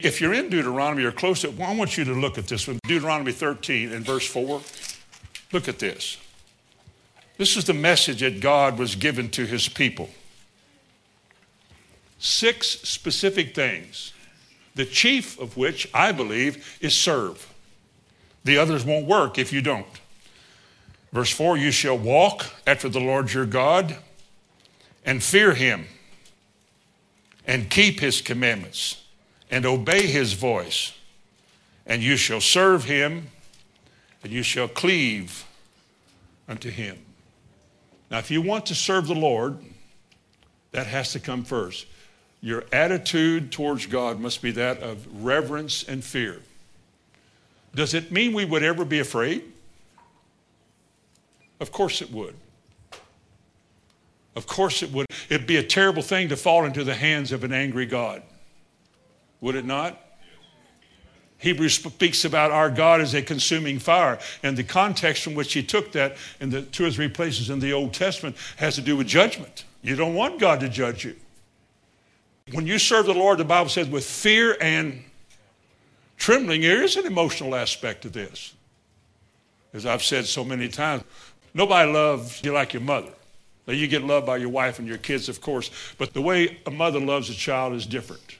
If 0.00 0.20
you're 0.20 0.32
in 0.32 0.48
Deuteronomy 0.48 1.02
or 1.02 1.10
close 1.10 1.40
to 1.40 1.48
it, 1.48 1.58
well, 1.58 1.68
I 1.68 1.74
want 1.74 1.98
you 1.98 2.04
to 2.04 2.12
look 2.12 2.38
at 2.38 2.46
this 2.46 2.68
one. 2.68 2.78
Deuteronomy 2.86 3.32
13 3.32 3.92
and 3.92 4.04
verse 4.04 4.26
4. 4.28 4.60
Look 5.52 5.66
at 5.66 5.80
this. 5.80 6.18
This 7.36 7.56
is 7.56 7.64
the 7.64 7.74
message 7.74 8.20
that 8.20 8.40
God 8.40 8.78
was 8.78 8.94
given 8.94 9.28
to 9.30 9.44
his 9.44 9.68
people. 9.68 10.08
Six 12.20 12.68
specific 12.68 13.56
things, 13.56 14.12
the 14.76 14.84
chief 14.84 15.38
of 15.40 15.56
which 15.56 15.88
I 15.92 16.12
believe 16.12 16.78
is 16.80 16.94
serve. 16.94 17.52
The 18.44 18.56
others 18.56 18.84
won't 18.84 19.06
work 19.06 19.36
if 19.36 19.52
you 19.52 19.60
don't. 19.60 19.86
Verse 21.12 21.30
4 21.30 21.56
You 21.56 21.72
shall 21.72 21.98
walk 21.98 22.46
after 22.68 22.88
the 22.88 23.00
Lord 23.00 23.32
your 23.32 23.46
God 23.46 23.96
and 25.04 25.24
fear 25.24 25.54
him 25.54 25.86
and 27.44 27.68
keep 27.68 27.98
his 27.98 28.20
commandments 28.20 29.07
and 29.50 29.64
obey 29.64 30.06
his 30.06 30.34
voice, 30.34 30.92
and 31.86 32.02
you 32.02 32.16
shall 32.16 32.40
serve 32.40 32.84
him 32.84 33.28
and 34.22 34.32
you 34.32 34.42
shall 34.42 34.68
cleave 34.68 35.44
unto 36.48 36.70
him. 36.70 36.98
Now, 38.10 38.18
if 38.18 38.30
you 38.30 38.42
want 38.42 38.66
to 38.66 38.74
serve 38.74 39.06
the 39.06 39.14
Lord, 39.14 39.58
that 40.72 40.86
has 40.86 41.12
to 41.12 41.20
come 41.20 41.44
first. 41.44 41.86
Your 42.40 42.64
attitude 42.72 43.50
towards 43.50 43.86
God 43.86 44.20
must 44.20 44.42
be 44.42 44.50
that 44.52 44.80
of 44.80 45.24
reverence 45.24 45.82
and 45.82 46.04
fear. 46.04 46.40
Does 47.74 47.94
it 47.94 48.12
mean 48.12 48.32
we 48.32 48.44
would 48.44 48.62
ever 48.62 48.84
be 48.84 49.00
afraid? 49.00 49.44
Of 51.60 51.72
course 51.72 52.00
it 52.00 52.10
would. 52.12 52.34
Of 54.36 54.46
course 54.46 54.82
it 54.82 54.92
would. 54.92 55.06
It'd 55.28 55.46
be 55.46 55.56
a 55.56 55.62
terrible 55.62 56.02
thing 56.02 56.28
to 56.28 56.36
fall 56.36 56.64
into 56.64 56.84
the 56.84 56.94
hands 56.94 57.32
of 57.32 57.42
an 57.44 57.52
angry 57.52 57.86
God. 57.86 58.22
Would 59.40 59.54
it 59.54 59.64
not? 59.64 60.00
Hebrews 61.38 61.74
speaks 61.74 62.24
about 62.24 62.50
our 62.50 62.68
God 62.68 63.00
as 63.00 63.14
a 63.14 63.22
consuming 63.22 63.78
fire. 63.78 64.18
And 64.42 64.56
the 64.56 64.64
context 64.64 65.22
from 65.22 65.34
which 65.34 65.52
he 65.52 65.62
took 65.62 65.92
that 65.92 66.16
in 66.40 66.50
the 66.50 66.62
two 66.62 66.84
or 66.84 66.90
three 66.90 67.08
places 67.08 67.48
in 67.48 67.60
the 67.60 67.72
Old 67.72 67.94
Testament 67.94 68.36
has 68.56 68.74
to 68.74 68.80
do 68.80 68.96
with 68.96 69.06
judgment. 69.06 69.64
You 69.82 69.94
don't 69.94 70.14
want 70.14 70.40
God 70.40 70.60
to 70.60 70.68
judge 70.68 71.04
you. 71.04 71.14
When 72.52 72.66
you 72.66 72.78
serve 72.78 73.06
the 73.06 73.14
Lord, 73.14 73.38
the 73.38 73.44
Bible 73.44 73.70
says, 73.70 73.88
with 73.88 74.04
fear 74.04 74.56
and 74.60 75.04
trembling, 76.16 76.62
there 76.62 76.82
is 76.82 76.96
an 76.96 77.06
emotional 77.06 77.54
aspect 77.54 78.02
to 78.02 78.08
this. 78.08 78.54
As 79.72 79.86
I've 79.86 80.02
said 80.02 80.26
so 80.26 80.42
many 80.42 80.68
times, 80.68 81.04
nobody 81.54 81.92
loves 81.92 82.42
you 82.42 82.52
like 82.52 82.72
your 82.72 82.82
mother. 82.82 83.12
Now, 83.66 83.74
you 83.74 83.86
get 83.86 84.02
loved 84.02 84.26
by 84.26 84.38
your 84.38 84.48
wife 84.48 84.78
and 84.78 84.88
your 84.88 84.96
kids, 84.96 85.28
of 85.28 85.42
course, 85.42 85.70
but 85.98 86.14
the 86.14 86.22
way 86.22 86.58
a 86.64 86.70
mother 86.70 86.98
loves 86.98 87.28
a 87.28 87.34
child 87.34 87.74
is 87.74 87.84
different. 87.84 88.38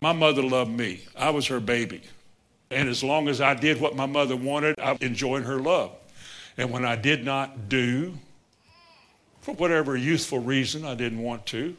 My 0.00 0.12
mother 0.12 0.42
loved 0.42 0.70
me. 0.70 1.00
I 1.16 1.30
was 1.30 1.46
her 1.46 1.60
baby. 1.60 2.02
And 2.70 2.88
as 2.88 3.02
long 3.02 3.28
as 3.28 3.40
I 3.40 3.54
did 3.54 3.80
what 3.80 3.96
my 3.96 4.06
mother 4.06 4.36
wanted, 4.36 4.78
I 4.78 4.96
enjoyed 5.00 5.44
her 5.44 5.58
love. 5.58 5.92
And 6.56 6.70
when 6.70 6.84
I 6.84 6.96
did 6.96 7.24
not 7.24 7.68
do, 7.68 8.14
for 9.40 9.54
whatever 9.54 9.96
youthful 9.96 10.40
reason 10.40 10.84
I 10.84 10.94
didn't 10.94 11.22
want 11.22 11.46
to, 11.46 11.74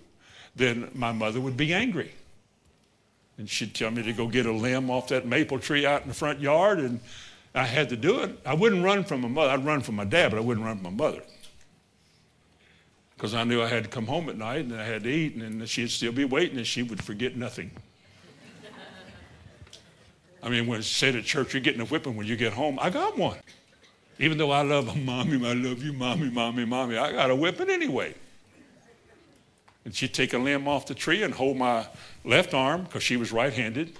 then 0.55 0.89
my 0.93 1.11
mother 1.11 1.39
would 1.39 1.55
be 1.55 1.74
angry. 1.74 2.11
And 3.38 3.49
she'd 3.49 3.74
tell 3.74 3.91
me 3.91 4.03
to 4.03 4.11
go 4.11 4.28
get 4.28 4.45
a 4.45 4.51
limb 4.51 4.89
off 4.89 5.09
that 5.09 5.26
maple 5.26 5.59
tree 5.59 5.86
out 5.86 6.01
in 6.01 6.07
the 6.07 6.13
front 6.13 6.39
yard, 6.39 6.80
and 6.80 6.99
I 7.55 7.63
had 7.63 7.89
to 7.89 7.95
do 7.95 8.20
it. 8.22 8.38
I 8.45 8.53
wouldn't 8.53 8.84
run 8.84 9.03
from 9.03 9.22
my 9.22 9.28
mother. 9.28 9.51
I'd 9.51 9.65
run 9.65 9.82
from 9.82 9.95
my 9.95 10.05
dad, 10.05 10.32
but 10.32 10.38
I 10.38 10.41
wouldn't 10.41 10.65
run 10.65 10.78
from 10.78 10.84
my 10.84 11.05
mother. 11.05 11.22
Because 13.15 13.34
I 13.34 13.43
knew 13.43 13.61
I 13.61 13.67
had 13.67 13.84
to 13.84 13.89
come 13.89 14.07
home 14.07 14.28
at 14.30 14.38
night 14.38 14.65
and 14.65 14.74
I 14.74 14.84
had 14.84 15.03
to 15.03 15.09
eat, 15.09 15.36
and 15.36 15.67
she'd 15.70 15.91
still 15.91 16.11
be 16.11 16.26
waiting, 16.26 16.57
and 16.57 16.67
she 16.67 16.84
would 16.84 17.03
forget 17.03 17.38
nothing. 17.38 17.72
I 20.42 20.50
mean, 20.50 20.68
when 20.68 20.82
said 20.82 21.16
at 21.16 21.26
church, 21.26 21.54
you're 21.54 21.62
getting 21.62 21.82
a 21.82 21.86
whipping 21.86 22.16
when 22.16 22.28
you 22.28 22.36
get 22.36 22.54
home, 22.54 22.80
I 22.82 22.90
got 22.90 23.18
one. 23.18 23.38
Even 24.20 24.38
though 24.38 24.52
I 24.52 24.62
love 24.62 24.88
a 24.88 24.96
mommy, 25.00 25.46
I 25.46 25.54
love 25.54 25.84
you, 25.84 25.94
mommy, 25.94 26.30
mommy, 26.30 26.66
mommy, 26.66 26.98
I 26.98 27.12
got 27.12 27.30
a 27.30 27.36
whipping 27.36 27.70
anyway. 27.70 28.16
And 29.86 29.96
she'd 29.96 30.14
take 30.14 30.34
a 30.34 30.38
limb 30.38 30.68
off 30.68 30.86
the 30.86 30.94
tree 30.94 31.24
and 31.24 31.34
hold 31.34 31.58
my 31.58 31.88
left 32.24 32.54
arm, 32.54 32.84
because 32.84 33.04
she 33.04 33.18
was 33.18 33.32
right 33.32 33.52
handed, 33.52 33.98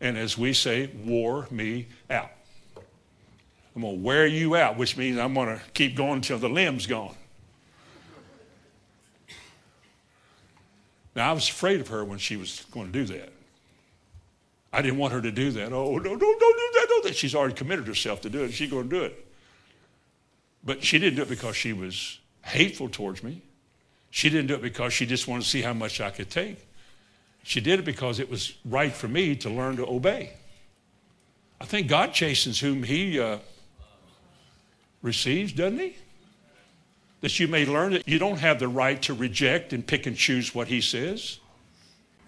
and 0.00 0.18
as 0.18 0.36
we 0.36 0.52
say, 0.52 0.90
wore 1.04 1.46
me 1.50 1.86
out. 2.10 2.30
I'm 3.74 3.82
going 3.82 3.96
to 3.96 4.02
wear 4.02 4.26
you 4.26 4.56
out, 4.56 4.76
which 4.76 4.96
means 4.96 5.18
I'm 5.18 5.34
going 5.34 5.48
to 5.48 5.60
keep 5.74 5.96
going 5.96 6.14
until 6.14 6.38
the 6.38 6.48
limb's 6.48 6.86
gone. 6.86 7.14
Now, 11.14 11.30
I 11.30 11.32
was 11.32 11.48
afraid 11.48 11.80
of 11.80 11.88
her 11.88 12.04
when 12.04 12.18
she 12.18 12.36
was 12.36 12.66
going 12.70 12.90
to 12.90 12.92
do 12.92 13.04
that. 13.14 13.32
I 14.76 14.82
didn't 14.82 14.98
want 14.98 15.14
her 15.14 15.22
to 15.22 15.32
do 15.32 15.52
that. 15.52 15.72
Oh, 15.72 15.96
no, 15.96 15.98
no, 15.98 16.18
don't 16.18 16.18
do 16.18 16.70
that, 16.74 16.86
don't. 17.02 17.14
She's 17.14 17.34
already 17.34 17.54
committed 17.54 17.86
herself 17.86 18.20
to 18.20 18.30
do 18.30 18.44
it. 18.44 18.52
She's 18.52 18.70
going 18.70 18.90
to 18.90 18.98
do 18.98 19.04
it. 19.04 19.26
But 20.62 20.84
she 20.84 20.98
didn't 20.98 21.16
do 21.16 21.22
it 21.22 21.30
because 21.30 21.56
she 21.56 21.72
was 21.72 22.18
hateful 22.44 22.90
towards 22.90 23.22
me. 23.22 23.40
She 24.10 24.28
didn't 24.28 24.48
do 24.48 24.54
it 24.54 24.60
because 24.60 24.92
she 24.92 25.06
just 25.06 25.28
wanted 25.28 25.44
to 25.44 25.48
see 25.48 25.62
how 25.62 25.72
much 25.72 26.02
I 26.02 26.10
could 26.10 26.28
take. 26.28 26.58
She 27.42 27.62
did 27.62 27.78
it 27.78 27.86
because 27.86 28.18
it 28.18 28.30
was 28.30 28.52
right 28.66 28.92
for 28.92 29.08
me 29.08 29.34
to 29.36 29.48
learn 29.48 29.76
to 29.76 29.86
obey. 29.86 30.34
I 31.58 31.64
think 31.64 31.88
God 31.88 32.12
chastens 32.12 32.60
whom 32.60 32.82
He 32.82 33.18
uh, 33.18 33.38
receives, 35.00 35.54
doesn't 35.54 35.78
He? 35.78 35.96
That 37.22 37.40
you 37.40 37.48
may 37.48 37.64
learn 37.64 37.94
that 37.94 38.06
you 38.06 38.18
don't 38.18 38.40
have 38.40 38.58
the 38.58 38.68
right 38.68 39.00
to 39.02 39.14
reject 39.14 39.72
and 39.72 39.86
pick 39.86 40.04
and 40.04 40.14
choose 40.14 40.54
what 40.54 40.68
He 40.68 40.82
says. 40.82 41.38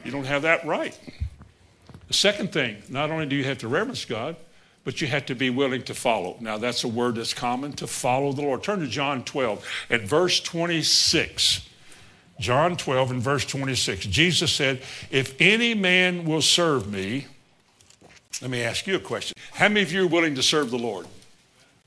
You 0.03 0.12
don't 0.12 0.24
have 0.24 0.42
that 0.42 0.64
right. 0.64 0.99
The 2.09 2.14
second 2.14 2.52
thing, 2.52 2.82
not 2.88 3.11
only 3.11 3.26
do 3.26 3.36
you 3.36 3.44
have 3.44 3.59
to 3.59 3.68
reverence 3.68 4.04
God, 4.04 4.36
but 4.82 5.02
you 5.02 5.06
have 5.06 5.26
to 5.26 5.34
be 5.34 5.50
willing 5.50 5.82
to 5.82 5.94
follow. 5.94 6.38
Now, 6.40 6.56
that's 6.56 6.82
a 6.82 6.88
word 6.88 7.16
that's 7.16 7.34
common 7.34 7.74
to 7.74 7.86
follow 7.86 8.32
the 8.32 8.40
Lord. 8.40 8.62
Turn 8.62 8.80
to 8.80 8.86
John 8.86 9.22
12 9.22 9.64
at 9.90 10.02
verse 10.02 10.40
26. 10.40 11.68
John 12.40 12.76
12 12.76 13.11
and 13.11 13.22
verse 13.22 13.44
26. 13.44 14.06
Jesus 14.06 14.50
said, 14.50 14.80
If 15.11 15.38
any 15.40 15.74
man 15.74 16.24
will 16.24 16.40
serve 16.40 16.90
me, 16.90 17.26
let 18.40 18.50
me 18.50 18.62
ask 18.62 18.86
you 18.86 18.96
a 18.96 19.00
question. 19.00 19.36
How 19.52 19.68
many 19.68 19.82
of 19.82 19.92
you 19.92 20.04
are 20.04 20.09
willing 20.09 20.34
to 20.36 20.42
serve 20.42 20.70
the 20.70 20.78
Lord? 20.78 21.06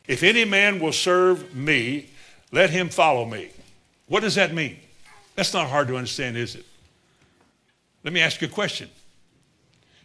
If 0.07 0.21
any 0.21 0.45
man 0.45 0.79
will 0.79 0.91
serve 0.91 1.55
me, 1.55 2.09
let 2.51 2.69
him 2.69 2.89
follow 2.89 3.25
me. 3.25 3.49
What 4.07 4.19
does 4.19 4.35
that 4.35 4.53
mean? 4.53 4.77
That's 5.35 5.53
not 5.53 5.69
hard 5.69 5.87
to 5.87 5.95
understand, 5.95 6.37
is 6.37 6.55
it? 6.55 6.65
Let 8.03 8.13
me 8.13 8.19
ask 8.19 8.41
you 8.41 8.47
a 8.47 8.51
question. 8.51 8.89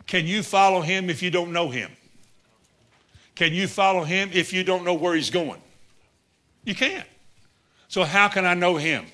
Can 0.07 0.27
you 0.27 0.43
follow 0.43 0.81
him 0.81 1.11
if 1.11 1.23
you 1.23 1.31
don't 1.31 1.53
know 1.53 1.69
him? 1.69 1.91
Can 3.35 3.53
you 3.53 3.69
follow 3.69 4.05
him 4.05 4.31
if 4.33 4.53
you 4.53 4.65
don't 4.65 4.85
know 4.85 4.95
where 4.95 5.15
he's 5.15 5.31
going? 5.31 5.61
You 6.65 6.75
can't. 6.75 7.07
So, 7.89 8.05
how 8.05 8.29
can 8.29 8.47
I 8.47 8.55
know 8.55 8.77
him? 8.77 9.07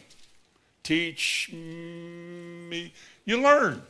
Teach 0.82 1.50
me. 1.52 2.92
You 3.24 3.40
learn. 3.40 3.82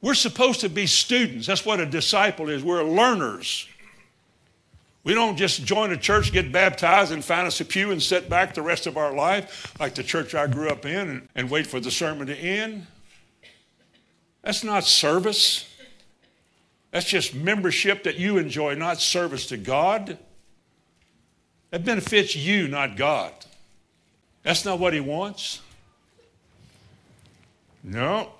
We're 0.00 0.14
supposed 0.14 0.60
to 0.60 0.68
be 0.68 0.86
students. 0.86 1.46
That's 1.46 1.66
what 1.66 1.80
a 1.80 1.86
disciple 1.86 2.48
is. 2.48 2.62
We're 2.62 2.82
learners. 2.82 3.68
We 5.02 5.14
don't 5.14 5.36
just 5.36 5.64
join 5.64 5.92
a 5.92 5.96
church, 5.96 6.32
get 6.32 6.52
baptized, 6.52 7.12
and 7.12 7.24
find 7.24 7.46
us 7.46 7.60
a 7.60 7.64
pew 7.64 7.90
and 7.90 8.02
sit 8.02 8.28
back 8.28 8.54
the 8.54 8.62
rest 8.62 8.86
of 8.86 8.96
our 8.96 9.14
life 9.14 9.74
like 9.80 9.94
the 9.94 10.02
church 10.02 10.34
I 10.34 10.46
grew 10.46 10.68
up 10.68 10.84
in 10.84 11.08
and, 11.08 11.28
and 11.34 11.50
wait 11.50 11.66
for 11.66 11.80
the 11.80 11.90
sermon 11.90 12.26
to 12.26 12.36
end. 12.36 12.86
That's 14.42 14.64
not 14.64 14.84
service. 14.84 15.66
That's 16.90 17.06
just 17.06 17.34
membership 17.34 18.04
that 18.04 18.16
you 18.16 18.38
enjoy, 18.38 18.74
not 18.74 19.00
service 19.00 19.46
to 19.46 19.56
God. 19.56 20.18
That 21.70 21.84
benefits 21.84 22.34
you, 22.34 22.66
not 22.66 22.96
God. 22.96 23.32
That's 24.42 24.64
not 24.64 24.78
what 24.78 24.92
He 24.92 25.00
wants. 25.00 25.60
No. 27.82 28.30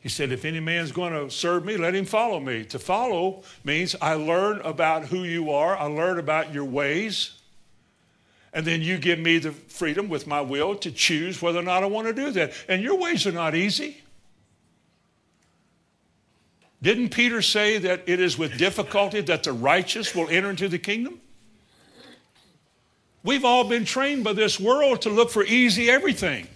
He 0.00 0.08
said, 0.08 0.32
If 0.32 0.44
any 0.44 0.60
man's 0.60 0.92
going 0.92 1.12
to 1.12 1.30
serve 1.30 1.64
me, 1.64 1.76
let 1.76 1.94
him 1.94 2.04
follow 2.04 2.40
me. 2.40 2.64
To 2.66 2.78
follow 2.78 3.42
means 3.64 3.94
I 4.00 4.14
learn 4.14 4.60
about 4.60 5.06
who 5.06 5.24
you 5.24 5.50
are, 5.50 5.76
I 5.76 5.84
learn 5.84 6.18
about 6.18 6.54
your 6.54 6.64
ways, 6.64 7.38
and 8.52 8.66
then 8.66 8.82
you 8.82 8.98
give 8.98 9.18
me 9.18 9.38
the 9.38 9.52
freedom 9.52 10.08
with 10.08 10.26
my 10.26 10.40
will 10.40 10.74
to 10.76 10.90
choose 10.90 11.40
whether 11.40 11.60
or 11.60 11.62
not 11.62 11.82
I 11.82 11.86
want 11.86 12.08
to 12.08 12.12
do 12.12 12.30
that. 12.32 12.52
And 12.68 12.82
your 12.82 12.98
ways 12.98 13.26
are 13.26 13.32
not 13.32 13.54
easy. 13.54 14.02
Didn't 16.82 17.10
Peter 17.10 17.42
say 17.42 17.78
that 17.78 18.02
it 18.06 18.20
is 18.20 18.38
with 18.38 18.56
difficulty 18.56 19.20
that 19.22 19.42
the 19.42 19.52
righteous 19.52 20.14
will 20.14 20.28
enter 20.28 20.50
into 20.50 20.68
the 20.68 20.78
kingdom? 20.78 21.20
We've 23.22 23.44
all 23.44 23.64
been 23.64 23.84
trained 23.84 24.24
by 24.24 24.32
this 24.32 24.58
world 24.58 25.02
to 25.02 25.10
look 25.10 25.30
for 25.30 25.44
easy 25.44 25.90
everything. 25.90 26.48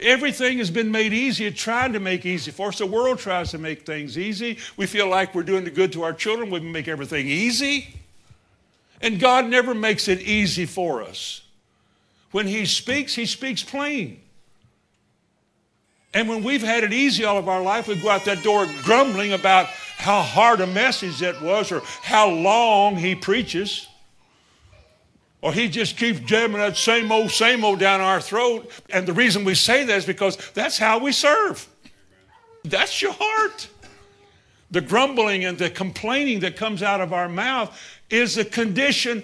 Everything 0.00 0.58
has 0.58 0.70
been 0.70 0.90
made 0.90 1.12
easy. 1.12 1.44
It 1.44 1.56
tried 1.56 1.92
to 1.92 2.00
make 2.00 2.24
easy 2.24 2.50
for 2.50 2.68
us. 2.68 2.78
The 2.78 2.86
world 2.86 3.18
tries 3.18 3.50
to 3.50 3.58
make 3.58 3.84
things 3.84 4.16
easy. 4.16 4.58
We 4.76 4.86
feel 4.86 5.08
like 5.08 5.34
we're 5.34 5.42
doing 5.42 5.64
the 5.64 5.70
good 5.70 5.92
to 5.92 6.02
our 6.02 6.12
children. 6.12 6.50
We 6.50 6.60
make 6.60 6.88
everything 6.88 7.26
easy. 7.26 7.94
And 9.02 9.20
God 9.20 9.46
never 9.46 9.74
makes 9.74 10.08
it 10.08 10.20
easy 10.20 10.66
for 10.66 11.02
us. 11.02 11.42
When 12.30 12.46
He 12.46 12.64
speaks, 12.64 13.14
He 13.14 13.26
speaks 13.26 13.62
plain. 13.62 14.20
And 16.14 16.28
when 16.28 16.42
we've 16.42 16.62
had 16.62 16.84
it 16.84 16.92
easy 16.92 17.24
all 17.24 17.38
of 17.38 17.48
our 17.48 17.62
life, 17.62 17.88
we 17.88 18.00
go 18.00 18.10
out 18.10 18.24
that 18.24 18.42
door 18.42 18.66
grumbling 18.82 19.32
about 19.32 19.66
how 19.66 20.22
hard 20.22 20.60
a 20.60 20.66
message 20.66 21.18
that 21.18 21.42
was 21.42 21.70
or 21.70 21.82
how 22.02 22.30
long 22.30 22.96
He 22.96 23.14
preaches. 23.14 23.86
Or 25.40 25.52
he 25.52 25.68
just 25.68 25.96
keeps 25.96 26.18
jamming 26.20 26.58
that 26.58 26.76
same 26.76 27.12
old, 27.12 27.30
same 27.30 27.64
old 27.64 27.78
down 27.78 28.00
our 28.00 28.20
throat. 28.20 28.70
And 28.90 29.06
the 29.06 29.12
reason 29.12 29.44
we 29.44 29.54
say 29.54 29.84
that 29.84 29.96
is 29.96 30.04
because 30.04 30.36
that's 30.52 30.78
how 30.78 30.98
we 30.98 31.12
serve. 31.12 31.68
That's 32.64 33.00
your 33.00 33.12
heart. 33.16 33.68
The 34.70 34.80
grumbling 34.80 35.44
and 35.44 35.56
the 35.56 35.70
complaining 35.70 36.40
that 36.40 36.56
comes 36.56 36.82
out 36.82 37.00
of 37.00 37.12
our 37.12 37.28
mouth 37.28 37.78
is 38.10 38.34
the 38.34 38.44
condition 38.44 39.22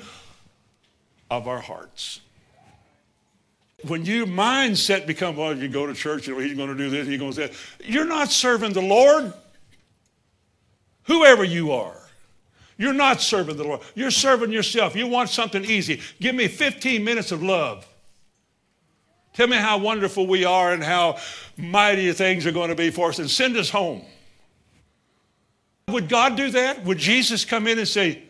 of 1.31 1.49
our 1.49 1.61
hearts. 1.61 2.21
When 3.87 4.05
your 4.05 4.27
mindset 4.27 5.07
becomes, 5.07 5.37
well, 5.39 5.57
you 5.57 5.69
go 5.69 5.87
to 5.87 5.95
church, 5.95 6.27
he's 6.27 6.55
going 6.55 6.69
to 6.69 6.75
do 6.75 6.91
this, 6.91 7.07
he's 7.07 7.19
going 7.19 7.33
to 7.33 7.49
do 7.49 7.49
that. 7.49 7.57
You're 7.85 8.07
not 8.07 8.31
serving 8.31 8.73
the 8.73 8.83
Lord, 8.83 9.33
whoever 11.05 11.45
you 11.45 11.73
are. 11.73 11.97
You're 12.77 12.93
not 12.93 13.21
serving 13.21 13.57
the 13.57 13.65
Lord. 13.65 13.81
You're 13.95 14.11
serving 14.11 14.51
yourself. 14.51 14.97
You 14.97 15.07
want 15.07 15.31
something 15.31 15.65
easy. 15.65 16.01
Give 16.21 16.35
me 16.35 16.49
15 16.49 17.05
minutes 17.05 17.31
of 17.31 17.43
love. 17.43 17.87
Tell 19.33 19.47
me 19.47 19.57
how 19.57 19.79
wonderful 19.79 20.27
we 20.27 20.45
are 20.45 20.73
and 20.73 20.83
how 20.83 21.19
mighty 21.57 22.13
things 22.13 22.47
are 22.47 22.53
going 22.53 22.71
to 22.71 22.75
be 22.75 22.91
for 22.91 23.11
us 23.11 23.19
and 23.19 23.31
send 23.31 23.57
us 23.57 23.69
home. 23.71 24.03
Would 25.89 26.09
God 26.09 26.37
do 26.37 26.51
that? 26.51 26.85
Would 26.85 26.99
Jesus 26.99 27.45
come 27.45 27.67
in 27.67 27.79
and 27.79 27.87
say, 27.87 28.23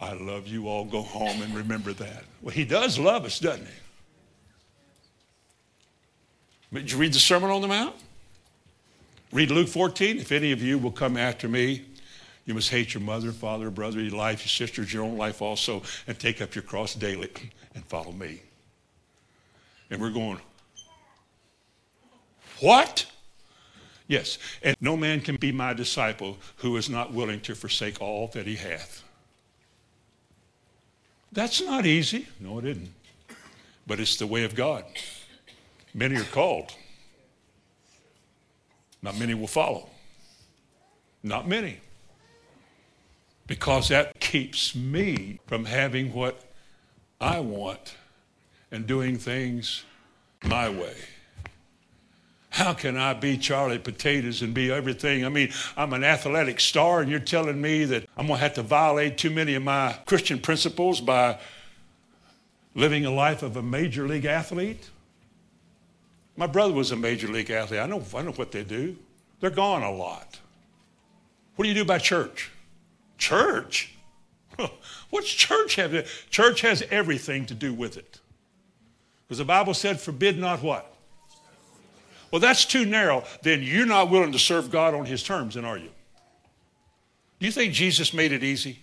I 0.00 0.14
love 0.14 0.48
you 0.48 0.66
all, 0.66 0.86
go 0.86 1.02
home 1.02 1.42
and 1.42 1.54
remember 1.54 1.92
that? 1.92 2.24
Well, 2.40 2.54
he 2.54 2.64
does 2.64 2.98
love 2.98 3.26
us, 3.26 3.38
doesn't 3.38 3.66
he? 3.66 3.72
Did 6.72 6.90
you 6.90 6.98
read 6.98 7.12
the 7.12 7.18
Sermon 7.18 7.50
on 7.50 7.60
the 7.60 7.68
Mount? 7.68 7.94
Read 9.30 9.50
Luke 9.50 9.68
14. 9.68 10.18
If 10.18 10.32
any 10.32 10.52
of 10.52 10.62
you 10.62 10.78
will 10.78 10.90
come 10.90 11.18
after 11.18 11.48
me, 11.48 11.84
you 12.46 12.54
must 12.54 12.70
hate 12.70 12.94
your 12.94 13.02
mother, 13.02 13.30
father, 13.30 13.70
brother, 13.70 14.00
your 14.00 14.16
life, 14.16 14.40
your 14.40 14.48
sisters, 14.48 14.92
your 14.92 15.04
own 15.04 15.18
life 15.18 15.42
also, 15.42 15.82
and 16.06 16.18
take 16.18 16.40
up 16.40 16.54
your 16.54 16.62
cross 16.62 16.94
daily 16.94 17.30
and 17.74 17.84
follow 17.84 18.12
me. 18.12 18.40
And 19.90 20.00
we're 20.00 20.10
going, 20.10 20.38
What? 22.60 23.04
Yes, 24.08 24.38
and 24.62 24.74
no 24.80 24.96
man 24.96 25.20
can 25.20 25.36
be 25.36 25.52
my 25.52 25.74
disciple 25.74 26.38
who 26.56 26.76
is 26.76 26.88
not 26.88 27.12
willing 27.12 27.40
to 27.42 27.54
forsake 27.54 28.00
all 28.00 28.28
that 28.28 28.46
he 28.46 28.56
hath. 28.56 29.04
That's 31.32 31.60
not 31.62 31.86
easy. 31.86 32.26
No, 32.40 32.58
it 32.58 32.64
isn't. 32.64 32.90
But 33.86 34.00
it's 34.00 34.16
the 34.16 34.26
way 34.26 34.44
of 34.44 34.54
God. 34.54 34.84
Many 35.94 36.16
are 36.16 36.24
called, 36.24 36.72
not 39.02 39.18
many 39.18 39.34
will 39.34 39.46
follow. 39.46 39.88
Not 41.22 41.48
many. 41.48 41.80
Because 43.46 43.88
that 43.88 44.20
keeps 44.20 44.74
me 44.74 45.40
from 45.46 45.64
having 45.64 46.12
what 46.12 46.44
I 47.20 47.40
want 47.40 47.96
and 48.70 48.86
doing 48.86 49.18
things 49.18 49.84
my 50.44 50.68
way. 50.68 50.94
How 52.50 52.74
can 52.74 52.96
I 52.96 53.14
be 53.14 53.38
Charlie 53.38 53.78
Potatoes 53.78 54.42
and 54.42 54.52
be 54.52 54.70
everything? 54.72 55.24
I 55.24 55.28
mean, 55.28 55.52
I'm 55.76 55.92
an 55.92 56.04
athletic 56.04 56.60
star, 56.60 57.00
and 57.00 57.10
you're 57.10 57.20
telling 57.20 57.60
me 57.60 57.84
that 57.84 58.08
I'm 58.16 58.26
going 58.26 58.38
to 58.38 58.42
have 58.42 58.54
to 58.54 58.62
violate 58.62 59.18
too 59.18 59.30
many 59.30 59.54
of 59.54 59.62
my 59.62 59.96
Christian 60.04 60.40
principles 60.40 61.00
by 61.00 61.38
living 62.74 63.04
a 63.04 63.10
life 63.10 63.42
of 63.42 63.56
a 63.56 63.62
major 63.62 64.06
league 64.06 64.24
athlete? 64.24 64.90
My 66.36 66.46
brother 66.46 66.72
was 66.72 66.90
a 66.90 66.96
major 66.96 67.28
league 67.28 67.50
athlete. 67.50 67.80
I 67.80 67.86
know, 67.86 68.02
I 68.14 68.22
know 68.22 68.32
what 68.32 68.52
they 68.52 68.64
do. 68.64 68.96
They're 69.40 69.50
gone 69.50 69.82
a 69.82 69.92
lot. 69.92 70.38
What 71.56 71.64
do 71.64 71.68
you 71.68 71.74
do 71.74 71.84
by 71.84 71.98
church? 71.98 72.50
Church? 73.18 73.94
What's 75.10 75.28
church 75.28 75.76
have? 75.76 75.90
To, 75.92 76.04
church 76.30 76.62
has 76.62 76.82
everything 76.90 77.46
to 77.46 77.54
do 77.54 77.72
with 77.74 77.96
it. 77.96 78.20
Because 79.26 79.38
the 79.38 79.44
Bible 79.44 79.74
said, 79.74 80.00
forbid 80.00 80.38
not 80.38 80.62
what? 80.62 80.89
Well, 82.30 82.40
that's 82.40 82.64
too 82.64 82.84
narrow. 82.84 83.24
Then 83.42 83.62
you're 83.62 83.86
not 83.86 84.10
willing 84.10 84.32
to 84.32 84.38
serve 84.38 84.70
God 84.70 84.94
on 84.94 85.06
his 85.06 85.22
terms, 85.22 85.54
then 85.54 85.64
are 85.64 85.78
you? 85.78 85.90
Do 87.38 87.46
you 87.46 87.52
think 87.52 87.72
Jesus 87.72 88.12
made 88.12 88.32
it 88.32 88.44
easy? 88.44 88.78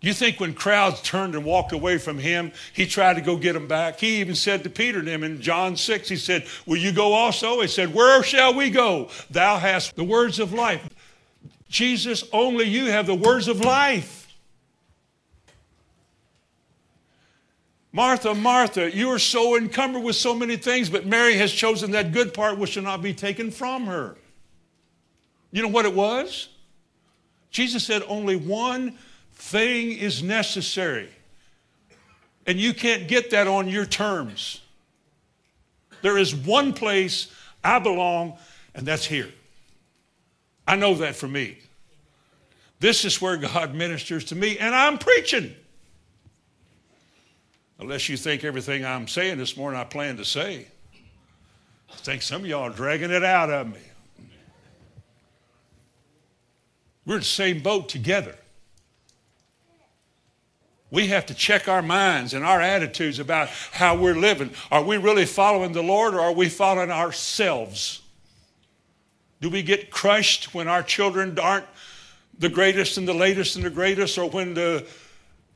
Do 0.00 0.08
you 0.08 0.14
think 0.14 0.38
when 0.38 0.52
crowds 0.52 1.00
turned 1.00 1.34
and 1.34 1.44
walked 1.44 1.72
away 1.72 1.98
from 1.98 2.18
him, 2.18 2.52
he 2.74 2.86
tried 2.86 3.14
to 3.14 3.22
go 3.22 3.36
get 3.36 3.54
them 3.54 3.66
back? 3.66 3.98
He 3.98 4.20
even 4.20 4.34
said 4.34 4.62
to 4.64 4.70
Peter 4.70 4.98
and 4.98 5.08
them 5.08 5.24
in 5.24 5.40
John 5.40 5.76
6, 5.76 6.08
he 6.08 6.16
said, 6.16 6.46
Will 6.66 6.76
you 6.76 6.92
go 6.92 7.12
also? 7.14 7.60
He 7.62 7.68
said, 7.68 7.94
Where 7.94 8.22
shall 8.22 8.54
we 8.54 8.68
go? 8.68 9.08
Thou 9.30 9.56
hast 9.56 9.96
the 9.96 10.04
words 10.04 10.38
of 10.38 10.52
life. 10.52 10.86
Jesus, 11.68 12.24
only 12.32 12.66
you 12.66 12.86
have 12.86 13.06
the 13.06 13.14
words 13.14 13.48
of 13.48 13.60
life. 13.60 14.15
Martha, 17.96 18.34
Martha, 18.34 18.94
you 18.94 19.08
are 19.08 19.18
so 19.18 19.56
encumbered 19.56 20.02
with 20.02 20.16
so 20.16 20.34
many 20.34 20.58
things, 20.58 20.90
but 20.90 21.06
Mary 21.06 21.38
has 21.38 21.50
chosen 21.50 21.92
that 21.92 22.12
good 22.12 22.34
part 22.34 22.58
which 22.58 22.72
shall 22.72 22.82
not 22.82 23.00
be 23.00 23.14
taken 23.14 23.50
from 23.50 23.86
her. 23.86 24.18
You 25.50 25.62
know 25.62 25.68
what 25.68 25.86
it 25.86 25.94
was? 25.94 26.50
Jesus 27.50 27.84
said, 27.84 28.02
Only 28.06 28.36
one 28.36 28.98
thing 29.32 29.92
is 29.92 30.22
necessary. 30.22 31.08
And 32.46 32.60
you 32.60 32.74
can't 32.74 33.08
get 33.08 33.30
that 33.30 33.46
on 33.48 33.66
your 33.66 33.86
terms. 33.86 34.60
There 36.02 36.18
is 36.18 36.34
one 36.34 36.74
place 36.74 37.32
I 37.64 37.78
belong, 37.78 38.36
and 38.74 38.86
that's 38.86 39.06
here. 39.06 39.30
I 40.68 40.76
know 40.76 40.96
that 40.96 41.16
for 41.16 41.28
me. 41.28 41.56
This 42.78 43.06
is 43.06 43.22
where 43.22 43.38
God 43.38 43.74
ministers 43.74 44.26
to 44.26 44.34
me, 44.34 44.58
and 44.58 44.74
I'm 44.74 44.98
preaching. 44.98 45.54
Unless 47.78 48.08
you 48.08 48.16
think 48.16 48.44
everything 48.44 48.84
I'm 48.84 49.06
saying 49.06 49.38
this 49.38 49.56
morning 49.56 49.78
I 49.80 49.84
plan 49.84 50.16
to 50.16 50.24
say. 50.24 50.66
I 51.92 51.96
think 51.96 52.22
some 52.22 52.42
of 52.42 52.46
y'all 52.46 52.62
are 52.62 52.70
dragging 52.70 53.10
it 53.10 53.24
out 53.24 53.50
of 53.50 53.68
me. 53.68 53.80
We're 57.04 57.14
in 57.14 57.20
the 57.20 57.26
same 57.26 57.62
boat 57.62 57.88
together. 57.88 58.34
We 60.90 61.08
have 61.08 61.26
to 61.26 61.34
check 61.34 61.68
our 61.68 61.82
minds 61.82 62.32
and 62.32 62.44
our 62.44 62.60
attitudes 62.60 63.18
about 63.18 63.48
how 63.48 63.96
we're 63.96 64.14
living. 64.14 64.50
Are 64.70 64.82
we 64.82 64.96
really 64.96 65.26
following 65.26 65.72
the 65.72 65.82
Lord 65.82 66.14
or 66.14 66.20
are 66.20 66.32
we 66.32 66.48
following 66.48 66.90
ourselves? 66.90 68.02
Do 69.40 69.50
we 69.50 69.62
get 69.62 69.90
crushed 69.90 70.54
when 70.54 70.68
our 70.68 70.82
children 70.82 71.38
aren't 71.38 71.66
the 72.38 72.48
greatest 72.48 72.98
and 72.98 73.06
the 73.06 73.14
latest 73.14 73.56
and 73.56 73.64
the 73.64 73.70
greatest, 73.70 74.18
or 74.18 74.28
when 74.28 74.54
the 74.54 74.86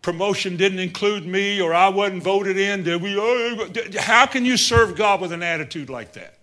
promotion 0.03 0.57
didn't 0.57 0.79
include 0.79 1.27
me 1.27 1.61
or 1.61 1.75
I 1.75 1.89
wasn't 1.89 2.23
voted 2.23 2.57
in? 2.57 2.83
Did 2.83 3.03
we, 3.03 3.17
oh, 3.19 3.69
how 3.99 4.27
can 4.27 4.45
you 4.45 4.57
serve 4.57 4.97
God 4.97 5.21
with 5.21 5.33
an 5.33 5.43
attitude 5.43 5.91
like 5.91 6.13
that? 6.15 6.35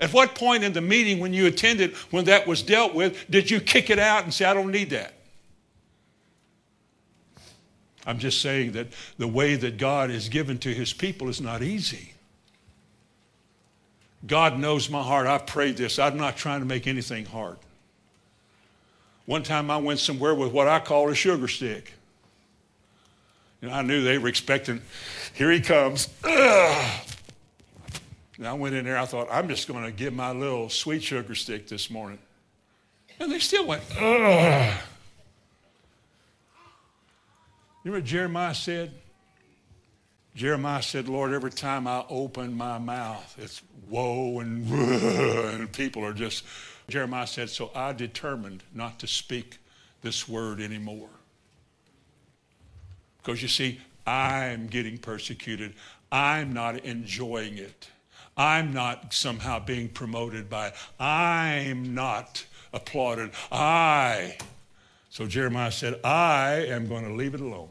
At 0.00 0.12
what 0.12 0.34
point 0.34 0.64
in 0.64 0.72
the 0.72 0.80
meeting 0.80 1.20
when 1.20 1.34
you 1.34 1.46
attended, 1.46 1.94
when 2.10 2.24
that 2.24 2.46
was 2.46 2.62
dealt 2.62 2.94
with, 2.94 3.28
did 3.30 3.50
you 3.50 3.60
kick 3.60 3.90
it 3.90 3.98
out 3.98 4.24
and 4.24 4.32
say, 4.32 4.46
I 4.46 4.54
don't 4.54 4.70
need 4.70 4.90
that? 4.90 5.14
I'm 8.06 8.18
just 8.18 8.40
saying 8.40 8.72
that 8.72 8.88
the 9.18 9.28
way 9.28 9.56
that 9.56 9.76
God 9.76 10.10
is 10.10 10.30
given 10.30 10.58
to 10.58 10.72
his 10.72 10.92
people 10.92 11.28
is 11.28 11.40
not 11.40 11.62
easy. 11.62 12.14
God 14.26 14.58
knows 14.58 14.88
my 14.88 15.02
heart. 15.02 15.26
I 15.26 15.38
prayed 15.38 15.76
this. 15.76 15.98
I'm 15.98 16.16
not 16.16 16.36
trying 16.36 16.60
to 16.60 16.66
make 16.66 16.86
anything 16.86 17.26
hard. 17.26 17.58
One 19.26 19.42
time 19.42 19.70
I 19.70 19.76
went 19.76 20.00
somewhere 20.00 20.34
with 20.34 20.52
what 20.52 20.68
I 20.68 20.80
call 20.80 21.08
a 21.08 21.14
sugar 21.14 21.48
stick. 21.48 21.92
And 23.62 23.70
I 23.70 23.82
knew 23.82 24.02
they 24.02 24.18
were 24.18 24.28
expecting, 24.28 24.80
here 25.34 25.50
he 25.50 25.60
comes. 25.60 26.08
Ugh. 26.24 27.06
And 28.38 28.48
I 28.48 28.54
went 28.54 28.74
in 28.74 28.86
there, 28.86 28.96
I 28.96 29.04
thought, 29.04 29.28
I'm 29.30 29.48
just 29.48 29.68
going 29.68 29.84
to 29.84 29.92
give 29.92 30.14
my 30.14 30.32
little 30.32 30.70
sweet 30.70 31.02
sugar 31.02 31.34
stick 31.34 31.68
this 31.68 31.90
morning. 31.90 32.18
And 33.18 33.30
they 33.30 33.38
still 33.38 33.66
went, 33.66 33.82
ugh. 34.00 34.80
You 37.84 37.92
what 37.92 38.04
Jeremiah 38.04 38.54
said? 38.54 38.92
Jeremiah 40.34 40.82
said, 40.82 41.08
Lord, 41.08 41.32
every 41.32 41.50
time 41.50 41.86
I 41.86 42.04
open 42.08 42.56
my 42.56 42.78
mouth, 42.78 43.36
it's 43.38 43.60
woe 43.88 44.40
and, 44.40 44.66
and 44.70 45.72
people 45.72 46.04
are 46.04 46.12
just. 46.12 46.44
Jeremiah 46.90 47.26
said, 47.26 47.50
So 47.50 47.70
I 47.74 47.92
determined 47.92 48.62
not 48.74 48.98
to 49.00 49.06
speak 49.06 49.58
this 50.02 50.28
word 50.28 50.60
anymore. 50.60 51.08
Because 53.18 53.42
you 53.42 53.48
see, 53.48 53.80
I'm 54.06 54.66
getting 54.66 54.98
persecuted. 54.98 55.74
I'm 56.10 56.52
not 56.52 56.78
enjoying 56.84 57.58
it. 57.58 57.88
I'm 58.36 58.72
not 58.72 59.12
somehow 59.12 59.58
being 59.58 59.88
promoted 59.88 60.48
by 60.48 60.68
it. 60.68 60.74
I'm 60.98 61.94
not 61.94 62.44
applauded. 62.72 63.30
I. 63.52 64.38
So 65.10 65.26
Jeremiah 65.26 65.72
said, 65.72 66.00
I 66.04 66.66
am 66.68 66.88
going 66.88 67.04
to 67.04 67.12
leave 67.12 67.34
it 67.34 67.40
alone. 67.40 67.68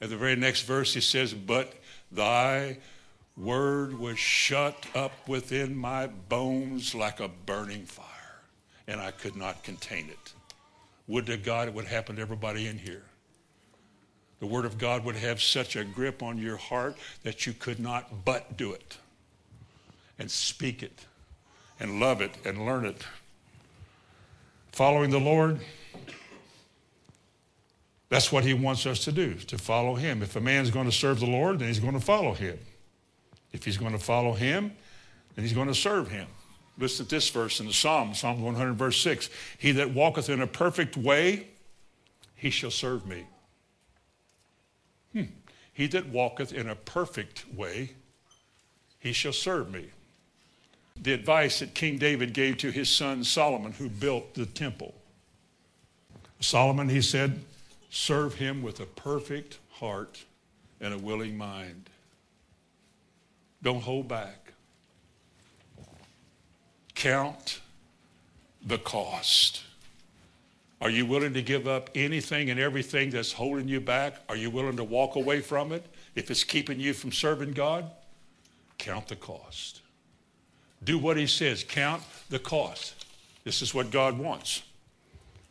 At 0.00 0.10
the 0.10 0.16
very 0.16 0.36
next 0.36 0.62
verse, 0.62 0.94
he 0.94 1.00
says, 1.00 1.32
But 1.34 1.72
thy 2.12 2.78
word 3.36 3.98
was 3.98 4.18
shut 4.18 4.86
up 4.94 5.12
within 5.28 5.76
my 5.76 6.06
bones 6.06 6.94
like 6.94 7.20
a 7.20 7.28
burning 7.28 7.84
fire, 7.84 8.06
and 8.86 9.00
I 9.00 9.10
could 9.10 9.36
not 9.36 9.62
contain 9.62 10.08
it. 10.08 10.32
Would 11.06 11.26
to 11.26 11.36
God 11.36 11.68
it 11.68 11.74
would 11.74 11.84
happen 11.84 12.16
to 12.16 12.22
everybody 12.22 12.66
in 12.66 12.78
here. 12.78 13.04
The 14.40 14.46
word 14.46 14.64
of 14.64 14.78
God 14.78 15.04
would 15.04 15.16
have 15.16 15.40
such 15.40 15.76
a 15.76 15.84
grip 15.84 16.22
on 16.22 16.38
your 16.38 16.56
heart 16.56 16.96
that 17.22 17.46
you 17.46 17.52
could 17.52 17.80
not 17.80 18.24
but 18.24 18.56
do 18.56 18.72
it 18.72 18.98
and 20.18 20.30
speak 20.30 20.82
it 20.82 21.06
and 21.80 22.00
love 22.00 22.20
it 22.20 22.36
and 22.44 22.66
learn 22.66 22.84
it. 22.84 23.04
Following 24.72 25.10
the 25.10 25.20
Lord, 25.20 25.60
that's 28.08 28.30
what 28.30 28.44
he 28.44 28.52
wants 28.54 28.86
us 28.86 29.04
to 29.04 29.12
do, 29.12 29.34
to 29.34 29.58
follow 29.58 29.94
him. 29.94 30.22
If 30.22 30.36
a 30.36 30.40
man's 30.40 30.70
going 30.70 30.86
to 30.86 30.92
serve 30.92 31.20
the 31.20 31.26
Lord, 31.26 31.58
then 31.58 31.68
he's 31.68 31.80
going 31.80 31.94
to 31.94 32.00
follow 32.00 32.34
him. 32.34 32.58
If 33.52 33.64
he's 33.64 33.76
going 33.76 33.92
to 33.92 33.98
follow 33.98 34.32
him, 34.32 34.72
then 35.34 35.44
he's 35.44 35.52
going 35.54 35.68
to 35.68 35.74
serve 35.74 36.08
him. 36.08 36.26
Listen 36.78 37.06
to 37.06 37.14
this 37.14 37.28
verse 37.30 37.60
in 37.60 37.66
the 37.66 37.72
Psalm, 37.72 38.14
Psalm 38.14 38.42
100, 38.42 38.74
verse 38.74 39.00
6. 39.00 39.30
He 39.58 39.72
that 39.72 39.92
walketh 39.92 40.28
in 40.28 40.42
a 40.42 40.46
perfect 40.46 40.96
way, 40.96 41.48
he 42.34 42.50
shall 42.50 42.70
serve 42.70 43.06
me. 43.06 43.24
Hmm. 45.12 45.22
He 45.72 45.86
that 45.88 46.08
walketh 46.08 46.52
in 46.52 46.68
a 46.68 46.74
perfect 46.74 47.46
way, 47.54 47.92
he 48.98 49.12
shall 49.12 49.32
serve 49.32 49.72
me 49.72 49.90
the 51.02 51.12
advice 51.12 51.60
that 51.60 51.74
King 51.74 51.98
David 51.98 52.32
gave 52.32 52.58
to 52.58 52.70
his 52.70 52.88
son 52.88 53.24
Solomon, 53.24 53.72
who 53.72 53.88
built 53.88 54.34
the 54.34 54.46
temple. 54.46 54.94
Solomon, 56.40 56.88
he 56.88 57.02
said, 57.02 57.40
serve 57.90 58.34
him 58.34 58.62
with 58.62 58.80
a 58.80 58.86
perfect 58.86 59.58
heart 59.72 60.24
and 60.80 60.92
a 60.92 60.98
willing 60.98 61.36
mind. 61.36 61.90
Don't 63.66 63.82
hold 63.82 64.06
back. 64.06 64.52
Count 66.94 67.60
the 68.64 68.78
cost. 68.78 69.64
Are 70.80 70.88
you 70.88 71.04
willing 71.04 71.34
to 71.34 71.42
give 71.42 71.66
up 71.66 71.90
anything 71.96 72.48
and 72.50 72.60
everything 72.60 73.10
that's 73.10 73.32
holding 73.32 73.66
you 73.66 73.80
back? 73.80 74.18
Are 74.28 74.36
you 74.36 74.50
willing 74.50 74.76
to 74.76 74.84
walk 74.84 75.16
away 75.16 75.40
from 75.40 75.72
it 75.72 75.84
if 76.14 76.30
it's 76.30 76.44
keeping 76.44 76.78
you 76.78 76.94
from 76.94 77.10
serving 77.10 77.54
God? 77.54 77.90
Count 78.78 79.08
the 79.08 79.16
cost. 79.16 79.82
Do 80.84 80.96
what 80.96 81.16
he 81.16 81.26
says. 81.26 81.64
Count 81.64 82.04
the 82.30 82.38
cost. 82.38 83.04
This 83.42 83.62
is 83.62 83.74
what 83.74 83.90
God 83.90 84.16
wants. 84.16 84.62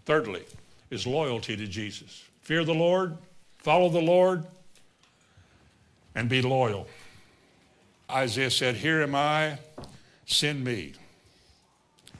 Thirdly, 0.05 0.45
is 0.89 1.05
loyalty 1.05 1.57
to 1.57 1.68
Jesus. 1.68 2.24
Fear 2.43 2.63
the 2.63 2.74
Lord, 2.74 3.18
follow 3.57 3.89
the 3.89 3.99
Lord, 3.99 4.45
and 6.16 6.30
be 6.30 6.41
loyal. 6.41 6.88
Isaiah 8.09 8.51
said, 8.51 8.75
Here 8.75 9.01
am 9.01 9.15
I, 9.15 9.57
send 10.25 10.63
me. 10.63 10.93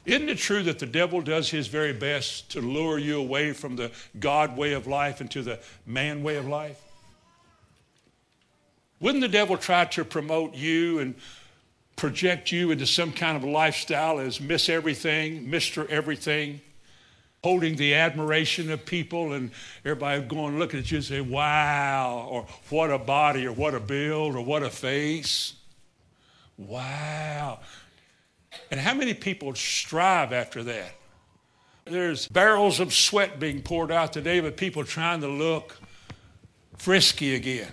Isn't 0.04 0.28
it 0.28 0.38
true 0.38 0.62
that 0.62 0.78
the 0.78 0.86
devil 0.86 1.20
does 1.20 1.50
his 1.50 1.66
very 1.66 1.92
best 1.92 2.52
to 2.52 2.60
lure 2.60 2.98
you 2.98 3.18
away 3.18 3.52
from 3.52 3.74
the 3.74 3.90
God 4.20 4.56
way 4.56 4.72
of 4.72 4.86
life 4.86 5.20
into 5.20 5.42
the 5.42 5.58
man 5.84 6.22
way 6.22 6.36
of 6.36 6.46
life? 6.46 6.80
Wouldn't 9.00 9.22
the 9.22 9.28
devil 9.28 9.56
try 9.56 9.84
to 9.86 10.04
promote 10.04 10.54
you 10.54 11.00
and 11.00 11.14
project 11.96 12.52
you 12.52 12.70
into 12.70 12.86
some 12.86 13.12
kind 13.12 13.36
of 13.36 13.44
lifestyle 13.44 14.20
as 14.20 14.40
Miss 14.40 14.68
Everything, 14.68 15.48
Mr. 15.48 15.88
Everything, 15.88 16.60
holding 17.42 17.76
the 17.76 17.94
admiration 17.94 18.70
of 18.70 18.84
people 18.86 19.32
and 19.32 19.50
everybody 19.84 20.20
going 20.22 20.58
looking 20.58 20.80
at 20.80 20.90
you 20.90 20.98
and 20.98 21.04
say, 21.04 21.20
wow, 21.20 22.26
or 22.30 22.46
what 22.70 22.90
a 22.90 22.98
body, 22.98 23.46
or 23.46 23.52
what 23.52 23.74
a 23.74 23.80
build, 23.80 24.36
or 24.36 24.44
what 24.44 24.62
a 24.62 24.70
face. 24.70 25.54
Wow. 26.58 27.60
And 28.70 28.80
how 28.80 28.94
many 28.94 29.14
people 29.14 29.54
strive 29.54 30.32
after 30.32 30.62
that? 30.64 30.92
There's 31.84 32.26
barrels 32.26 32.80
of 32.80 32.92
sweat 32.92 33.38
being 33.38 33.62
poured 33.62 33.92
out 33.92 34.12
today, 34.12 34.40
but 34.40 34.56
people 34.56 34.84
trying 34.84 35.20
to 35.20 35.28
look 35.28 35.78
frisky 36.76 37.34
again. 37.34 37.72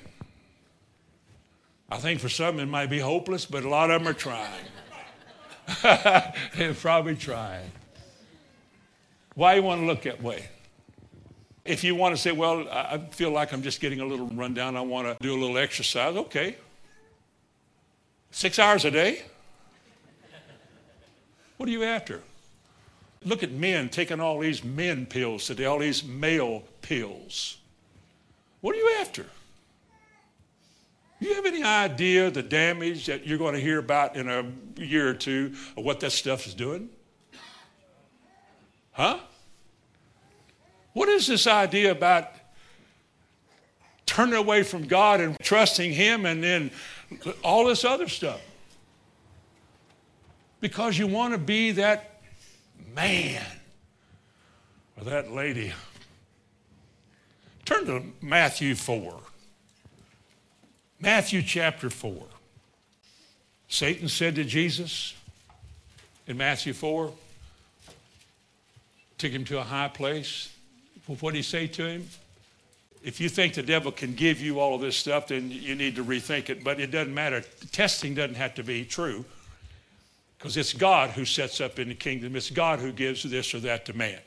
I 1.90 1.98
think 1.98 2.20
for 2.20 2.30
some 2.30 2.60
it 2.60 2.68
might 2.68 2.90
be 2.90 3.00
hopeless, 3.00 3.46
but 3.46 3.64
a 3.64 3.70
lot 3.70 3.90
of 3.90 4.02
them 4.02 4.08
are 4.08 4.14
trying. 4.14 4.66
They're 6.56 6.74
probably 6.74 7.16
trying. 7.16 7.72
Why 9.36 9.56
you 9.56 9.64
want 9.64 9.82
to 9.82 9.88
look 9.88 10.04
that 10.04 10.22
way? 10.22 10.48
If 11.66 11.84
you 11.84 11.96
want 11.96 12.16
to 12.16 12.22
say, 12.22 12.32
well, 12.32 12.68
I 12.70 13.00
feel 13.12 13.32
like 13.32 13.54
I'm 13.54 13.64
just 13.64 13.80
getting 13.80 14.02
a 14.02 14.06
little 14.06 14.28
rundown, 14.28 14.76
I 14.76 14.82
want 14.82 15.08
to 15.08 15.18
do 15.24 15.34
a 15.34 15.40
little 15.40 15.58
exercise, 15.58 16.16
okay. 16.16 16.58
Six 18.34 18.58
hours 18.58 18.84
a 18.84 18.90
day? 18.90 19.22
What 21.58 21.70
are 21.70 21.72
you 21.72 21.84
after? 21.84 22.22
Look 23.24 23.44
at 23.44 23.52
men 23.52 23.90
taking 23.90 24.20
all 24.20 24.40
these 24.40 24.64
men 24.64 25.06
pills 25.06 25.46
today, 25.46 25.66
all 25.66 25.78
these 25.78 26.04
male 26.04 26.64
pills. 26.82 27.58
What 28.60 28.76
are 28.76 28.80
you 28.80 28.98
after? 29.00 29.28
you 31.20 31.36
have 31.36 31.46
any 31.46 31.64
idea 31.64 32.30
the 32.32 32.44
damage 32.44 33.06
that 33.06 33.26
you're 33.26 33.38
going 33.38 33.54
to 33.54 33.62
hear 33.62 33.78
about 33.78 34.18
in 34.18 34.28
a 34.28 34.44
year 34.82 35.08
or 35.08 35.14
two 35.14 35.54
of 35.78 35.86
what 35.86 36.00
that 36.02 36.12
stuff 36.12 36.48
is 36.48 36.56
doing? 36.56 36.90
Huh? 38.92 39.20
What 40.92 41.08
is 41.08 41.28
this 41.28 41.46
idea 41.46 41.92
about 41.92 42.30
turning 44.06 44.34
away 44.34 44.64
from 44.64 44.86
God 44.86 45.22
and 45.22 45.40
trusting 45.40 45.94
Him 45.94 46.26
and 46.26 46.44
then 46.44 46.72
all 47.44 47.66
this 47.66 47.84
other 47.84 48.08
stuff? 48.08 48.42
Because 50.60 50.98
you 50.98 51.08
want 51.08 51.34
to 51.34 51.38
be 51.38 51.72
that 51.72 52.22
man 52.96 53.44
or 54.98 55.04
that 55.06 55.32
lady. 55.32 55.74
Turn 57.66 57.86
to 57.86 58.04
Matthew 58.22 58.76
4. 58.76 59.20
Matthew 61.00 61.42
chapter 61.42 61.90
4. 61.90 62.26
Satan 63.68 64.08
said 64.08 64.36
to 64.36 64.44
Jesus 64.44 65.14
in 66.28 66.38
Matthew 66.38 66.74
4, 66.74 67.12
took 69.18 69.32
him 69.32 69.46
to 69.46 69.60
a 69.60 69.64
high 69.64 69.88
place. 69.88 70.54
What 71.08 71.22
did 71.22 71.36
he 71.36 71.42
say 71.42 71.68
to 71.68 71.86
him? 71.86 72.08
If 73.04 73.20
you 73.20 73.28
think 73.28 73.54
the 73.54 73.64
devil 73.64 73.92
can 73.92 74.14
give 74.14 74.40
you 74.40 74.60
all 74.60 74.76
of 74.76 74.82
this 74.82 74.96
stuff, 74.96 75.28
then 75.28 75.52
you 75.52 75.76
need 75.76 75.96
to 75.98 76.04
rethink 76.04 76.50
it. 76.50 76.64
But 76.64 76.80
it 76.80 76.90
doesn't 76.90 77.14
matter. 77.14 77.44
Testing 77.72 78.16
doesn't 78.16 78.36
have 78.36 78.56
to 78.56 78.64
be 78.64 78.86
true 78.86 79.26
because 80.38 80.58
it's 80.58 80.74
God 80.74 81.12
who 81.12 81.26
sets 81.26 81.62
up 81.62 81.80
in 81.80 81.90
the 81.90 81.96
kingdom. 81.96 82.36
It's 82.36 82.50
God 82.50 82.80
who 82.80 82.92
gives 82.92 83.24
this 83.24 83.54
or 83.54 83.60
that 83.62 83.86
to 83.86 83.94
man, 83.94 84.20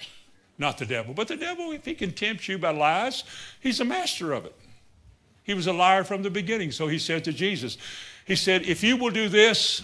not 0.58 0.78
the 0.78 0.86
devil. 0.86 1.14
But 1.14 1.28
the 1.28 1.36
devil, 1.36 1.72
if 1.72 1.84
he 1.84 1.94
can 1.94 2.12
tempt 2.12 2.48
you 2.48 2.58
by 2.58 2.70
lies, 2.70 3.24
he's 3.60 3.80
a 3.80 3.84
master 3.84 4.32
of 4.32 4.44
it. 4.44 4.54
He 5.42 5.54
was 5.54 5.66
a 5.66 5.72
liar 5.72 6.04
from 6.04 6.22
the 6.22 6.30
beginning. 6.30 6.72
So 6.72 6.88
he 6.88 6.98
said 6.98 7.24
to 7.24 7.32
Jesus, 7.32 7.78
He 8.24 8.34
said, 8.34 8.62
If 8.62 8.82
you 8.82 8.96
will 8.96 9.10
do 9.10 9.28
this, 9.28 9.82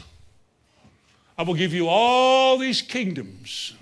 I 1.38 1.44
will 1.44 1.54
give 1.54 1.72
you 1.72 1.86
all 1.88 2.58
these 2.58 2.82
kingdoms 2.82 3.74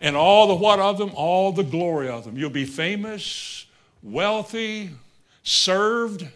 and 0.00 0.16
all 0.16 0.48
the 0.48 0.54
what 0.54 0.80
of 0.80 0.98
them? 0.98 1.12
All 1.14 1.52
the 1.52 1.62
glory 1.62 2.08
of 2.08 2.24
them. 2.24 2.36
You'll 2.36 2.50
be 2.50 2.64
famous, 2.64 3.66
wealthy, 4.02 4.90
served, 5.42 6.26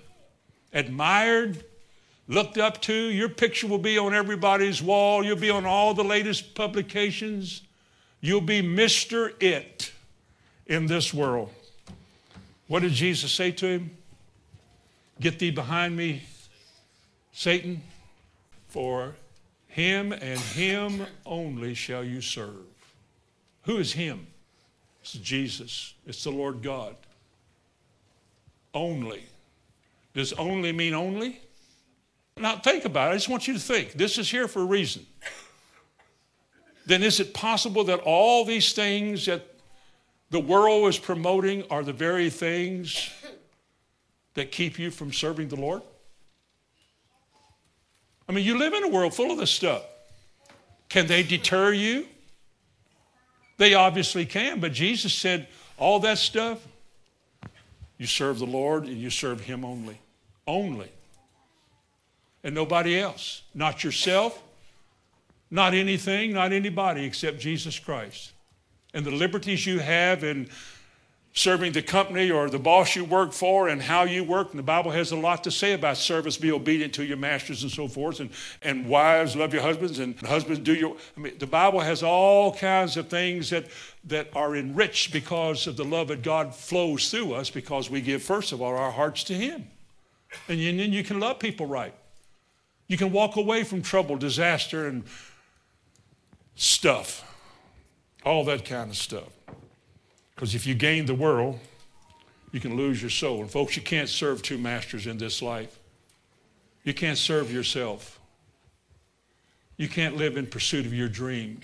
admired, 0.72 1.64
looked 2.28 2.58
up 2.58 2.80
to. 2.82 2.94
Your 2.94 3.28
picture 3.28 3.66
will 3.66 3.78
be 3.78 3.98
on 3.98 4.14
everybody's 4.14 4.82
wall. 4.82 5.24
You'll 5.24 5.36
be 5.36 5.50
on 5.50 5.66
all 5.66 5.94
the 5.94 6.04
latest 6.04 6.54
publications. 6.54 7.62
You'll 8.20 8.40
be 8.40 8.62
Mr. 8.62 9.32
It 9.42 9.92
in 10.66 10.86
this 10.86 11.12
world. 11.12 11.50
What 12.68 12.82
did 12.82 12.92
Jesus 12.92 13.32
say 13.32 13.50
to 13.52 13.66
him? 13.66 13.90
Get 15.20 15.38
thee 15.38 15.50
behind 15.50 15.96
me, 15.96 16.22
Satan. 17.32 17.82
For 18.68 19.14
him 19.68 20.12
and 20.12 20.40
him 20.40 21.06
only 21.26 21.74
shall 21.74 22.02
you 22.02 22.20
serve. 22.20 22.64
Who 23.64 23.76
is 23.76 23.92
him? 23.92 24.26
It's 25.02 25.12
Jesus. 25.12 25.94
It's 26.06 26.24
the 26.24 26.30
Lord 26.30 26.62
God. 26.62 26.96
Only. 28.74 29.24
Does 30.14 30.32
only 30.34 30.72
mean 30.72 30.94
only? 30.94 31.40
Now 32.36 32.56
think 32.56 32.84
about 32.84 33.10
it. 33.10 33.10
I 33.12 33.16
just 33.16 33.28
want 33.28 33.46
you 33.46 33.54
to 33.54 33.60
think. 33.60 33.92
This 33.92 34.18
is 34.18 34.30
here 34.30 34.48
for 34.48 34.60
a 34.60 34.64
reason. 34.64 35.06
Then 36.86 37.02
is 37.02 37.20
it 37.20 37.32
possible 37.32 37.84
that 37.84 38.00
all 38.00 38.44
these 38.44 38.72
things 38.72 39.26
that 39.26 39.46
the 40.30 40.40
world 40.40 40.88
is 40.88 40.98
promoting 40.98 41.64
are 41.70 41.82
the 41.82 41.92
very 41.92 42.30
things 42.30 43.10
that 44.34 44.50
keep 44.50 44.78
you 44.78 44.90
from 44.90 45.12
serving 45.12 45.48
the 45.48 45.56
Lord? 45.56 45.82
I 48.28 48.32
mean, 48.32 48.44
you 48.44 48.58
live 48.58 48.72
in 48.72 48.84
a 48.84 48.88
world 48.88 49.14
full 49.14 49.30
of 49.30 49.38
this 49.38 49.50
stuff. 49.50 49.82
Can 50.88 51.06
they 51.06 51.22
deter 51.22 51.72
you? 51.72 52.06
They 53.58 53.74
obviously 53.74 54.26
can, 54.26 54.58
but 54.58 54.72
Jesus 54.72 55.12
said, 55.12 55.48
all 55.78 56.00
that 56.00 56.18
stuff, 56.18 56.58
you 58.02 58.08
serve 58.08 58.40
the 58.40 58.46
Lord 58.46 58.86
and 58.86 58.96
you 58.96 59.10
serve 59.10 59.42
Him 59.42 59.64
only. 59.64 59.96
Only. 60.44 60.90
And 62.42 62.52
nobody 62.52 62.98
else. 62.98 63.42
Not 63.54 63.84
yourself, 63.84 64.42
not 65.52 65.72
anything, 65.72 66.32
not 66.32 66.52
anybody 66.52 67.04
except 67.04 67.38
Jesus 67.38 67.78
Christ. 67.78 68.32
And 68.92 69.06
the 69.06 69.12
liberties 69.12 69.64
you 69.66 69.78
have 69.78 70.24
in 70.24 70.48
serving 71.34 71.72
the 71.72 71.82
company 71.82 72.30
or 72.30 72.50
the 72.50 72.58
boss 72.58 72.94
you 72.94 73.04
work 73.04 73.32
for 73.32 73.68
and 73.68 73.80
how 73.80 74.02
you 74.02 74.22
work. 74.22 74.50
And 74.50 74.58
the 74.58 74.62
Bible 74.64 74.90
has 74.90 75.12
a 75.12 75.16
lot 75.16 75.44
to 75.44 75.50
say 75.50 75.72
about 75.72 75.96
service, 75.96 76.36
be 76.36 76.52
obedient 76.52 76.92
to 76.94 77.04
your 77.04 77.16
masters 77.16 77.62
and 77.62 77.72
so 77.72 77.88
forth. 77.88 78.20
And, 78.20 78.30
and 78.60 78.86
wives, 78.86 79.34
love 79.34 79.54
your 79.54 79.62
husbands, 79.62 79.98
and 79.98 80.18
husbands, 80.20 80.60
do 80.60 80.74
your. 80.74 80.96
I 81.16 81.20
mean, 81.20 81.38
the 81.38 81.46
Bible 81.46 81.80
has 81.80 82.02
all 82.02 82.52
kinds 82.54 82.96
of 82.96 83.08
things 83.08 83.48
that, 83.50 83.66
that 84.04 84.28
are 84.34 84.54
enriched 84.54 85.12
because 85.12 85.66
of 85.66 85.76
the 85.76 85.84
love 85.84 86.08
that 86.08 86.22
God 86.22 86.54
flows 86.54 87.10
through 87.10 87.32
us 87.32 87.48
because 87.48 87.88
we 87.88 88.02
give, 88.02 88.22
first 88.22 88.52
of 88.52 88.60
all, 88.60 88.76
our 88.76 88.92
hearts 88.92 89.24
to 89.24 89.34
Him. 89.34 89.66
And 90.48 90.60
then 90.60 90.92
you 90.92 91.02
can 91.04 91.18
love 91.18 91.38
people 91.38 91.66
right. 91.66 91.94
You 92.88 92.98
can 92.98 93.10
walk 93.10 93.36
away 93.36 93.64
from 93.64 93.80
trouble, 93.80 94.16
disaster, 94.16 94.86
and 94.86 95.04
stuff, 96.56 97.24
all 98.24 98.44
that 98.44 98.66
kind 98.66 98.90
of 98.90 98.96
stuff. 98.96 99.28
Because 100.42 100.56
if 100.56 100.66
you 100.66 100.74
gain 100.74 101.06
the 101.06 101.14
world, 101.14 101.60
you 102.50 102.58
can 102.58 102.76
lose 102.76 103.00
your 103.00 103.12
soul. 103.12 103.42
And 103.42 103.48
folks, 103.48 103.76
you 103.76 103.82
can't 103.82 104.08
serve 104.08 104.42
two 104.42 104.58
masters 104.58 105.06
in 105.06 105.16
this 105.16 105.40
life. 105.40 105.78
You 106.82 106.92
can't 106.92 107.16
serve 107.16 107.52
yourself. 107.52 108.18
You 109.76 109.88
can't 109.88 110.16
live 110.16 110.36
in 110.36 110.48
pursuit 110.48 110.84
of 110.84 110.92
your 110.92 111.08
dream 111.08 111.60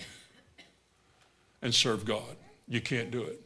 and 1.61 1.75
serve 1.75 2.05
God. 2.05 2.37
You 2.69 2.79
can't 2.79 3.11
do 3.11 3.21
it. 3.21 3.41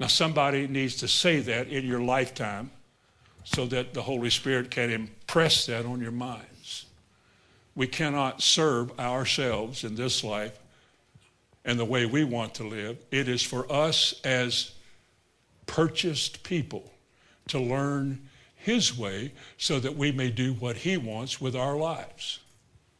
Now, 0.00 0.08
somebody 0.08 0.66
needs 0.66 0.96
to 0.96 1.06
say 1.06 1.38
that 1.38 1.68
in 1.68 1.86
your 1.86 2.00
lifetime 2.00 2.72
so 3.44 3.64
that 3.66 3.94
the 3.94 4.02
Holy 4.02 4.30
Spirit 4.30 4.72
can 4.72 4.90
impress 4.90 5.66
that 5.66 5.86
on 5.86 6.00
your 6.00 6.10
minds. 6.10 6.86
We 7.76 7.86
cannot 7.86 8.42
serve 8.42 8.98
ourselves 8.98 9.84
in 9.84 9.94
this 9.94 10.24
life 10.24 10.58
and 11.64 11.78
the 11.78 11.84
way 11.84 12.06
we 12.06 12.24
want 12.24 12.54
to 12.54 12.64
live. 12.64 12.98
It 13.10 13.28
is 13.28 13.42
for 13.42 13.70
us 13.72 14.20
as 14.24 14.72
purchased 15.66 16.42
people 16.42 16.92
to 17.48 17.58
learn 17.58 18.28
His 18.56 18.96
way 18.96 19.32
so 19.56 19.80
that 19.80 19.96
we 19.96 20.12
may 20.12 20.30
do 20.30 20.54
what 20.54 20.76
He 20.76 20.96
wants 20.96 21.40
with 21.40 21.56
our 21.56 21.76
lives. 21.76 22.40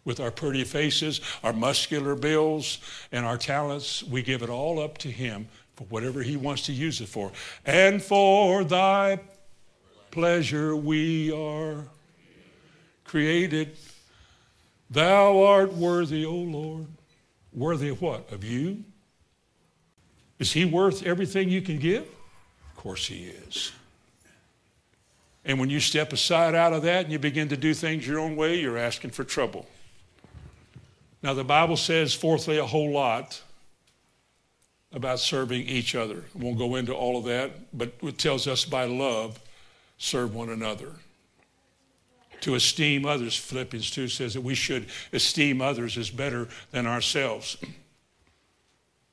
With 0.04 0.20
our 0.20 0.30
pretty 0.30 0.64
faces, 0.64 1.20
our 1.42 1.54
muscular 1.54 2.14
bills, 2.14 2.78
and 3.10 3.24
our 3.24 3.38
talents, 3.38 4.02
we 4.02 4.22
give 4.22 4.42
it 4.42 4.50
all 4.50 4.78
up 4.78 4.98
to 4.98 5.08
Him 5.10 5.48
for 5.76 5.84
whatever 5.84 6.22
He 6.22 6.36
wants 6.36 6.66
to 6.66 6.72
use 6.72 7.00
it 7.00 7.08
for. 7.08 7.32
And 7.64 8.02
for 8.02 8.64
Thy 8.64 9.20
pleasure 10.10 10.76
we 10.76 11.32
are 11.32 11.88
created. 13.04 13.76
Thou 14.88 15.42
art 15.42 15.72
worthy, 15.72 16.24
O 16.24 16.34
Lord. 16.34 16.86
Worthy 17.54 17.88
of 17.88 18.02
what? 18.02 18.32
Of 18.32 18.44
you? 18.44 18.84
Is 20.38 20.52
he 20.52 20.64
worth 20.64 21.06
everything 21.06 21.48
you 21.48 21.62
can 21.62 21.78
give? 21.78 22.02
Of 22.02 22.76
course 22.76 23.06
he 23.06 23.24
is. 23.24 23.72
And 25.44 25.60
when 25.60 25.70
you 25.70 25.78
step 25.78 26.12
aside 26.12 26.54
out 26.54 26.72
of 26.72 26.82
that 26.82 27.04
and 27.04 27.12
you 27.12 27.18
begin 27.18 27.48
to 27.50 27.56
do 27.56 27.74
things 27.74 28.06
your 28.06 28.18
own 28.18 28.34
way, 28.34 28.58
you're 28.58 28.78
asking 28.78 29.10
for 29.10 29.24
trouble. 29.24 29.66
Now, 31.22 31.34
the 31.34 31.44
Bible 31.44 31.76
says, 31.76 32.12
fourthly, 32.12 32.58
a 32.58 32.66
whole 32.66 32.90
lot 32.90 33.40
about 34.92 35.20
serving 35.20 35.62
each 35.62 35.94
other. 35.94 36.24
I 36.34 36.42
won't 36.42 36.58
go 36.58 36.76
into 36.76 36.94
all 36.94 37.18
of 37.18 37.24
that, 37.24 37.52
but 37.72 37.92
it 38.02 38.18
tells 38.18 38.46
us 38.46 38.64
by 38.64 38.84
love, 38.84 39.40
serve 39.98 40.34
one 40.34 40.50
another 40.50 40.92
to 42.44 42.54
esteem 42.54 43.06
others. 43.06 43.34
Philippians 43.34 43.90
2 43.90 44.08
says 44.08 44.34
that 44.34 44.42
we 44.42 44.54
should 44.54 44.86
esteem 45.14 45.62
others 45.62 45.96
as 45.96 46.10
better 46.10 46.46
than 46.72 46.86
ourselves. 46.86 47.56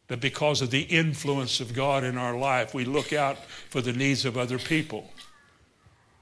That 0.08 0.20
because 0.20 0.62
of 0.62 0.70
the 0.70 0.82
influence 0.82 1.62
of 1.62 1.74
God 1.74 2.04
in 2.04 2.18
our 2.18 2.38
life, 2.38 2.74
we 2.74 2.84
look 2.84 3.14
out 3.14 3.38
for 3.70 3.80
the 3.80 3.94
needs 3.94 4.26
of 4.26 4.38
other 4.38 4.60
people. 4.60 5.10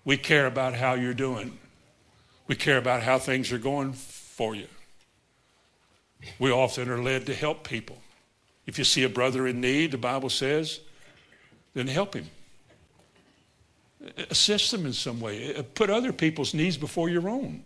We 0.06 0.18
care 0.18 0.46
about 0.46 0.76
how 0.76 0.94
you're 0.94 1.16
doing. 1.16 1.58
We 2.48 2.56
care 2.56 2.78
about 2.78 3.02
how 3.02 3.18
things 3.18 3.52
are 3.52 3.58
going 3.58 3.94
for 3.94 4.54
you. 4.54 4.68
We 6.38 6.52
often 6.52 6.90
are 6.90 7.02
led 7.02 7.26
to 7.26 7.34
help 7.34 7.68
people. 7.68 7.98
If 8.68 8.78
you 8.78 8.84
see 8.84 9.04
a 9.04 9.10
brother 9.10 9.48
in 9.48 9.62
need, 9.62 9.92
the 9.92 9.98
Bible 9.98 10.30
says, 10.30 10.80
then 11.74 11.88
help 11.88 12.14
him 12.14 12.30
assist 14.30 14.72
them 14.72 14.86
in 14.86 14.94
some 14.94 15.20
way. 15.20 15.56
Uh, 15.56 15.64
put 15.76 15.90
other 15.90 16.14
people's 16.14 16.54
needs 16.54 16.78
before 16.78 17.10
your 17.10 17.30
own. 17.30 17.64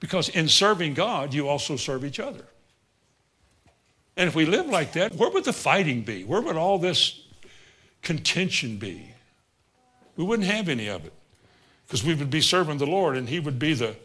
Because 0.00 0.28
in 0.28 0.48
serving 0.48 0.94
God, 0.94 1.34
you 1.34 1.48
also 1.48 1.76
serve 1.76 2.04
each 2.04 2.20
other. 2.20 2.44
And 4.16 4.28
if 4.28 4.34
we 4.34 4.46
live 4.46 4.66
like 4.66 4.92
that, 4.92 5.14
where 5.14 5.30
would 5.30 5.44
the 5.44 5.52
fighting 5.52 6.02
be? 6.02 6.24
Where 6.24 6.40
would 6.40 6.56
all 6.56 6.78
this 6.78 7.20
contention 8.02 8.76
be? 8.76 9.12
We 10.16 10.24
wouldn't 10.24 10.48
have 10.48 10.68
any 10.68 10.88
of 10.88 11.04
it 11.04 11.12
because 11.86 12.04
we 12.04 12.14
would 12.14 12.30
be 12.30 12.40
serving 12.40 12.78
the 12.78 12.86
Lord 12.86 13.16
and 13.16 13.28
He 13.28 13.38
would 13.38 13.58
be 13.58 13.74
the 13.74 13.96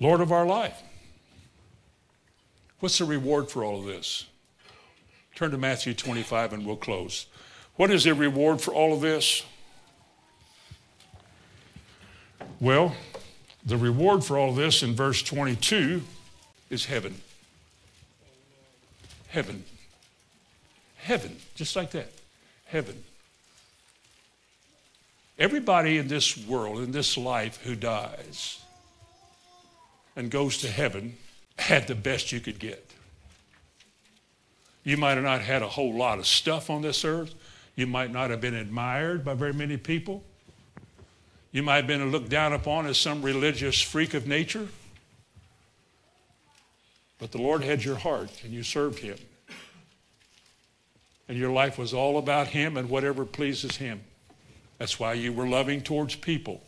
Lord 0.00 0.20
of 0.20 0.32
our 0.32 0.46
life. 0.46 0.82
What's 2.80 2.98
the 2.98 3.04
reward 3.04 3.50
for 3.50 3.64
all 3.64 3.80
of 3.80 3.86
this? 3.86 4.26
Turn 5.34 5.50
to 5.50 5.58
Matthew 5.58 5.92
25 5.92 6.54
and 6.54 6.66
we'll 6.66 6.76
close. 6.76 7.26
What 7.76 7.90
is 7.90 8.04
the 8.04 8.14
reward 8.14 8.60
for 8.60 8.72
all 8.72 8.94
of 8.94 9.02
this? 9.02 9.42
Well, 12.60 12.94
the 13.64 13.76
reward 13.76 14.24
for 14.24 14.38
all 14.38 14.54
this 14.54 14.82
in 14.82 14.94
verse 14.94 15.22
22 15.22 16.02
is 16.70 16.86
heaven. 16.86 17.20
Heaven. 19.28 19.64
Heaven, 20.96 21.36
just 21.54 21.76
like 21.76 21.90
that. 21.92 22.10
Heaven. 22.66 23.02
Everybody 25.38 25.98
in 25.98 26.08
this 26.08 26.36
world, 26.36 26.78
in 26.78 26.92
this 26.92 27.16
life, 27.16 27.62
who 27.62 27.74
dies 27.74 28.60
and 30.16 30.30
goes 30.30 30.56
to 30.58 30.68
heaven 30.68 31.16
had 31.58 31.86
the 31.86 31.94
best 31.94 32.32
you 32.32 32.40
could 32.40 32.58
get. 32.58 32.90
You 34.82 34.96
might 34.96 35.14
have 35.14 35.24
not 35.24 35.42
had 35.42 35.62
a 35.62 35.68
whole 35.68 35.94
lot 35.94 36.18
of 36.18 36.26
stuff 36.26 36.70
on 36.70 36.80
this 36.80 37.04
earth. 37.04 37.34
You 37.74 37.86
might 37.86 38.12
not 38.12 38.30
have 38.30 38.40
been 38.40 38.54
admired 38.54 39.24
by 39.24 39.34
very 39.34 39.52
many 39.52 39.76
people. 39.76 40.22
You 41.56 41.62
might 41.62 41.76
have 41.76 41.86
been 41.86 42.12
looked 42.12 42.28
down 42.28 42.52
upon 42.52 42.84
as 42.84 42.98
some 42.98 43.22
religious 43.22 43.80
freak 43.80 44.12
of 44.12 44.26
nature. 44.26 44.68
But 47.18 47.32
the 47.32 47.38
Lord 47.38 47.64
had 47.64 47.82
your 47.82 47.96
heart 47.96 48.42
and 48.44 48.52
you 48.52 48.62
served 48.62 48.98
Him. 48.98 49.16
And 51.30 51.38
your 51.38 51.50
life 51.50 51.78
was 51.78 51.94
all 51.94 52.18
about 52.18 52.48
Him 52.48 52.76
and 52.76 52.90
whatever 52.90 53.24
pleases 53.24 53.78
Him. 53.78 54.02
That's 54.76 55.00
why 55.00 55.14
you 55.14 55.32
were 55.32 55.48
loving 55.48 55.80
towards 55.80 56.14
people. 56.14 56.60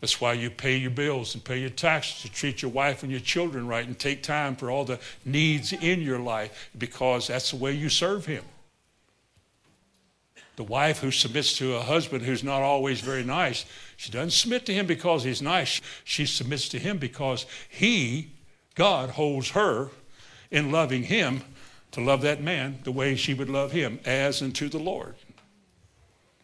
That's 0.00 0.20
why 0.20 0.34
you 0.34 0.48
pay 0.48 0.76
your 0.76 0.92
bills 0.92 1.34
and 1.34 1.42
pay 1.42 1.58
your 1.58 1.68
taxes 1.68 2.22
to 2.22 2.30
treat 2.30 2.62
your 2.62 2.70
wife 2.70 3.02
and 3.02 3.10
your 3.10 3.20
children 3.20 3.66
right 3.66 3.84
and 3.84 3.98
take 3.98 4.22
time 4.22 4.54
for 4.54 4.70
all 4.70 4.84
the 4.84 5.00
needs 5.24 5.72
in 5.72 6.00
your 6.00 6.20
life 6.20 6.70
because 6.78 7.26
that's 7.26 7.50
the 7.50 7.56
way 7.56 7.72
you 7.72 7.88
serve 7.88 8.26
Him. 8.26 8.44
The 10.56 10.64
wife 10.64 11.00
who 11.00 11.10
submits 11.10 11.56
to 11.58 11.76
a 11.76 11.80
husband 11.80 12.24
who's 12.24 12.44
not 12.44 12.62
always 12.62 13.00
very 13.00 13.24
nice, 13.24 13.64
she 13.96 14.10
doesn't 14.12 14.32
submit 14.32 14.66
to 14.66 14.74
him 14.74 14.86
because 14.86 15.24
he's 15.24 15.40
nice. 15.40 15.80
She 16.04 16.26
submits 16.26 16.68
to 16.70 16.78
him 16.78 16.98
because 16.98 17.46
he, 17.68 18.32
God, 18.74 19.10
holds 19.10 19.50
her 19.50 19.90
in 20.50 20.70
loving 20.70 21.04
him 21.04 21.42
to 21.92 22.00
love 22.00 22.22
that 22.22 22.42
man 22.42 22.80
the 22.84 22.92
way 22.92 23.16
she 23.16 23.34
would 23.34 23.48
love 23.48 23.72
him, 23.72 24.00
as 24.04 24.42
unto 24.42 24.68
the 24.68 24.78
Lord. 24.78 25.14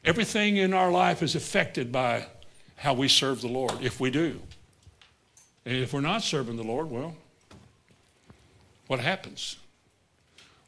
Everything 0.04 0.56
in 0.56 0.72
our 0.72 0.90
life 0.90 1.22
is 1.22 1.34
affected 1.34 1.92
by 1.92 2.26
how 2.76 2.94
we 2.94 3.08
serve 3.08 3.40
the 3.40 3.48
Lord, 3.48 3.82
if 3.82 4.00
we 4.00 4.10
do. 4.10 4.40
And 5.66 5.76
if 5.76 5.92
we're 5.92 6.00
not 6.00 6.22
serving 6.22 6.56
the 6.56 6.62
Lord, 6.62 6.90
well, 6.90 7.14
what 8.86 9.00
happens? 9.00 9.56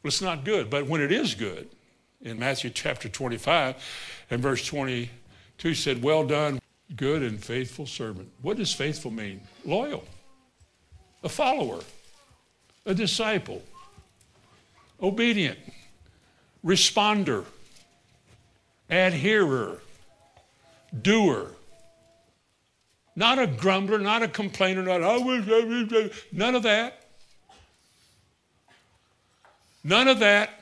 Well, 0.03 0.09
it's 0.09 0.21
not 0.21 0.43
good. 0.43 0.69
But 0.69 0.85
when 0.85 1.01
it 1.01 1.11
is 1.11 1.33
good, 1.33 1.69
in 2.21 2.39
Matthew 2.39 2.69
chapter 2.69 3.09
25 3.09 3.75
and 4.29 4.41
verse 4.41 4.65
22 4.65 5.73
said, 5.73 6.03
Well 6.03 6.25
done, 6.25 6.59
good 6.95 7.23
and 7.23 7.43
faithful 7.43 7.85
servant. 7.85 8.29
What 8.41 8.57
does 8.57 8.73
faithful 8.73 9.11
mean? 9.11 9.41
Loyal, 9.65 10.03
a 11.23 11.29
follower, 11.29 11.81
a 12.85 12.93
disciple, 12.93 13.61
obedient, 15.01 15.59
responder, 16.63 17.45
adherer, 18.89 19.79
doer. 21.01 21.47
Not 23.13 23.39
a 23.39 23.47
grumbler, 23.47 23.99
not 23.99 24.23
a 24.23 24.27
complainer, 24.27 24.83
not 24.83 25.03
I 25.03 25.17
wish, 25.17 25.47
I 25.47 25.65
wish, 25.65 26.25
none 26.31 26.55
of 26.55 26.63
that. 26.63 26.97
None 29.83 30.07
of 30.07 30.19
that. 30.19 30.60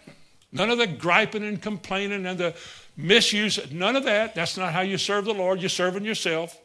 None 0.51 0.69
of 0.69 0.77
the 0.77 0.87
griping 0.87 1.43
and 1.43 1.61
complaining 1.61 2.25
and 2.25 2.37
the 2.37 2.55
misuse. 2.97 3.71
None 3.71 3.95
of 3.95 4.03
that. 4.05 4.33
That's 4.33 4.57
not 4.57 4.73
how 4.73 4.81
you 4.81 4.97
serve 4.97 5.25
the 5.25 5.33
Lord. 5.33 5.61
You're 5.61 5.69
serving 5.69 6.05
yourself. 6.05 6.59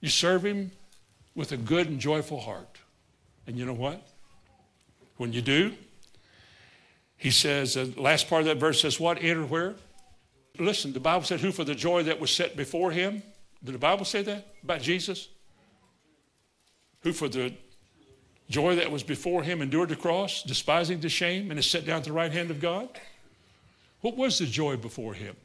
You 0.00 0.08
serve 0.08 0.44
Him 0.44 0.70
with 1.34 1.52
a 1.52 1.56
good 1.56 1.88
and 1.88 1.98
joyful 1.98 2.40
heart. 2.40 2.78
And 3.46 3.58
you 3.58 3.64
know 3.64 3.72
what? 3.72 4.06
When 5.16 5.32
you 5.32 5.42
do, 5.42 5.72
He 7.16 7.30
says, 7.30 7.74
the 7.74 7.92
last 7.96 8.28
part 8.28 8.40
of 8.40 8.46
that 8.46 8.58
verse 8.58 8.80
says, 8.80 9.00
What? 9.00 9.18
Enter 9.22 9.44
where? 9.44 9.74
Listen, 10.58 10.92
the 10.92 11.00
Bible 11.00 11.24
said, 11.24 11.40
Who 11.40 11.50
for 11.50 11.64
the 11.64 11.74
joy 11.74 12.04
that 12.04 12.20
was 12.20 12.30
set 12.30 12.56
before 12.56 12.92
Him? 12.92 13.22
Did 13.64 13.74
the 13.74 13.78
Bible 13.78 14.04
say 14.04 14.22
that 14.22 14.54
about 14.62 14.82
Jesus? 14.82 15.28
Who 17.00 17.12
for 17.12 17.28
the 17.28 17.54
joy 18.48 18.76
that 18.76 18.90
was 18.90 19.02
before 19.02 19.42
him 19.42 19.62
endured 19.62 19.88
the 19.88 19.96
cross, 19.96 20.42
despising 20.42 21.00
the 21.00 21.08
shame, 21.08 21.50
and 21.50 21.58
is 21.58 21.68
set 21.68 21.86
down 21.86 21.98
at 21.98 22.04
the 22.04 22.12
right 22.12 22.32
hand 22.32 22.50
of 22.50 22.60
God? 22.60 22.88
What 24.00 24.16
was 24.16 24.38
the 24.38 24.46
joy 24.46 24.76
before 24.76 25.14
him? 25.14 25.36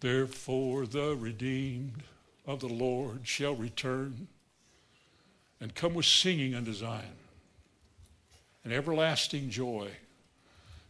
Therefore, 0.00 0.86
the 0.86 1.16
redeemed 1.16 2.02
of 2.46 2.60
the 2.60 2.68
Lord 2.68 3.20
shall 3.24 3.54
return 3.54 4.28
and 5.60 5.74
come 5.74 5.94
with 5.94 6.06
singing 6.06 6.54
unto 6.54 6.72
Zion, 6.72 7.04
and 8.64 8.72
everlasting 8.72 9.50
joy 9.50 9.90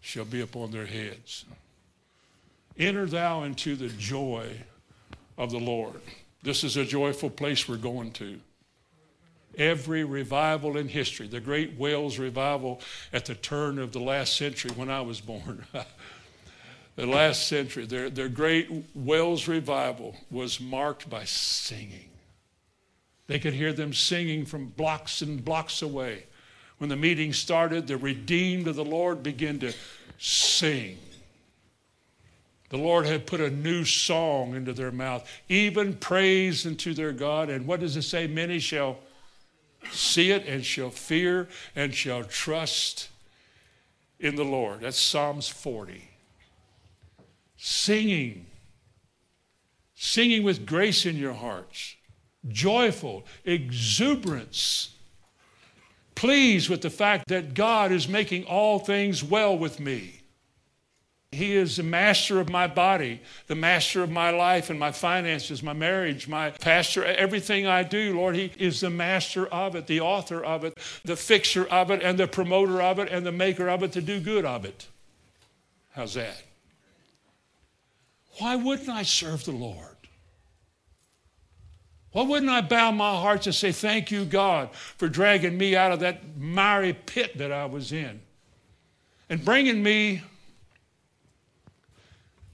shall 0.01 0.27
be 0.27 0.41
upon 0.41 0.71
their 0.71 0.87
heads. 0.87 1.45
Enter 2.79 3.07
thou 3.07 3.45
into 3.45 3.77
the 3.77 3.89
joy 3.89 4.49
of 5.37 5.51
the 5.51 5.59
Lord. 5.59 6.01
This 6.43 6.65
is 6.65 6.77
a 6.77 6.85
joyful 6.85 7.31
place 7.31 7.69
we're 7.69 7.77
going 7.77 8.13
to 8.13 8.39
every 9.57 10.05
revival 10.05 10.77
in 10.77 10.89
history. 10.89 11.27
The 11.27 11.41
Great 11.41 11.79
Wales 11.79 12.19
Revival 12.19 12.81
at 13.13 13.25
the 13.25 13.35
turn 13.35 13.79
of 13.79 13.93
the 13.93 14.01
last 14.01 14.37
century 14.37 14.71
when 14.73 14.91
I 14.91 15.01
was 15.01 15.21
born. 15.21 15.65
the 16.97 17.07
last 17.07 17.49
century, 17.49 17.87
their, 17.87 18.11
their 18.11 18.29
Great 18.29 18.71
Wales 18.95 19.49
Revival 19.49 20.17
was 20.31 20.61
marked 20.61 21.09
by 21.09 21.25
singing. 21.25 22.11
They 23.27 23.39
could 23.39 23.55
hear 23.55 23.73
them 23.73 23.93
singing 23.93 24.47
from 24.47 24.67
blocks 24.67 25.23
and 25.23 25.45
blocks 25.45 25.83
away. 25.83 26.25
When 26.79 26.89
the 26.89 26.97
meeting 26.97 27.33
started, 27.33 27.87
the 27.87 27.97
redeemed 27.97 28.69
of 28.69 28.77
the 28.77 28.85
Lord 28.85 29.23
began 29.23 29.59
to 29.61 29.73
sing. 30.19 30.99
The 32.71 32.77
Lord 32.77 33.07
had 33.07 33.27
put 33.27 33.41
a 33.41 33.51
new 33.51 33.85
song 33.85 34.55
into 34.55 34.73
their 34.73 34.93
mouth, 34.93 35.29
even 35.49 35.95
praise 35.95 36.67
unto 36.67 36.93
their 36.93 37.13
God. 37.13 37.49
And 37.49 37.67
what 37.67 37.81
does 37.81 37.97
it 37.97 38.03
say? 38.03 38.27
Many 38.27 38.59
shall 38.59 38.99
see 39.91 40.31
it 40.31 40.47
and 40.47 40.65
shall 40.65 40.91
fear 40.91 41.49
and 41.75 41.95
shall 41.95 42.25
trust 42.25 43.09
in 44.19 44.37
the 44.37 44.45
Lord. 44.45 44.81
That's 44.81 44.99
Psalms 44.99 45.49
40. 45.49 46.09
Singing, 47.57 48.47
singing 49.95 50.43
with 50.43 50.67
grace 50.67 51.07
in 51.07 51.17
your 51.17 51.33
hearts, 51.33 51.97
joyful, 52.49 53.25
exuberance, 53.45 54.95
pleased 56.15 56.69
with 56.69 56.83
the 56.83 56.91
fact 56.91 57.29
that 57.29 57.55
God 57.55 57.93
is 57.93 58.09
making 58.09 58.45
all 58.45 58.79
things 58.79 59.23
well 59.25 59.57
with 59.57 59.81
me. 59.81 60.18
He 61.31 61.55
is 61.55 61.77
the 61.77 61.83
master 61.83 62.41
of 62.41 62.49
my 62.49 62.67
body, 62.67 63.21
the 63.49 63.55
master 63.55 64.03
of 64.03 64.11
my 64.11 64.31
life 64.31 64.71
and 64.71 64.81
my 64.81 64.93
finances, 64.93 65.63
my 65.63 65.75
marriage, 65.75 66.27
my 66.27 66.51
pastor, 66.51 67.05
everything 67.05 67.67
I 67.67 67.83
do, 67.83 68.17
Lord. 68.17 68.35
He 68.35 68.51
is 68.59 68.81
the 68.81 68.89
master 68.89 69.47
of 69.47 69.77
it, 69.77 69.87
the 69.87 70.01
author 70.01 70.43
of 70.43 70.65
it, 70.65 70.79
the 71.05 71.17
fixer 71.17 71.67
of 71.67 71.91
it, 71.91 72.03
and 72.03 72.19
the 72.19 72.27
promoter 72.27 72.81
of 72.81 72.99
it, 72.99 73.11
and 73.11 73.27
the 73.27 73.33
maker 73.33 73.69
of 73.69 73.83
it, 73.83 73.93
to 73.93 74.01
do 74.01 74.21
good 74.21 74.47
of 74.47 74.65
it. 74.65 74.89
How's 75.93 76.15
that? 76.15 76.43
Why 78.39 78.57
wouldn't 78.57 78.89
I 78.89 79.03
serve 79.03 79.45
the 79.45 79.53
Lord? 79.53 79.97
Why 82.13 82.23
wouldn't 82.23 82.51
I 82.51 82.63
bow 82.63 82.91
my 82.91 83.15
heart 83.17 83.45
and 83.45 83.55
say, 83.55 83.71
Thank 83.71 84.11
you, 84.11 84.25
God, 84.25 84.71
for 84.73 85.09
dragging 85.09 85.59
me 85.59 85.77
out 85.77 85.93
of 85.93 86.01
that 86.01 86.39
miry 86.39 86.95
pit 86.95 87.37
that 87.37 87.53
I 87.53 87.67
was 87.67 87.93
in 87.93 88.21
and 89.29 89.45
bringing 89.45 89.83
me 89.83 90.23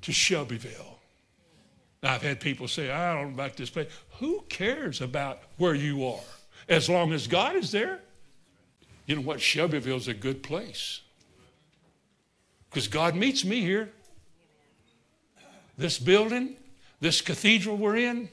to 0.04 0.12
Shelbyville. 0.12 0.98
I've 2.02 2.20
had 2.20 2.38
people 2.38 2.68
say, 2.68 2.90
I 2.90 3.14
don't 3.14 3.28
know 3.28 3.34
about 3.34 3.56
this 3.56 3.70
place. 3.70 3.90
Who 4.18 4.44
cares 4.50 5.00
about 5.00 5.40
where 5.56 5.74
you 5.74 6.06
are 6.06 6.20
as 6.68 6.90
long 6.90 7.14
as 7.14 7.26
God 7.26 7.56
is 7.56 7.72
there? 7.72 8.00
You 9.06 9.16
know 9.16 9.22
what? 9.22 9.40
Shelbyville 9.40 9.96
is 9.96 10.08
a 10.08 10.14
good 10.14 10.42
place 10.42 11.00
because 12.68 12.86
God 12.86 13.16
meets 13.16 13.44
me 13.44 13.60
here. 13.60 13.90
This 15.78 15.98
building, 15.98 16.56
this 17.00 17.22
cathedral 17.22 17.76
we're 17.76 17.96
in. 17.96 18.28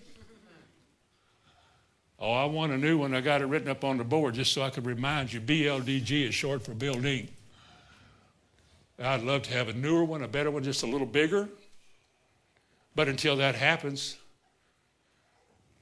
Oh, 2.19 2.34
I 2.34 2.45
want 2.45 2.74
a 2.74 2.78
new 2.78 2.97
one. 2.97 3.15
I 3.15 3.22
got 3.22 3.41
it 3.41 3.45
written 3.45 3.69
up 3.69 3.84
on 3.86 3.97
the 3.97 4.03
board 4.03 4.36
just 4.36 4.51
so 4.51 4.61
I 4.61 4.69
could 4.69 4.86
remind 4.86 5.32
you. 5.32 5.39
BLDG 5.39 6.28
is 6.28 6.36
short 6.36 6.63
for 6.63 6.74
building. 6.74 7.30
I'd 8.99 9.23
love 9.23 9.43
to 9.43 9.53
have 9.53 9.69
a 9.69 9.73
newer 9.73 10.03
one, 10.03 10.22
a 10.22 10.27
better 10.27 10.52
one, 10.52 10.64
just 10.64 10.84
a 10.84 10.85
little 10.85 11.07
bigger. 11.07 11.49
But 12.95 13.07
until 13.07 13.38
that 13.38 13.55
happens, 13.55 14.18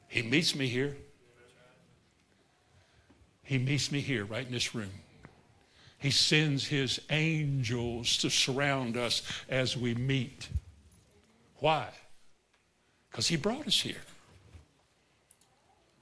He 0.07 0.21
meets 0.21 0.55
me 0.55 0.67
here. 0.67 0.95
He 3.43 3.57
meets 3.57 3.91
me 3.91 3.99
here, 3.99 4.25
right 4.25 4.45
in 4.45 4.51
this 4.51 4.75
room. 4.75 4.91
He 5.97 6.11
sends 6.11 6.67
His 6.67 7.01
angels 7.09 8.17
to 8.17 8.29
surround 8.29 8.95
us 8.95 9.23
as 9.49 9.75
we 9.75 9.95
meet. 9.95 10.49
Why? 11.57 11.89
Because 13.09 13.27
He 13.27 13.37
brought 13.37 13.67
us 13.67 13.81
here. 13.81 14.01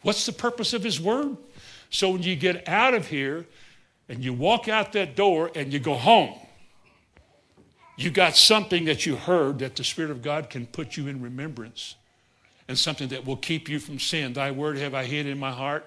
What's 0.02 0.26
the 0.26 0.34
purpose 0.34 0.74
of 0.74 0.84
His 0.84 1.00
Word? 1.00 1.38
So 1.90 2.10
when 2.10 2.22
you 2.22 2.36
get 2.36 2.68
out 2.68 2.94
of 2.94 3.08
here 3.08 3.46
and 4.10 4.24
you 4.24 4.34
walk 4.34 4.68
out 4.68 4.92
that 4.94 5.16
door 5.16 5.52
and 5.56 5.72
you 5.72 5.80
go 5.80 5.96
home, 5.96 6.36
you 7.98 8.12
got 8.12 8.36
something 8.36 8.86
that 8.86 9.08
you 9.08 9.16
heard 9.16 9.60
that 9.60 9.76
the 9.76 9.84
Spirit 9.84 10.12
of 10.12 10.22
God 10.22 10.52
can 10.52 10.68
put 10.68 10.96
you 10.96 11.08
in 11.08 11.20
remembrance 11.20 11.96
and 12.68 12.78
something 12.78 13.08
that 13.10 13.26
will 13.26 13.38
keep 13.38 13.68
you 13.68 13.80
from 13.80 13.98
sin. 14.00 14.34
Thy 14.34 14.52
word 14.52 14.78
have 14.78 14.94
I 14.94 15.06
hid 15.06 15.26
in 15.26 15.40
my 15.40 15.52
heart 15.52 15.84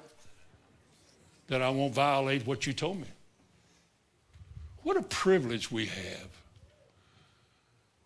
that 1.47 1.63
I 1.63 1.71
won't 1.71 1.95
violate 1.95 2.47
what 2.47 2.67
you 2.67 2.73
told 2.73 3.01
me. 3.01 3.07
What 4.83 4.97
a 4.97 5.03
privilege 5.03 5.71
we 5.71 5.87
have. 5.87 6.29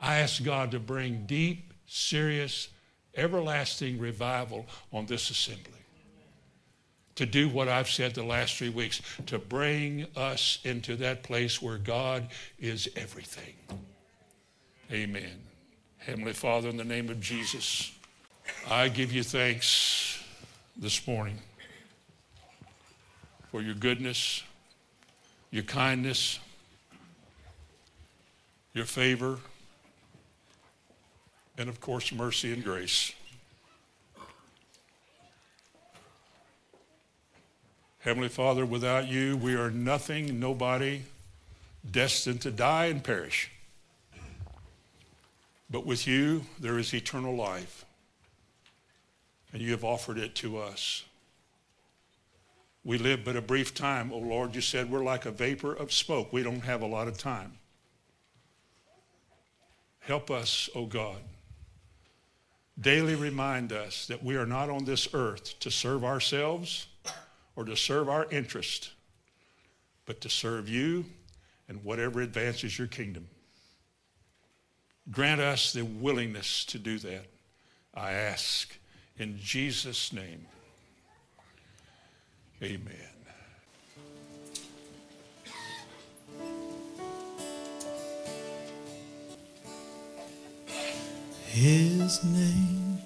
I 0.01 0.17
ask 0.17 0.45
God 0.45 0.71
to 0.73 0.79
bring 0.79 1.25
deep, 1.25 1.73
serious, 1.87 2.69
everlasting 3.17 3.99
revival 3.99 4.67
on 4.93 5.07
this 5.07 5.31
assembly. 5.31 5.71
To 7.15 7.25
do 7.25 7.49
what 7.49 7.69
I've 7.69 7.89
said 7.89 8.15
the 8.15 8.25
last 8.25 8.57
three 8.57 8.71
weeks, 8.71 9.01
to 9.27 9.39
bring 9.39 10.07
us 10.15 10.59
into 10.65 10.97
that 10.97 11.23
place 11.23 11.63
where 11.63 11.79
God 11.79 12.29
is 12.59 12.89
everything. 12.97 13.55
Amen. 14.95 15.41
Heavenly 15.99 16.35
Father, 16.35 16.69
in 16.69 16.77
the 16.77 16.85
name 16.85 17.09
of 17.09 17.21
Jesus, 17.21 17.91
I 18.71 18.89
give 18.89 19.11
you 19.11 19.25
thanks 19.25 20.23
this 20.77 21.05
morning 21.05 21.37
for 23.51 23.61
your 23.61 23.75
goodness, 23.75 24.45
your 25.51 25.65
kindness, 25.65 26.39
your 28.73 28.85
favor, 28.85 29.41
and 31.59 31.69
of 31.69 31.81
course, 31.81 32.13
mercy 32.13 32.53
and 32.53 32.63
grace. 32.63 33.11
Heavenly 37.99 38.29
Father, 38.29 38.65
without 38.65 39.09
you, 39.09 39.37
we 39.39 39.57
are 39.57 39.73
nothing, 39.73 40.39
nobody, 40.39 41.03
destined 41.91 42.43
to 42.43 42.53
die 42.53 42.87
and 42.87 43.03
perish. 43.03 43.51
But 45.71 45.87
with 45.87 46.07
you, 46.07 46.45
there 46.61 46.79
is 46.79 46.93
eternal 46.95 47.35
life. 47.35 47.85
and 49.55 49.63
you 49.63 49.71
have 49.71 49.85
offered 49.85 50.19
it 50.19 50.35
to 50.35 50.59
us. 50.59 51.05
We 52.83 52.99
live 52.99 53.25
but 53.25 53.37
a 53.37 53.41
brief 53.41 53.73
time, 53.73 54.13
O 54.13 54.19
Lord. 54.19 54.55
You 54.55 54.61
said 54.61 54.91
we're 54.91 55.05
like 55.05 55.27
a 55.27 55.31
vapor 55.31 55.73
of 55.73 55.93
smoke. 55.93 56.33
We 56.33 56.43
don't 56.43 56.65
have 56.65 56.83
a 56.83 56.87
lot 56.87 57.07
of 57.07 57.17
time. 57.17 57.53
Help 60.01 60.31
us, 60.31 60.69
O 60.75 60.87
God. 60.87 61.19
Daily 62.79 63.15
remind 63.15 63.73
us 63.73 64.07
that 64.09 64.25
we 64.25 64.35
are 64.37 64.45
not 64.45 64.69
on 64.69 64.85
this 64.85 65.07
earth 65.15 65.59
to 65.61 65.71
serve 65.71 66.03
ourselves 66.05 66.89
or 67.55 67.65
to 67.65 67.77
serve 67.77 68.09
our 68.09 68.29
interest, 68.31 68.91
but 70.05 70.21
to 70.21 70.29
serve 70.29 70.69
you 70.69 71.05
and 71.69 71.83
whatever 71.85 72.21
advances 72.21 72.77
your 72.77 72.89
kingdom. 72.89 73.29
Grant 75.11 75.41
us 75.41 75.73
the 75.73 75.83
willingness 75.83 76.65
to 76.67 76.79
do 76.79 76.99
that, 76.99 77.27
I 77.95 78.13
ask 78.13 78.75
in 79.19 79.39
Jesus' 79.39 80.13
name. 80.13 80.47
Amen. 82.63 83.15
His 91.47 92.25
name 92.25 92.99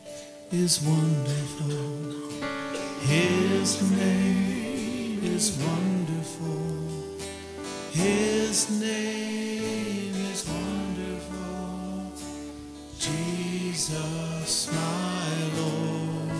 is 0.50 0.80
wonderful. 0.80 2.38
His 3.02 3.90
name 3.90 5.20
is 5.22 5.58
wonderful. 5.58 7.18
His 7.92 8.80
name 8.80 9.57
Jesus, 13.78 14.72
my 14.72 15.30
Lord. 15.56 16.32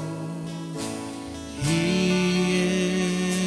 He 1.63 2.67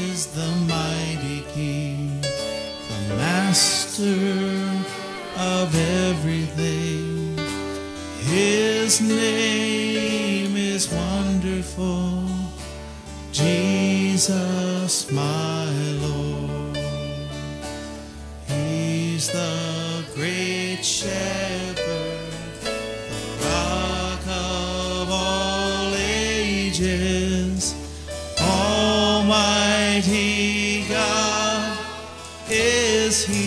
is 0.09 0.27
the 0.27 0.49
mighty 0.65 1.41
King, 1.51 2.21
the 2.21 3.15
master 3.17 4.15
of 5.35 5.75
everything. 6.07 7.37
His 8.21 9.01
name 9.01 10.55
is 10.55 10.89
wonderful. 10.89 12.29
Jesus, 13.33 15.11
my 15.11 15.69
Lord. 15.99 16.77
He's 18.47 19.27
the 19.27 20.05
great 20.15 20.79
shepherd, 20.81 21.30
is 33.11 33.25
He. 33.25 33.40